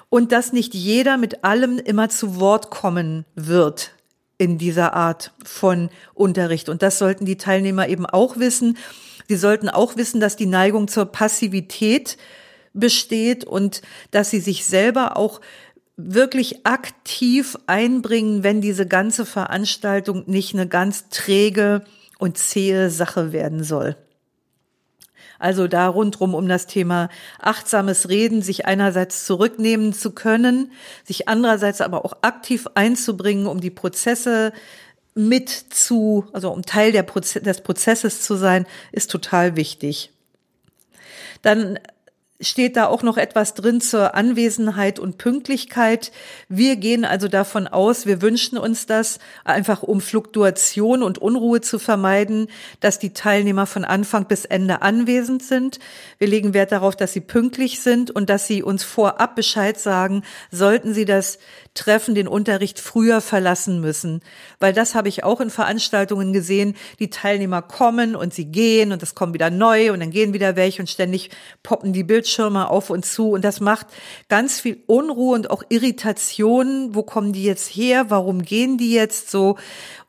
und 0.10 0.32
dass 0.32 0.54
nicht 0.54 0.74
jeder 0.74 1.18
mit 1.18 1.44
allem 1.44 1.78
immer 1.78 2.10
zu 2.10 2.40
Wort 2.40 2.70
kommen 2.70 3.26
wird 3.36 3.92
in 4.38 4.58
dieser 4.58 4.94
Art 4.94 5.34
von 5.44 5.90
Unterricht. 6.14 6.70
Und 6.70 6.82
das 6.82 6.98
sollten 6.98 7.26
die 7.26 7.38
Teilnehmer 7.38 7.88
eben 7.88 8.06
auch 8.06 8.38
wissen. 8.38 8.78
Sie 9.28 9.36
sollten 9.36 9.70
auch 9.70 9.96
wissen, 9.98 10.20
dass 10.20 10.36
die 10.36 10.46
Neigung 10.46 10.88
zur 10.88 11.06
Passivität 11.06 12.18
besteht 12.74 13.46
und 13.46 13.82
dass 14.12 14.30
sie 14.30 14.40
sich 14.40 14.66
selber 14.66 15.18
auch 15.18 15.42
wirklich 15.98 16.66
aktiv 16.66 17.58
einbringen, 17.68 18.44
wenn 18.44 18.62
diese 18.62 18.86
ganze 18.86 19.26
Veranstaltung 19.26 20.24
nicht 20.28 20.54
eine 20.54 20.68
ganz 20.68 21.10
träge 21.10 21.84
und 22.20 22.38
zähe 22.38 22.90
Sache 22.90 23.32
werden 23.32 23.64
soll. 23.64 23.96
Also 25.40 25.68
da 25.68 25.88
rundrum 25.88 26.34
um 26.34 26.48
das 26.48 26.66
Thema 26.66 27.10
achtsames 27.40 28.10
Reden, 28.10 28.42
sich 28.42 28.66
einerseits 28.66 29.26
zurücknehmen 29.26 29.94
zu 29.94 30.12
können, 30.12 30.72
sich 31.04 31.28
andererseits 31.28 31.82
aber 31.82 32.06
auch 32.06 32.14
aktiv 32.22 32.68
einzubringen, 32.76 33.48
um 33.48 33.60
die 33.60 33.70
Prozesse 33.70 34.54
mit 35.16 35.50
zu, 35.50 36.28
also 36.34 36.52
um 36.52 36.64
Teil 36.64 36.92
Proze 37.04 37.42
des 37.42 37.62
Prozesses 37.62 38.22
zu 38.22 38.36
sein, 38.36 38.68
ist 38.92 39.10
total 39.10 39.56
wichtig. 39.56 40.12
Dann 41.42 41.80
steht 42.42 42.76
da 42.76 42.88
auch 42.88 43.02
noch 43.02 43.16
etwas 43.16 43.54
drin 43.54 43.80
zur 43.80 44.14
Anwesenheit 44.14 45.00
und 45.00 45.18
Pünktlichkeit. 45.18 46.12
Wir 46.50 46.76
gehen 46.76 47.06
also 47.06 47.30
davon 47.30 47.66
aus, 47.66 48.06
wir 48.06 48.22
wünschen 48.22 48.58
uns 48.58 48.86
das, 48.86 49.20
einfach 49.46 49.84
um 49.84 50.02
Fluktuation 50.02 51.02
und 51.02 51.18
Unruhe 51.18 51.62
zu 51.62 51.80
vermeiden, 51.80 52.48
dass 52.82 53.00
die 53.00 53.14
Teilnehmer 53.14 53.66
von 53.66 53.86
Anfang 53.86 54.28
bis 54.28 54.44
Ende 54.44 54.82
anwesend 54.82 55.44
sind. 55.44 55.80
Wir 56.18 56.28
legen 56.28 56.54
Wert 56.54 56.74
darauf, 56.74 56.98
dass 56.98 57.14
sie 57.14 57.22
pünktlich 57.22 57.80
sind 57.80 58.12
und 58.12 58.30
dass 58.30 58.48
sie 58.48 58.64
uns 58.64 58.84
vorab 58.84 59.36
Bescheid 59.36 59.80
sagen, 59.80 60.24
sollten 60.52 60.94
sie 60.94 61.06
das 61.06 61.40
Treffen, 61.74 62.16
den 62.16 62.28
Unterricht 62.28 62.80
früher 62.80 63.22
verlassen 63.22 63.80
müssen. 63.80 64.22
Weil 64.60 64.74
das 64.74 64.94
habe 64.94 65.08
ich 65.08 65.24
auch 65.24 65.40
in 65.40 65.50
Veranstaltungen 65.50 66.34
gesehen. 66.34 66.76
Die 67.00 67.10
Teilnehmer 67.10 67.62
kommen 67.62 68.16
und 68.16 68.34
sie 68.34 68.46
gehen 68.46 68.92
und 68.92 69.02
es 69.04 69.16
kommen 69.16 69.34
wieder 69.34 69.50
neu 69.50 69.94
und 69.94 70.02
dann 70.02 70.12
gehen 70.12 70.34
wieder 70.34 70.56
welche 70.58 70.82
und 70.82 70.90
ständig 70.90 71.30
poppen 71.64 71.94
die 71.94 72.04
Bildschirme 72.04 72.26
auf 72.40 72.90
und 72.90 73.06
zu. 73.06 73.32
Und 73.32 73.44
das 73.44 73.60
macht 73.60 73.88
ganz 74.30 74.60
viel 74.60 74.84
Unruhe 74.88 75.36
und 75.36 75.50
auch 75.50 75.64
Irritation. 75.70 76.94
Wo 76.94 77.04
kommen 77.04 77.34
die 77.34 77.44
jetzt 77.44 77.68
her? 77.70 78.10
Warum 78.10 78.44
gehen 78.44 78.78
die 78.78 78.92
jetzt 78.92 79.32
so? 79.32 79.58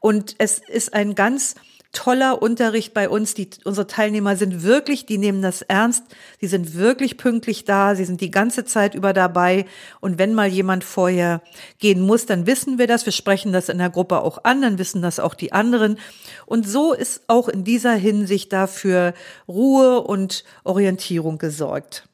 Und 0.01 0.35
es 0.39 0.59
ist 0.59 0.95
ein 0.95 1.15
ganz 1.15 1.55
toller 1.97 2.43
Unterricht 2.43 2.93
bei 2.95 3.09
uns. 3.09 3.35
Die, 3.35 3.49
unsere 3.65 3.87
Teilnehmer 3.87 4.37
sind 4.37 4.63
wirklich, 4.63 5.07
die 5.07 5.19
nehmen 5.19 5.43
das 5.43 5.63
ernst. 5.63 6.05
Sie 6.41 6.47
sind 6.47 6.75
wirklich 6.75 7.17
pünktlich 7.17 7.65
da. 7.65 7.95
Sie 7.95 8.05
sind 8.05 8.21
die 8.21 8.31
ganze 8.31 8.65
Zeit 8.65 8.95
über 8.95 9.13
dabei. 9.13 9.65
Und 10.01 10.19
wenn 10.19 10.35
mal 10.35 10.49
jemand 10.49 10.85
vorher 10.85 11.41
gehen 11.79 12.03
muss, 12.03 12.27
dann 12.27 12.47
wissen 12.47 12.79
wir 12.79 12.87
das. 12.87 13.07
Wir 13.07 13.13
sprechen 13.13 13.53
das 13.53 13.69
in 13.69 13.79
der 13.79 13.91
Gruppe 13.91 14.21
auch 14.21 14.45
an. 14.45 14.63
Dann 14.63 14.79
wissen 14.79 15.03
das 15.03 15.19
auch 15.19 15.35
die 15.35 15.53
anderen. 15.53 15.99
Und 16.45 16.69
so 16.69 16.93
ist 16.93 17.23
auch 17.29 17.49
in 17.49 17.65
dieser 17.65 17.95
Hinsicht 17.95 18.53
dafür 18.53 19.15
Ruhe 19.49 20.03
und 20.03 20.45
Orientierung 20.65 21.39
gesorgt. 21.39 22.07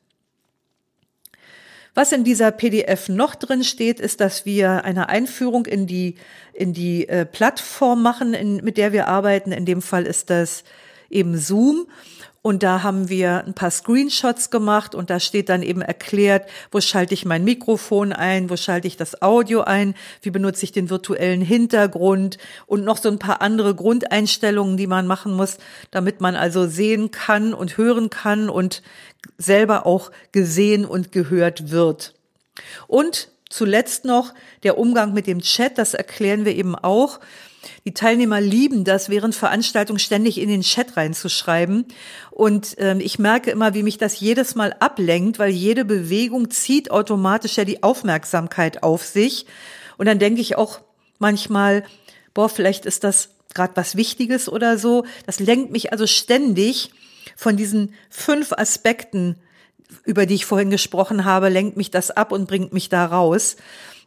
Was 1.94 2.12
in 2.12 2.24
dieser 2.24 2.50
PDF 2.52 3.08
noch 3.08 3.34
drin 3.34 3.64
steht, 3.64 4.00
ist, 4.00 4.20
dass 4.20 4.46
wir 4.46 4.84
eine 4.84 5.10
Einführung 5.10 5.66
in 5.66 5.86
die, 5.86 6.14
in 6.54 6.72
die 6.72 7.06
äh, 7.08 7.26
Plattform 7.26 8.02
machen, 8.02 8.32
in, 8.32 8.56
mit 8.56 8.78
der 8.78 8.92
wir 8.92 9.08
arbeiten. 9.08 9.52
In 9.52 9.66
dem 9.66 9.82
Fall 9.82 10.06
ist 10.06 10.30
das 10.30 10.64
eben 11.10 11.36
Zoom. 11.36 11.86
Und 12.42 12.64
da 12.64 12.82
haben 12.82 13.08
wir 13.08 13.44
ein 13.46 13.54
paar 13.54 13.70
Screenshots 13.70 14.50
gemacht 14.50 14.96
und 14.96 15.10
da 15.10 15.20
steht 15.20 15.48
dann 15.48 15.62
eben 15.62 15.80
erklärt, 15.80 16.48
wo 16.72 16.80
schalte 16.80 17.14
ich 17.14 17.24
mein 17.24 17.44
Mikrofon 17.44 18.12
ein, 18.12 18.50
wo 18.50 18.56
schalte 18.56 18.88
ich 18.88 18.96
das 18.96 19.22
Audio 19.22 19.60
ein, 19.60 19.94
wie 20.22 20.30
benutze 20.30 20.64
ich 20.64 20.72
den 20.72 20.90
virtuellen 20.90 21.40
Hintergrund 21.40 22.38
und 22.66 22.84
noch 22.84 22.96
so 22.96 23.08
ein 23.08 23.20
paar 23.20 23.42
andere 23.42 23.76
Grundeinstellungen, 23.76 24.76
die 24.76 24.88
man 24.88 25.06
machen 25.06 25.34
muss, 25.34 25.58
damit 25.92 26.20
man 26.20 26.34
also 26.34 26.66
sehen 26.66 27.12
kann 27.12 27.54
und 27.54 27.76
hören 27.76 28.10
kann 28.10 28.50
und 28.50 28.82
selber 29.38 29.86
auch 29.86 30.10
gesehen 30.32 30.84
und 30.84 31.12
gehört 31.12 31.70
wird. 31.70 32.12
Und 32.88 33.28
zuletzt 33.50 34.04
noch 34.04 34.34
der 34.64 34.78
Umgang 34.78 35.12
mit 35.12 35.28
dem 35.28 35.42
Chat, 35.42 35.78
das 35.78 35.94
erklären 35.94 36.44
wir 36.44 36.56
eben 36.56 36.74
auch. 36.74 37.20
Die 37.84 37.94
Teilnehmer 37.94 38.40
lieben 38.40 38.84
das, 38.84 39.08
während 39.08 39.34
Veranstaltungen 39.34 39.98
ständig 39.98 40.38
in 40.38 40.48
den 40.48 40.62
Chat 40.62 40.96
reinzuschreiben. 40.96 41.86
Und 42.30 42.74
ähm, 42.78 43.00
ich 43.00 43.18
merke 43.18 43.50
immer, 43.50 43.74
wie 43.74 43.82
mich 43.82 43.98
das 43.98 44.18
jedes 44.20 44.54
Mal 44.54 44.74
ablenkt, 44.80 45.38
weil 45.38 45.50
jede 45.50 45.84
Bewegung 45.84 46.50
zieht 46.50 46.90
automatisch 46.90 47.56
ja 47.56 47.64
die 47.64 47.82
Aufmerksamkeit 47.82 48.82
auf 48.82 49.04
sich. 49.04 49.46
Und 49.96 50.06
dann 50.06 50.18
denke 50.18 50.40
ich 50.40 50.56
auch 50.56 50.80
manchmal, 51.18 51.84
boah, 52.34 52.48
vielleicht 52.48 52.86
ist 52.86 53.04
das 53.04 53.30
gerade 53.54 53.76
was 53.76 53.96
Wichtiges 53.96 54.48
oder 54.48 54.78
so. 54.78 55.04
Das 55.26 55.38
lenkt 55.38 55.70
mich 55.70 55.92
also 55.92 56.06
ständig 56.06 56.90
von 57.36 57.56
diesen 57.56 57.94
fünf 58.10 58.52
Aspekten, 58.52 59.36
über 60.04 60.26
die 60.26 60.34
ich 60.34 60.46
vorhin 60.46 60.70
gesprochen 60.70 61.24
habe, 61.24 61.48
lenkt 61.48 61.76
mich 61.76 61.90
das 61.90 62.10
ab 62.10 62.32
und 62.32 62.48
bringt 62.48 62.72
mich 62.72 62.88
da 62.88 63.04
raus. 63.04 63.56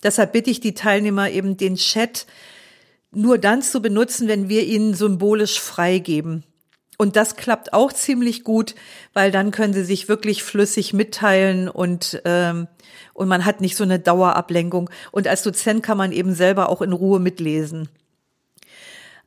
Deshalb 0.03 0.33
bitte 0.33 0.49
ich 0.49 0.59
die 0.59 0.73
Teilnehmer 0.73 1.29
eben 1.29 1.57
den 1.57 1.75
Chat 1.75 2.25
nur 3.15 3.37
dann 3.37 3.61
zu 3.61 3.81
benutzen, 3.81 4.27
wenn 4.27 4.49
wir 4.49 4.65
ihnen 4.65 4.93
symbolisch 4.93 5.59
freigeben. 5.59 6.43
Und 6.97 7.15
das 7.15 7.35
klappt 7.35 7.73
auch 7.73 7.91
ziemlich 7.91 8.43
gut, 8.43 8.75
weil 9.13 9.31
dann 9.31 9.51
können 9.51 9.73
sie 9.73 9.83
sich 9.83 10.07
wirklich 10.07 10.43
flüssig 10.43 10.93
mitteilen 10.93 11.67
und 11.67 12.21
ähm, 12.25 12.67
und 13.13 13.27
man 13.29 13.45
hat 13.45 13.61
nicht 13.61 13.77
so 13.77 13.83
eine 13.83 13.99
Dauerablenkung. 13.99 14.89
Und 15.11 15.27
als 15.27 15.41
Dozent 15.41 15.83
kann 15.83 15.97
man 15.97 16.11
eben 16.11 16.33
selber 16.33 16.69
auch 16.69 16.81
in 16.81 16.91
Ruhe 16.91 17.19
mitlesen. 17.19 17.89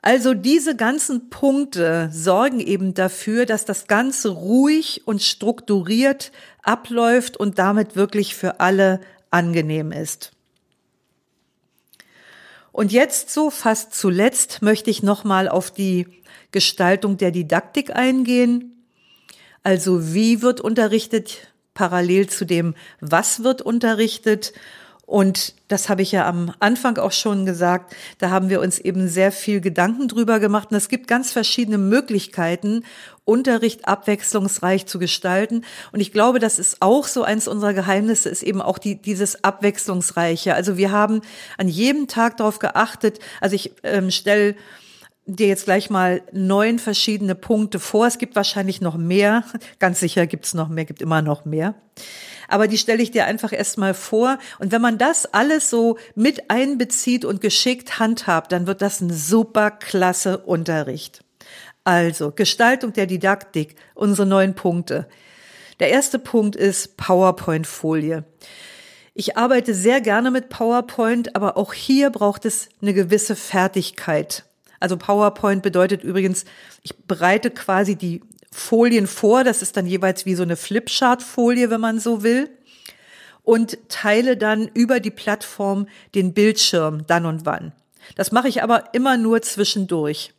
Also 0.00 0.34
diese 0.34 0.76
ganzen 0.76 1.28
Punkte 1.30 2.08
sorgen 2.12 2.60
eben 2.60 2.94
dafür, 2.94 3.46
dass 3.46 3.64
das 3.64 3.86
Ganze 3.86 4.28
ruhig 4.28 5.02
und 5.06 5.22
strukturiert 5.22 6.32
abläuft 6.62 7.36
und 7.36 7.58
damit 7.58 7.96
wirklich 7.96 8.34
für 8.34 8.60
alle 8.60 9.00
angenehm 9.30 9.90
ist. 9.90 10.32
Und 12.78 12.92
jetzt 12.92 13.30
so 13.30 13.50
fast 13.50 13.92
zuletzt 13.92 14.62
möchte 14.62 14.88
ich 14.88 15.02
nochmal 15.02 15.48
auf 15.48 15.72
die 15.72 16.06
Gestaltung 16.52 17.16
der 17.16 17.32
Didaktik 17.32 17.90
eingehen. 17.96 18.86
Also 19.64 20.14
wie 20.14 20.42
wird 20.42 20.60
unterrichtet 20.60 21.52
parallel 21.74 22.28
zu 22.28 22.44
dem, 22.44 22.76
was 23.00 23.42
wird 23.42 23.62
unterrichtet 23.62 24.52
und 25.08 25.54
das 25.68 25.88
habe 25.88 26.02
ich 26.02 26.12
ja 26.12 26.28
am 26.28 26.52
Anfang 26.60 26.98
auch 26.98 27.12
schon 27.12 27.46
gesagt, 27.46 27.96
da 28.18 28.28
haben 28.28 28.50
wir 28.50 28.60
uns 28.60 28.78
eben 28.78 29.08
sehr 29.08 29.32
viel 29.32 29.62
Gedanken 29.62 30.06
drüber 30.06 30.38
gemacht. 30.38 30.70
Und 30.70 30.76
es 30.76 30.90
gibt 30.90 31.06
ganz 31.06 31.32
verschiedene 31.32 31.78
Möglichkeiten, 31.78 32.84
Unterricht 33.24 33.88
abwechslungsreich 33.88 34.84
zu 34.84 34.98
gestalten. 34.98 35.64
Und 35.92 36.00
ich 36.00 36.12
glaube, 36.12 36.40
das 36.40 36.58
ist 36.58 36.82
auch 36.82 37.06
so 37.06 37.22
eins 37.22 37.48
unserer 37.48 37.72
Geheimnisse, 37.72 38.28
ist 38.28 38.42
eben 38.42 38.60
auch 38.60 38.76
die, 38.76 39.00
dieses 39.00 39.42
Abwechslungsreiche. 39.44 40.54
Also 40.54 40.76
wir 40.76 40.92
haben 40.92 41.22
an 41.56 41.68
jedem 41.68 42.06
Tag 42.06 42.36
darauf 42.36 42.58
geachtet, 42.58 43.18
also 43.40 43.56
ich 43.56 43.72
ähm, 43.84 44.10
stelle 44.10 44.56
dir 45.36 45.46
jetzt 45.46 45.66
gleich 45.66 45.90
mal 45.90 46.22
neun 46.32 46.78
verschiedene 46.78 47.34
Punkte 47.34 47.78
vor. 47.78 48.06
Es 48.06 48.18
gibt 48.18 48.34
wahrscheinlich 48.36 48.80
noch 48.80 48.96
mehr. 48.96 49.44
Ganz 49.78 50.00
sicher 50.00 50.26
gibt 50.26 50.46
es 50.46 50.54
noch 50.54 50.68
mehr, 50.68 50.84
gibt 50.84 51.02
immer 51.02 51.22
noch 51.22 51.44
mehr 51.44 51.74
aber 52.48 52.66
die 52.66 52.78
stelle 52.78 53.02
ich 53.02 53.10
dir 53.10 53.26
einfach 53.26 53.52
erstmal 53.52 53.94
vor. 53.94 54.38
Und 54.58 54.72
wenn 54.72 54.82
man 54.82 54.98
das 54.98 55.26
alles 55.26 55.70
so 55.70 55.98
mit 56.14 56.50
einbezieht 56.50 57.24
und 57.24 57.40
geschickt 57.40 57.98
handhabt, 57.98 58.50
dann 58.50 58.66
wird 58.66 58.82
das 58.82 59.00
ein 59.00 59.12
super 59.12 59.70
klasse 59.70 60.38
Unterricht. 60.38 61.22
Also, 61.84 62.32
Gestaltung 62.32 62.92
der 62.92 63.06
Didaktik, 63.06 63.76
unsere 63.94 64.26
neun 64.26 64.54
Punkte. 64.54 65.06
Der 65.78 65.90
erste 65.90 66.18
Punkt 66.18 66.56
ist 66.56 66.96
PowerPoint-Folie. 66.96 68.24
Ich 69.14 69.36
arbeite 69.36 69.74
sehr 69.74 70.00
gerne 70.00 70.30
mit 70.30 70.48
PowerPoint, 70.48 71.36
aber 71.36 71.56
auch 71.56 71.72
hier 71.72 72.10
braucht 72.10 72.44
es 72.44 72.68
eine 72.80 72.94
gewisse 72.94 73.36
Fertigkeit. 73.36 74.47
Also 74.80 74.96
PowerPoint 74.96 75.62
bedeutet 75.62 76.04
übrigens, 76.04 76.44
ich 76.82 76.96
bereite 76.96 77.50
quasi 77.50 77.96
die 77.96 78.22
Folien 78.50 79.06
vor. 79.06 79.44
Das 79.44 79.62
ist 79.62 79.76
dann 79.76 79.86
jeweils 79.86 80.26
wie 80.26 80.34
so 80.34 80.42
eine 80.42 80.56
Flipchart-Folie, 80.56 81.70
wenn 81.70 81.80
man 81.80 82.00
so 82.00 82.22
will. 82.22 82.50
Und 83.42 83.78
teile 83.88 84.36
dann 84.36 84.68
über 84.74 85.00
die 85.00 85.10
Plattform 85.10 85.88
den 86.14 86.34
Bildschirm 86.34 87.06
dann 87.06 87.24
und 87.24 87.46
wann. 87.46 87.72
Das 88.14 88.32
mache 88.32 88.48
ich 88.48 88.62
aber 88.62 88.94
immer 88.94 89.16
nur 89.16 89.42
zwischendurch. 89.42 90.32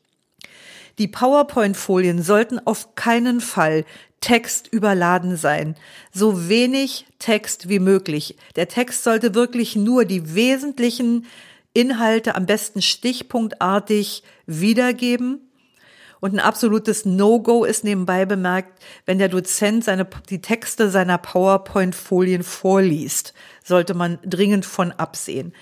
Die 0.99 1.07
PowerPoint-Folien 1.07 2.21
sollten 2.21 2.59
auf 2.59 2.95
keinen 2.95 3.41
Fall 3.41 3.85
Text 4.21 4.67
überladen 4.67 5.37
sein. 5.37 5.75
So 6.11 6.49
wenig 6.49 7.05
Text 7.19 7.69
wie 7.69 7.79
möglich. 7.79 8.35
Der 8.57 8.67
Text 8.67 9.03
sollte 9.03 9.33
wirklich 9.33 9.75
nur 9.75 10.03
die 10.03 10.35
wesentlichen 10.35 11.25
Inhalte 11.73 12.35
am 12.35 12.45
besten 12.45 12.81
stichpunktartig 12.81 14.23
wiedergeben 14.45 15.49
und 16.19 16.33
ein 16.33 16.39
absolutes 16.39 17.05
No-Go 17.05 17.63
ist 17.63 17.83
nebenbei 17.83 18.25
bemerkt, 18.25 18.83
wenn 19.05 19.19
der 19.19 19.29
Dozent 19.29 19.83
seine, 19.85 20.07
die 20.29 20.41
Texte 20.41 20.89
seiner 20.89 21.17
PowerPoint-Folien 21.17 22.43
vorliest. 22.43 23.33
Sollte 23.63 23.93
man 23.93 24.19
dringend 24.23 24.65
von 24.65 24.91
absehen. 24.91 25.53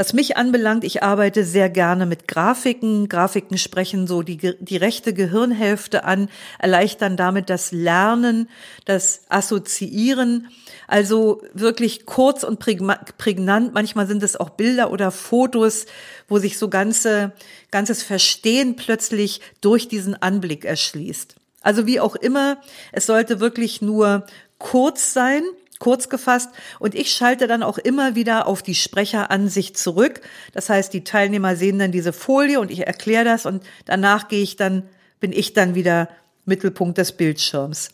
Was 0.00 0.14
mich 0.14 0.38
anbelangt, 0.38 0.82
ich 0.82 1.02
arbeite 1.02 1.44
sehr 1.44 1.68
gerne 1.68 2.06
mit 2.06 2.26
Grafiken. 2.26 3.10
Grafiken 3.10 3.58
sprechen 3.58 4.06
so 4.06 4.22
die, 4.22 4.38
die 4.38 4.78
rechte 4.78 5.12
Gehirnhälfte 5.12 6.04
an, 6.04 6.30
erleichtern 6.58 7.18
damit 7.18 7.50
das 7.50 7.70
Lernen, 7.70 8.48
das 8.86 9.20
Assoziieren. 9.28 10.48
Also 10.88 11.42
wirklich 11.52 12.06
kurz 12.06 12.44
und 12.44 12.60
prägnant. 12.60 13.74
Manchmal 13.74 14.06
sind 14.06 14.22
es 14.22 14.40
auch 14.40 14.48
Bilder 14.48 14.90
oder 14.90 15.10
Fotos, 15.10 15.84
wo 16.28 16.38
sich 16.38 16.56
so 16.56 16.70
ganze, 16.70 17.32
ganzes 17.70 18.02
Verstehen 18.02 18.76
plötzlich 18.76 19.42
durch 19.60 19.86
diesen 19.86 20.14
Anblick 20.14 20.64
erschließt. 20.64 21.34
Also 21.60 21.86
wie 21.86 22.00
auch 22.00 22.16
immer, 22.16 22.56
es 22.92 23.04
sollte 23.04 23.38
wirklich 23.38 23.82
nur 23.82 24.24
kurz 24.56 25.12
sein, 25.12 25.42
kurz 25.80 26.08
gefasst. 26.08 26.50
Und 26.78 26.94
ich 26.94 27.10
schalte 27.10 27.48
dann 27.48 27.64
auch 27.64 27.78
immer 27.78 28.14
wieder 28.14 28.46
auf 28.46 28.62
die 28.62 28.76
Sprecheransicht 28.76 29.76
zurück. 29.76 30.20
Das 30.52 30.68
heißt, 30.68 30.92
die 30.92 31.02
Teilnehmer 31.02 31.56
sehen 31.56 31.80
dann 31.80 31.90
diese 31.90 32.12
Folie 32.12 32.60
und 32.60 32.70
ich 32.70 32.86
erkläre 32.86 33.24
das 33.24 33.46
und 33.46 33.64
danach 33.86 34.28
gehe 34.28 34.42
ich 34.42 34.54
dann, 34.54 34.84
bin 35.18 35.32
ich 35.32 35.52
dann 35.54 35.74
wieder 35.74 36.08
Mittelpunkt 36.44 36.98
des 36.98 37.12
Bildschirms. 37.12 37.90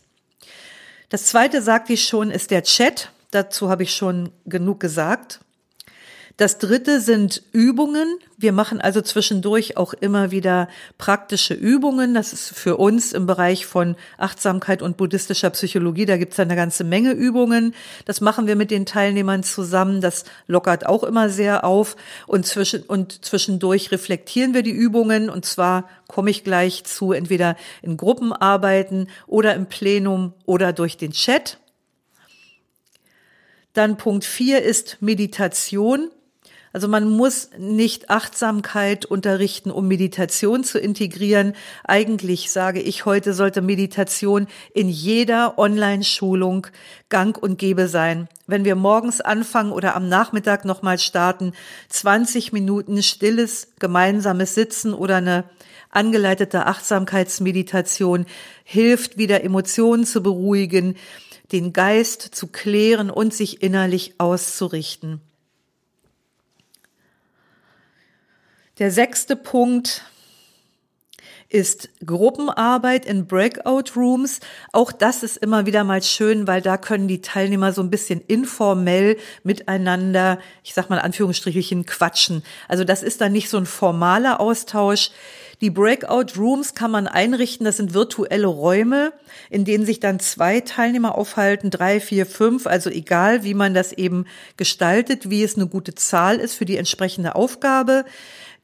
Das 1.09 1.27
zweite, 1.27 1.63
sagte 1.63 1.95
ich 1.95 2.05
schon, 2.07 2.31
ist 2.31 2.51
der 2.51 2.63
Chat. 2.63 3.11
Dazu 3.31 3.71
habe 3.71 3.85
ich 3.85 3.95
schon 3.95 4.31
genug 4.45 4.81
gesagt. 4.81 5.41
Das 6.39 6.59
dritte 6.59 7.01
sind 7.01 7.43
Übungen. 7.53 8.19
Wir 8.37 8.53
machen 8.53 8.79
also 8.79 9.01
zwischendurch 9.01 9.79
auch 9.79 9.95
immer 9.95 10.31
wieder 10.31 10.69
praktische 10.99 11.55
Übungen. 11.55 12.13
Das 12.13 12.35
ist 12.35 12.51
für 12.51 12.77
uns 12.77 13.15
im 13.15 13.25
Bereich 13.25 13.65
von 13.65 13.97
Achtsamkeit 14.19 14.83
und 14.83 14.99
buddhistischer 14.99 15.49
Psychologie. 15.49 16.05
Da 16.05 16.19
gibt 16.19 16.35
es 16.35 16.41
eine 16.41 16.55
ganze 16.55 16.85
Menge 16.85 17.13
Übungen. 17.13 17.75
Das 18.05 18.21
machen 18.21 18.47
wir 18.47 18.55
mit 18.55 18.71
den 18.71 18.85
Teilnehmern 18.85 19.45
zusammen. 19.45 20.03
Das 20.03 20.25
lockert 20.47 20.85
auch 20.85 21.05
immer 21.05 21.31
sehr 21.31 21.65
auf. 21.65 21.97
Und, 22.27 22.45
zwischen, 22.45 22.83
und 22.83 23.25
zwischendurch 23.25 23.91
reflektieren 23.91 24.53
wir 24.53 24.63
die 24.63 24.73
Übungen. 24.73 25.31
Und 25.31 25.47
zwar 25.47 25.89
komme 26.07 26.29
ich 26.29 26.45
gleich 26.45 26.85
zu, 26.85 27.13
entweder 27.13 27.57
in 27.81 27.97
Gruppenarbeiten 27.97 29.09
oder 29.27 29.55
im 29.55 29.67
Plenum 29.67 30.35
oder 30.45 30.75
durch 30.75 30.99
den 30.99 31.13
Chat. 31.13 31.61
Dann 33.73 33.97
Punkt 33.97 34.27
vier 34.27 34.63
ist 34.63 34.99
Meditation. 35.01 36.11
Also 36.77 36.89
man 36.89 37.09
muss 37.09 37.49
nicht 37.57 38.11
Achtsamkeit 38.11 39.07
unterrichten, 39.07 39.71
um 39.71 39.89
Meditation 39.89 40.63
zu 40.63 40.79
integrieren. 40.79 41.55
Eigentlich 41.85 42.51
sage 42.51 42.83
ich 42.83 43.07
heute, 43.07 43.33
sollte 43.33 43.63
Meditation 43.63 44.47
in 44.75 44.91
jeder 44.91 45.59
Online-Schulung 45.59 46.67
gang 47.09 47.43
und 47.43 47.57
gäbe 47.59 47.89
sein. 47.89 48.29
Wenn 48.47 48.67
wir 48.67 48.75
morgens 48.75 49.23
anfangen 49.23 49.73
oder 49.73 49.97
am 49.97 50.11
Nachmittag 50.11 50.67
nochmal 50.67 50.99
starten, 50.99 51.55
20 51.89 52.53
Minuten 52.53 53.03
stilles 53.03 53.69
gemeinsames 53.79 54.55
Sitzen 54.55 54.93
oder 54.93 55.17
eine 55.17 55.45
angeleitete 55.89 56.67
Achtsamkeitsmeditation 56.67 58.27
hilft 58.65 59.17
wieder 59.17 59.43
Emotionen 59.43 60.05
zu 60.05 60.23
beruhigen, 60.23 60.97
den 61.53 61.73
Geist 61.73 62.21
zu 62.21 62.49
klären 62.49 63.09
und 63.09 63.33
sich 63.33 63.63
innerlich 63.63 64.17
auszurichten. 64.19 65.23
Der 68.79 68.91
sechste 68.91 69.37
Punkt 69.37 70.03
ist 71.49 71.89
Gruppenarbeit 72.05 73.07
in 73.07 73.27
Breakout 73.27 73.93
Rooms. 73.97 74.41
Auch 74.71 74.93
das 74.93 75.23
ist 75.23 75.39
immer 75.39 75.65
wieder 75.65 75.83
mal 75.83 76.03
schön, 76.03 76.47
weil 76.47 76.61
da 76.61 76.77
können 76.77 77.09
die 77.09 77.23
Teilnehmer 77.23 77.73
so 77.73 77.81
ein 77.81 77.89
bisschen 77.89 78.21
informell 78.21 79.17
miteinander, 79.45 80.39
ich 80.63 80.75
sag 80.75 80.91
mal 80.91 80.99
Anführungsstrichelchen, 80.99 81.87
quatschen. 81.87 82.43
Also 82.69 82.85
das 82.85 83.03
ist 83.03 83.23
dann 83.23 83.33
nicht 83.33 83.49
so 83.49 83.57
ein 83.57 83.65
formaler 83.65 84.41
Austausch. 84.41 85.11
Die 85.63 85.71
Breakout 85.71 86.39
Rooms 86.39 86.75
kann 86.75 86.91
man 86.91 87.07
einrichten. 87.07 87.65
Das 87.65 87.79
sind 87.79 87.95
virtuelle 87.95 88.47
Räume, 88.47 89.15
in 89.49 89.65
denen 89.65 89.87
sich 89.87 90.01
dann 90.01 90.21
zwei 90.21 90.61
Teilnehmer 90.61 91.17
aufhalten, 91.17 91.71
drei, 91.71 91.99
vier, 91.99 92.27
fünf. 92.27 92.67
Also 92.67 92.91
egal, 92.91 93.43
wie 93.43 93.55
man 93.55 93.73
das 93.73 93.93
eben 93.95 94.27
gestaltet, 94.59 95.31
wie 95.31 95.43
es 95.43 95.57
eine 95.57 95.67
gute 95.67 95.95
Zahl 95.95 96.37
ist 96.37 96.57
für 96.57 96.67
die 96.67 96.77
entsprechende 96.77 97.37
Aufgabe. 97.37 98.05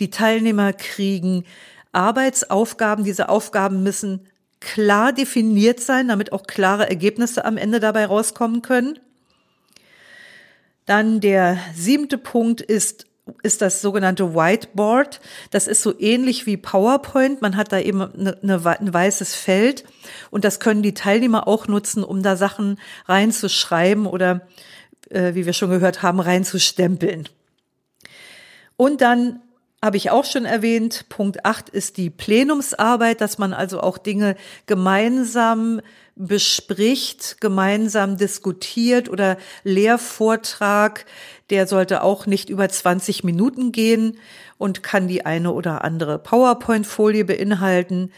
Die 0.01 0.11
Teilnehmer 0.11 0.73
kriegen 0.73 1.45
Arbeitsaufgaben. 1.93 3.05
Diese 3.05 3.29
Aufgaben 3.29 3.83
müssen 3.83 4.27
klar 4.61 5.13
definiert 5.13 5.81
sein, 5.81 6.09
damit 6.09 6.33
auch 6.33 6.45
klare 6.45 6.89
Ergebnisse 6.89 7.45
am 7.45 7.57
Ende 7.57 7.81
dabei 7.81 8.07
rauskommen 8.07 8.63
können. 8.63 8.99
Dann 10.87 11.21
der 11.21 11.59
siebte 11.75 12.19
Punkt 12.19 12.61
ist, 12.61 13.07
ist 13.43 13.63
das 13.63 13.83
sogenannte 13.83 14.35
Whiteboard. 14.35 15.21
Das 15.51 15.69
ist 15.69 15.83
so 15.83 15.99
ähnlich 15.99 16.47
wie 16.47 16.57
PowerPoint. 16.57 17.41
Man 17.41 17.57
hat 17.57 17.73
da 17.73 17.79
eben 17.79 18.03
eine, 18.03 18.39
eine, 18.43 18.67
ein 18.67 18.93
weißes 18.93 19.35
Feld 19.35 19.85
und 20.31 20.45
das 20.45 20.61
können 20.61 20.83
die 20.83 20.95
Teilnehmer 20.95 21.47
auch 21.47 21.69
nutzen, 21.69 22.03
um 22.03 22.23
da 22.23 22.37
Sachen 22.37 22.79
reinzuschreiben 23.07 24.07
oder, 24.07 24.49
äh, 25.11 25.35
wie 25.35 25.47
wir 25.47 25.53
schon 25.53 25.71
gehört 25.71 26.03
haben, 26.03 26.21
reinzustempeln. 26.21 27.29
Und 28.77 29.01
dann 29.01 29.41
habe 29.83 29.97
ich 29.97 30.11
auch 30.11 30.25
schon 30.25 30.45
erwähnt. 30.45 31.07
Punkt 31.09 31.45
8 31.45 31.69
ist 31.69 31.97
die 31.97 32.09
Plenumsarbeit, 32.09 33.21
dass 33.21 33.39
man 33.39 33.53
also 33.53 33.81
auch 33.81 33.99
Dinge 33.99 34.37
gemeinsam 34.67 35.81
bespricht, 36.15 37.41
gemeinsam 37.41 38.17
diskutiert 38.17 39.09
oder 39.09 39.39
Lehrvortrag, 39.65 41.05
der 41.51 41.67
sollte 41.67 42.03
auch 42.03 42.27
nicht 42.27 42.49
über 42.49 42.69
20 42.69 43.25
Minuten 43.25 43.73
gehen 43.73 44.19
und 44.57 44.83
kann 44.83 45.09
die 45.09 45.27
eine 45.27 45.53
oder 45.53 45.83
andere 45.83 46.19
PowerPoint-Folie 46.19 47.25
beinhalten. 47.25 48.13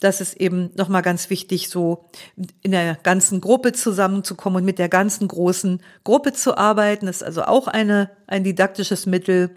Das 0.00 0.20
ist 0.20 0.34
eben 0.40 0.70
nochmal 0.76 1.02
ganz 1.02 1.30
wichtig, 1.30 1.68
so 1.68 2.10
in 2.62 2.72
der 2.72 2.96
ganzen 3.02 3.40
Gruppe 3.40 3.72
zusammenzukommen 3.72 4.58
und 4.58 4.64
mit 4.64 4.78
der 4.78 4.88
ganzen 4.88 5.28
großen 5.28 5.82
Gruppe 6.04 6.32
zu 6.32 6.56
arbeiten. 6.56 7.06
Das 7.06 7.16
ist 7.16 7.22
also 7.22 7.44
auch 7.44 7.68
eine, 7.68 8.10
ein 8.26 8.42
didaktisches 8.42 9.06
Mittel. 9.06 9.50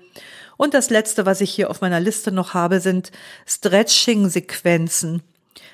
Und 0.64 0.74
das 0.74 0.89
letzte, 0.89 1.26
was 1.26 1.41
ich 1.41 1.53
hier 1.53 1.70
auf 1.70 1.82
meiner 1.82 1.99
Liste 1.99 2.32
noch 2.32 2.53
habe, 2.53 2.80
sind 2.80 3.11
Stretching-Sequenzen. 3.45 5.22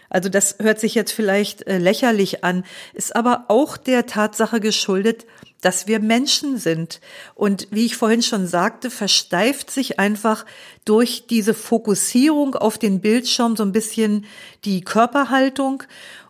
Also 0.10 0.30
das 0.30 0.56
hört 0.58 0.80
sich 0.80 0.96
jetzt 0.96 1.12
vielleicht 1.12 1.68
äh, 1.68 1.78
lächerlich 1.78 2.44
an, 2.44 2.66
ist 2.96 3.16
aber 3.16 3.46
auch 3.50 3.78
der 3.78 4.08
Tatsache 4.08 4.60
geschuldet, 4.60 5.28
dass 5.62 5.86
wir 5.86 6.00
Menschen 6.00 6.58
sind. 6.58 7.02
Und 7.36 7.68
wie 7.70 7.86
ich 7.86 7.98
vorhin 7.98 8.24
schon 8.24 8.48
sagte, 8.48 8.90
versteift 8.90 9.70
sich 9.70 10.00
einfach 10.00 10.44
durch 10.86 11.28
diese 11.28 11.54
Fokussierung 11.54 12.56
auf 12.56 12.80
den 12.80 13.00
Bildschirm 13.00 13.56
so 13.56 13.62
ein 13.62 13.72
bisschen 13.72 14.26
die 14.66 14.82
Körperhaltung. 14.82 15.84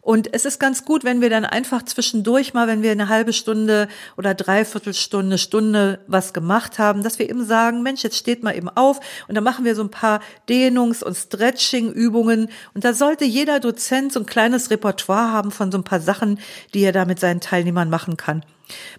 Und 0.09 0.33
es 0.33 0.43
ist 0.45 0.59
ganz 0.59 0.85
gut, 0.85 1.03
wenn 1.03 1.21
wir 1.21 1.29
dann 1.29 1.45
einfach 1.45 1.83
zwischendurch 1.83 2.55
mal, 2.55 2.65
wenn 2.65 2.81
wir 2.81 2.89
eine 2.89 3.09
halbe 3.09 3.31
Stunde 3.31 3.87
oder 4.17 4.33
dreiviertel 4.33 4.95
Stunde, 4.95 5.37
Stunde 5.37 5.99
was 6.07 6.33
gemacht 6.33 6.79
haben, 6.79 7.03
dass 7.03 7.19
wir 7.19 7.29
eben 7.29 7.45
sagen, 7.45 7.83
Mensch, 7.83 8.01
jetzt 8.01 8.17
steht 8.17 8.41
mal 8.41 8.57
eben 8.57 8.69
auf 8.69 8.99
und 9.27 9.35
dann 9.35 9.43
machen 9.43 9.65
wir 9.65 9.75
so 9.75 9.83
ein 9.83 9.91
paar 9.91 10.21
Dehnungs- 10.49 11.03
und 11.03 11.15
Stretching-Übungen. 11.15 12.49
Und 12.73 12.85
da 12.85 12.95
sollte 12.95 13.23
jeder 13.23 13.59
Dozent 13.59 14.11
so 14.11 14.21
ein 14.21 14.25
kleines 14.25 14.71
Repertoire 14.71 15.31
haben 15.31 15.51
von 15.51 15.71
so 15.71 15.77
ein 15.77 15.83
paar 15.83 15.99
Sachen, 15.99 16.39
die 16.73 16.81
er 16.81 16.91
da 16.91 17.05
mit 17.05 17.19
seinen 17.19 17.39
Teilnehmern 17.39 17.91
machen 17.91 18.17
kann. 18.17 18.43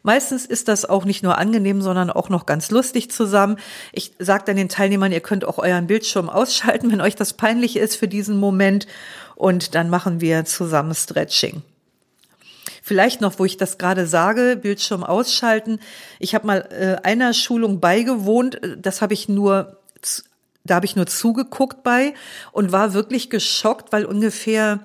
Meistens 0.03 0.47
ist 0.47 0.69
das 0.69 0.85
auch 0.85 1.05
nicht 1.05 1.23
nur 1.23 1.39
angenehm, 1.39 1.83
sondern 1.83 2.11
auch 2.11 2.29
noch 2.29 2.47
ganz 2.47 2.71
lustig 2.71 3.11
zusammen. 3.11 3.57
Ich 3.93 4.13
sage 4.19 4.45
dann 4.47 4.57
den 4.57 4.69
Teilnehmern, 4.69 5.13
ihr 5.13 5.21
könnt 5.21 5.45
auch 5.45 5.59
euren 5.59 5.87
Bildschirm 5.87 6.29
ausschalten, 6.29 6.91
wenn 6.93 7.01
euch 7.01 7.17
das 7.17 7.33
peinlich 7.33 7.77
ist 7.77 7.97
für 7.97 8.09
diesen 8.09 8.39
Moment. 8.39 8.87
Und 9.41 9.75
dann 9.75 9.89
machen 9.89 10.21
wir 10.21 10.45
zusammen 10.45 10.95
Stretching. 10.95 11.63
Vielleicht 12.83 13.23
noch, 13.23 13.39
wo 13.39 13.47
ich 13.47 13.57
das 13.57 13.79
gerade 13.79 14.07
sage, 14.07 14.59
Bildschirm 14.61 15.03
ausschalten. 15.03 15.81
Ich 16.19 16.35
habe 16.35 16.47
mal 16.47 16.69
äh, 16.71 17.07
einer 17.09 17.33
Schulung 17.33 17.81
beigewohnt. 17.81 18.61
Das 18.77 19.01
habe 19.01 19.15
ich 19.15 19.31
nur 19.31 19.79
da 20.63 20.75
habe 20.75 20.85
ich 20.85 20.95
nur 20.95 21.07
zugeguckt 21.07 21.83
bei 21.83 22.13
und 22.53 22.71
war 22.71 22.93
wirklich 22.93 23.31
geschockt, 23.31 23.93
weil 23.93 24.05
ungefähr 24.05 24.81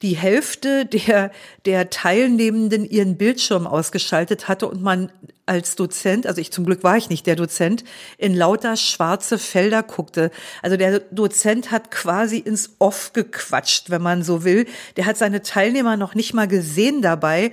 die 0.00 0.16
Hälfte 0.16 0.86
der, 0.86 1.32
der 1.64 1.90
Teilnehmenden 1.90 2.84
ihren 2.84 3.18
Bildschirm 3.18 3.66
ausgeschaltet 3.66 4.46
hatte 4.46 4.68
und 4.68 4.80
man 4.80 5.10
als 5.48 5.76
Dozent, 5.76 6.26
also 6.26 6.40
ich 6.40 6.52
zum 6.52 6.64
Glück 6.64 6.84
war 6.84 6.96
ich 6.96 7.08
nicht 7.08 7.26
der 7.26 7.36
Dozent, 7.36 7.84
in 8.18 8.34
lauter 8.34 8.76
schwarze 8.76 9.38
Felder 9.38 9.82
guckte. 9.82 10.30
Also 10.62 10.76
der 10.76 11.00
Dozent 11.10 11.70
hat 11.70 11.90
quasi 11.90 12.38
ins 12.38 12.76
Off 12.78 13.12
gequatscht, 13.12 13.90
wenn 13.90 14.02
man 14.02 14.22
so 14.22 14.44
will. 14.44 14.66
Der 14.96 15.06
hat 15.06 15.16
seine 15.16 15.42
Teilnehmer 15.42 15.96
noch 15.96 16.14
nicht 16.14 16.34
mal 16.34 16.48
gesehen 16.48 17.02
dabei. 17.02 17.52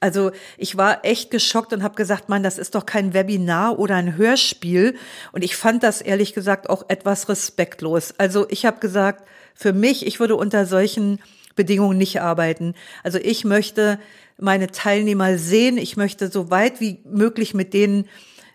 Also 0.00 0.30
ich 0.58 0.76
war 0.76 1.04
echt 1.04 1.30
geschockt 1.30 1.72
und 1.72 1.82
habe 1.82 1.94
gesagt, 1.94 2.28
Mann, 2.28 2.42
das 2.42 2.58
ist 2.58 2.74
doch 2.74 2.86
kein 2.86 3.14
Webinar 3.14 3.78
oder 3.78 3.96
ein 3.96 4.16
Hörspiel. 4.16 4.96
Und 5.32 5.42
ich 5.42 5.56
fand 5.56 5.82
das 5.82 6.00
ehrlich 6.00 6.34
gesagt 6.34 6.68
auch 6.68 6.84
etwas 6.88 7.28
respektlos. 7.28 8.14
Also 8.18 8.46
ich 8.50 8.66
habe 8.66 8.80
gesagt, 8.80 9.26
für 9.54 9.72
mich, 9.72 10.06
ich 10.06 10.20
würde 10.20 10.36
unter 10.36 10.66
solchen 10.66 11.18
Bedingungen 11.54 11.96
nicht 11.96 12.20
arbeiten. 12.20 12.74
Also 13.02 13.18
ich 13.18 13.44
möchte 13.44 13.98
meine 14.38 14.70
Teilnehmer 14.70 15.38
sehen, 15.38 15.78
ich 15.78 15.96
möchte 15.96 16.28
so 16.30 16.50
weit 16.50 16.80
wie 16.80 17.00
möglich 17.04 17.54
mit 17.54 17.72
denen 17.72 18.08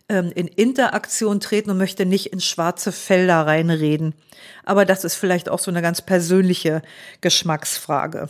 ähm, 0.10 0.32
in 0.36 0.48
Interaktion 0.48 1.40
treten 1.40 1.72
und 1.72 1.78
möchte 1.78 2.06
nicht 2.06 2.28
in 2.28 2.42
schwarze 2.42 2.92
Felder 2.92 3.48
reinreden. 3.48 4.14
Aber 4.64 4.86
das 4.86 5.04
ist 5.04 5.16
vielleicht 5.16 5.50
auch 5.50 5.60
so 5.60 5.72
eine 5.72 5.82
ganz 5.82 6.02
persönliche 6.02 6.82
Geschmacksfrage. 7.22 8.30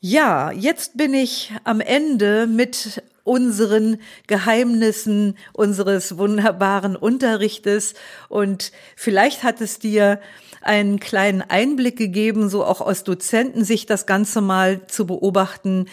Ja, 0.00 0.52
jetzt 0.52 0.96
bin 0.96 1.12
ich 1.12 1.52
am 1.64 1.80
Ende 1.80 2.46
mit 2.46 3.02
unseren 3.24 3.98
Geheimnissen 4.26 5.36
unseres 5.52 6.16
wunderbaren 6.16 6.96
Unterrichtes 6.96 7.94
und 8.28 8.72
vielleicht 8.96 9.42
hat 9.42 9.60
es 9.60 9.80
dir 9.80 10.20
einen 10.68 11.00
kleinen 11.00 11.42
Einblick 11.42 11.96
gegeben, 11.96 12.48
so 12.50 12.64
auch 12.64 12.82
aus 12.82 13.02
Dozentensicht 13.02 13.88
das 13.88 14.04
Ganze 14.04 14.42
mal 14.42 14.86
zu 14.86 15.06
beobachten. 15.06 15.86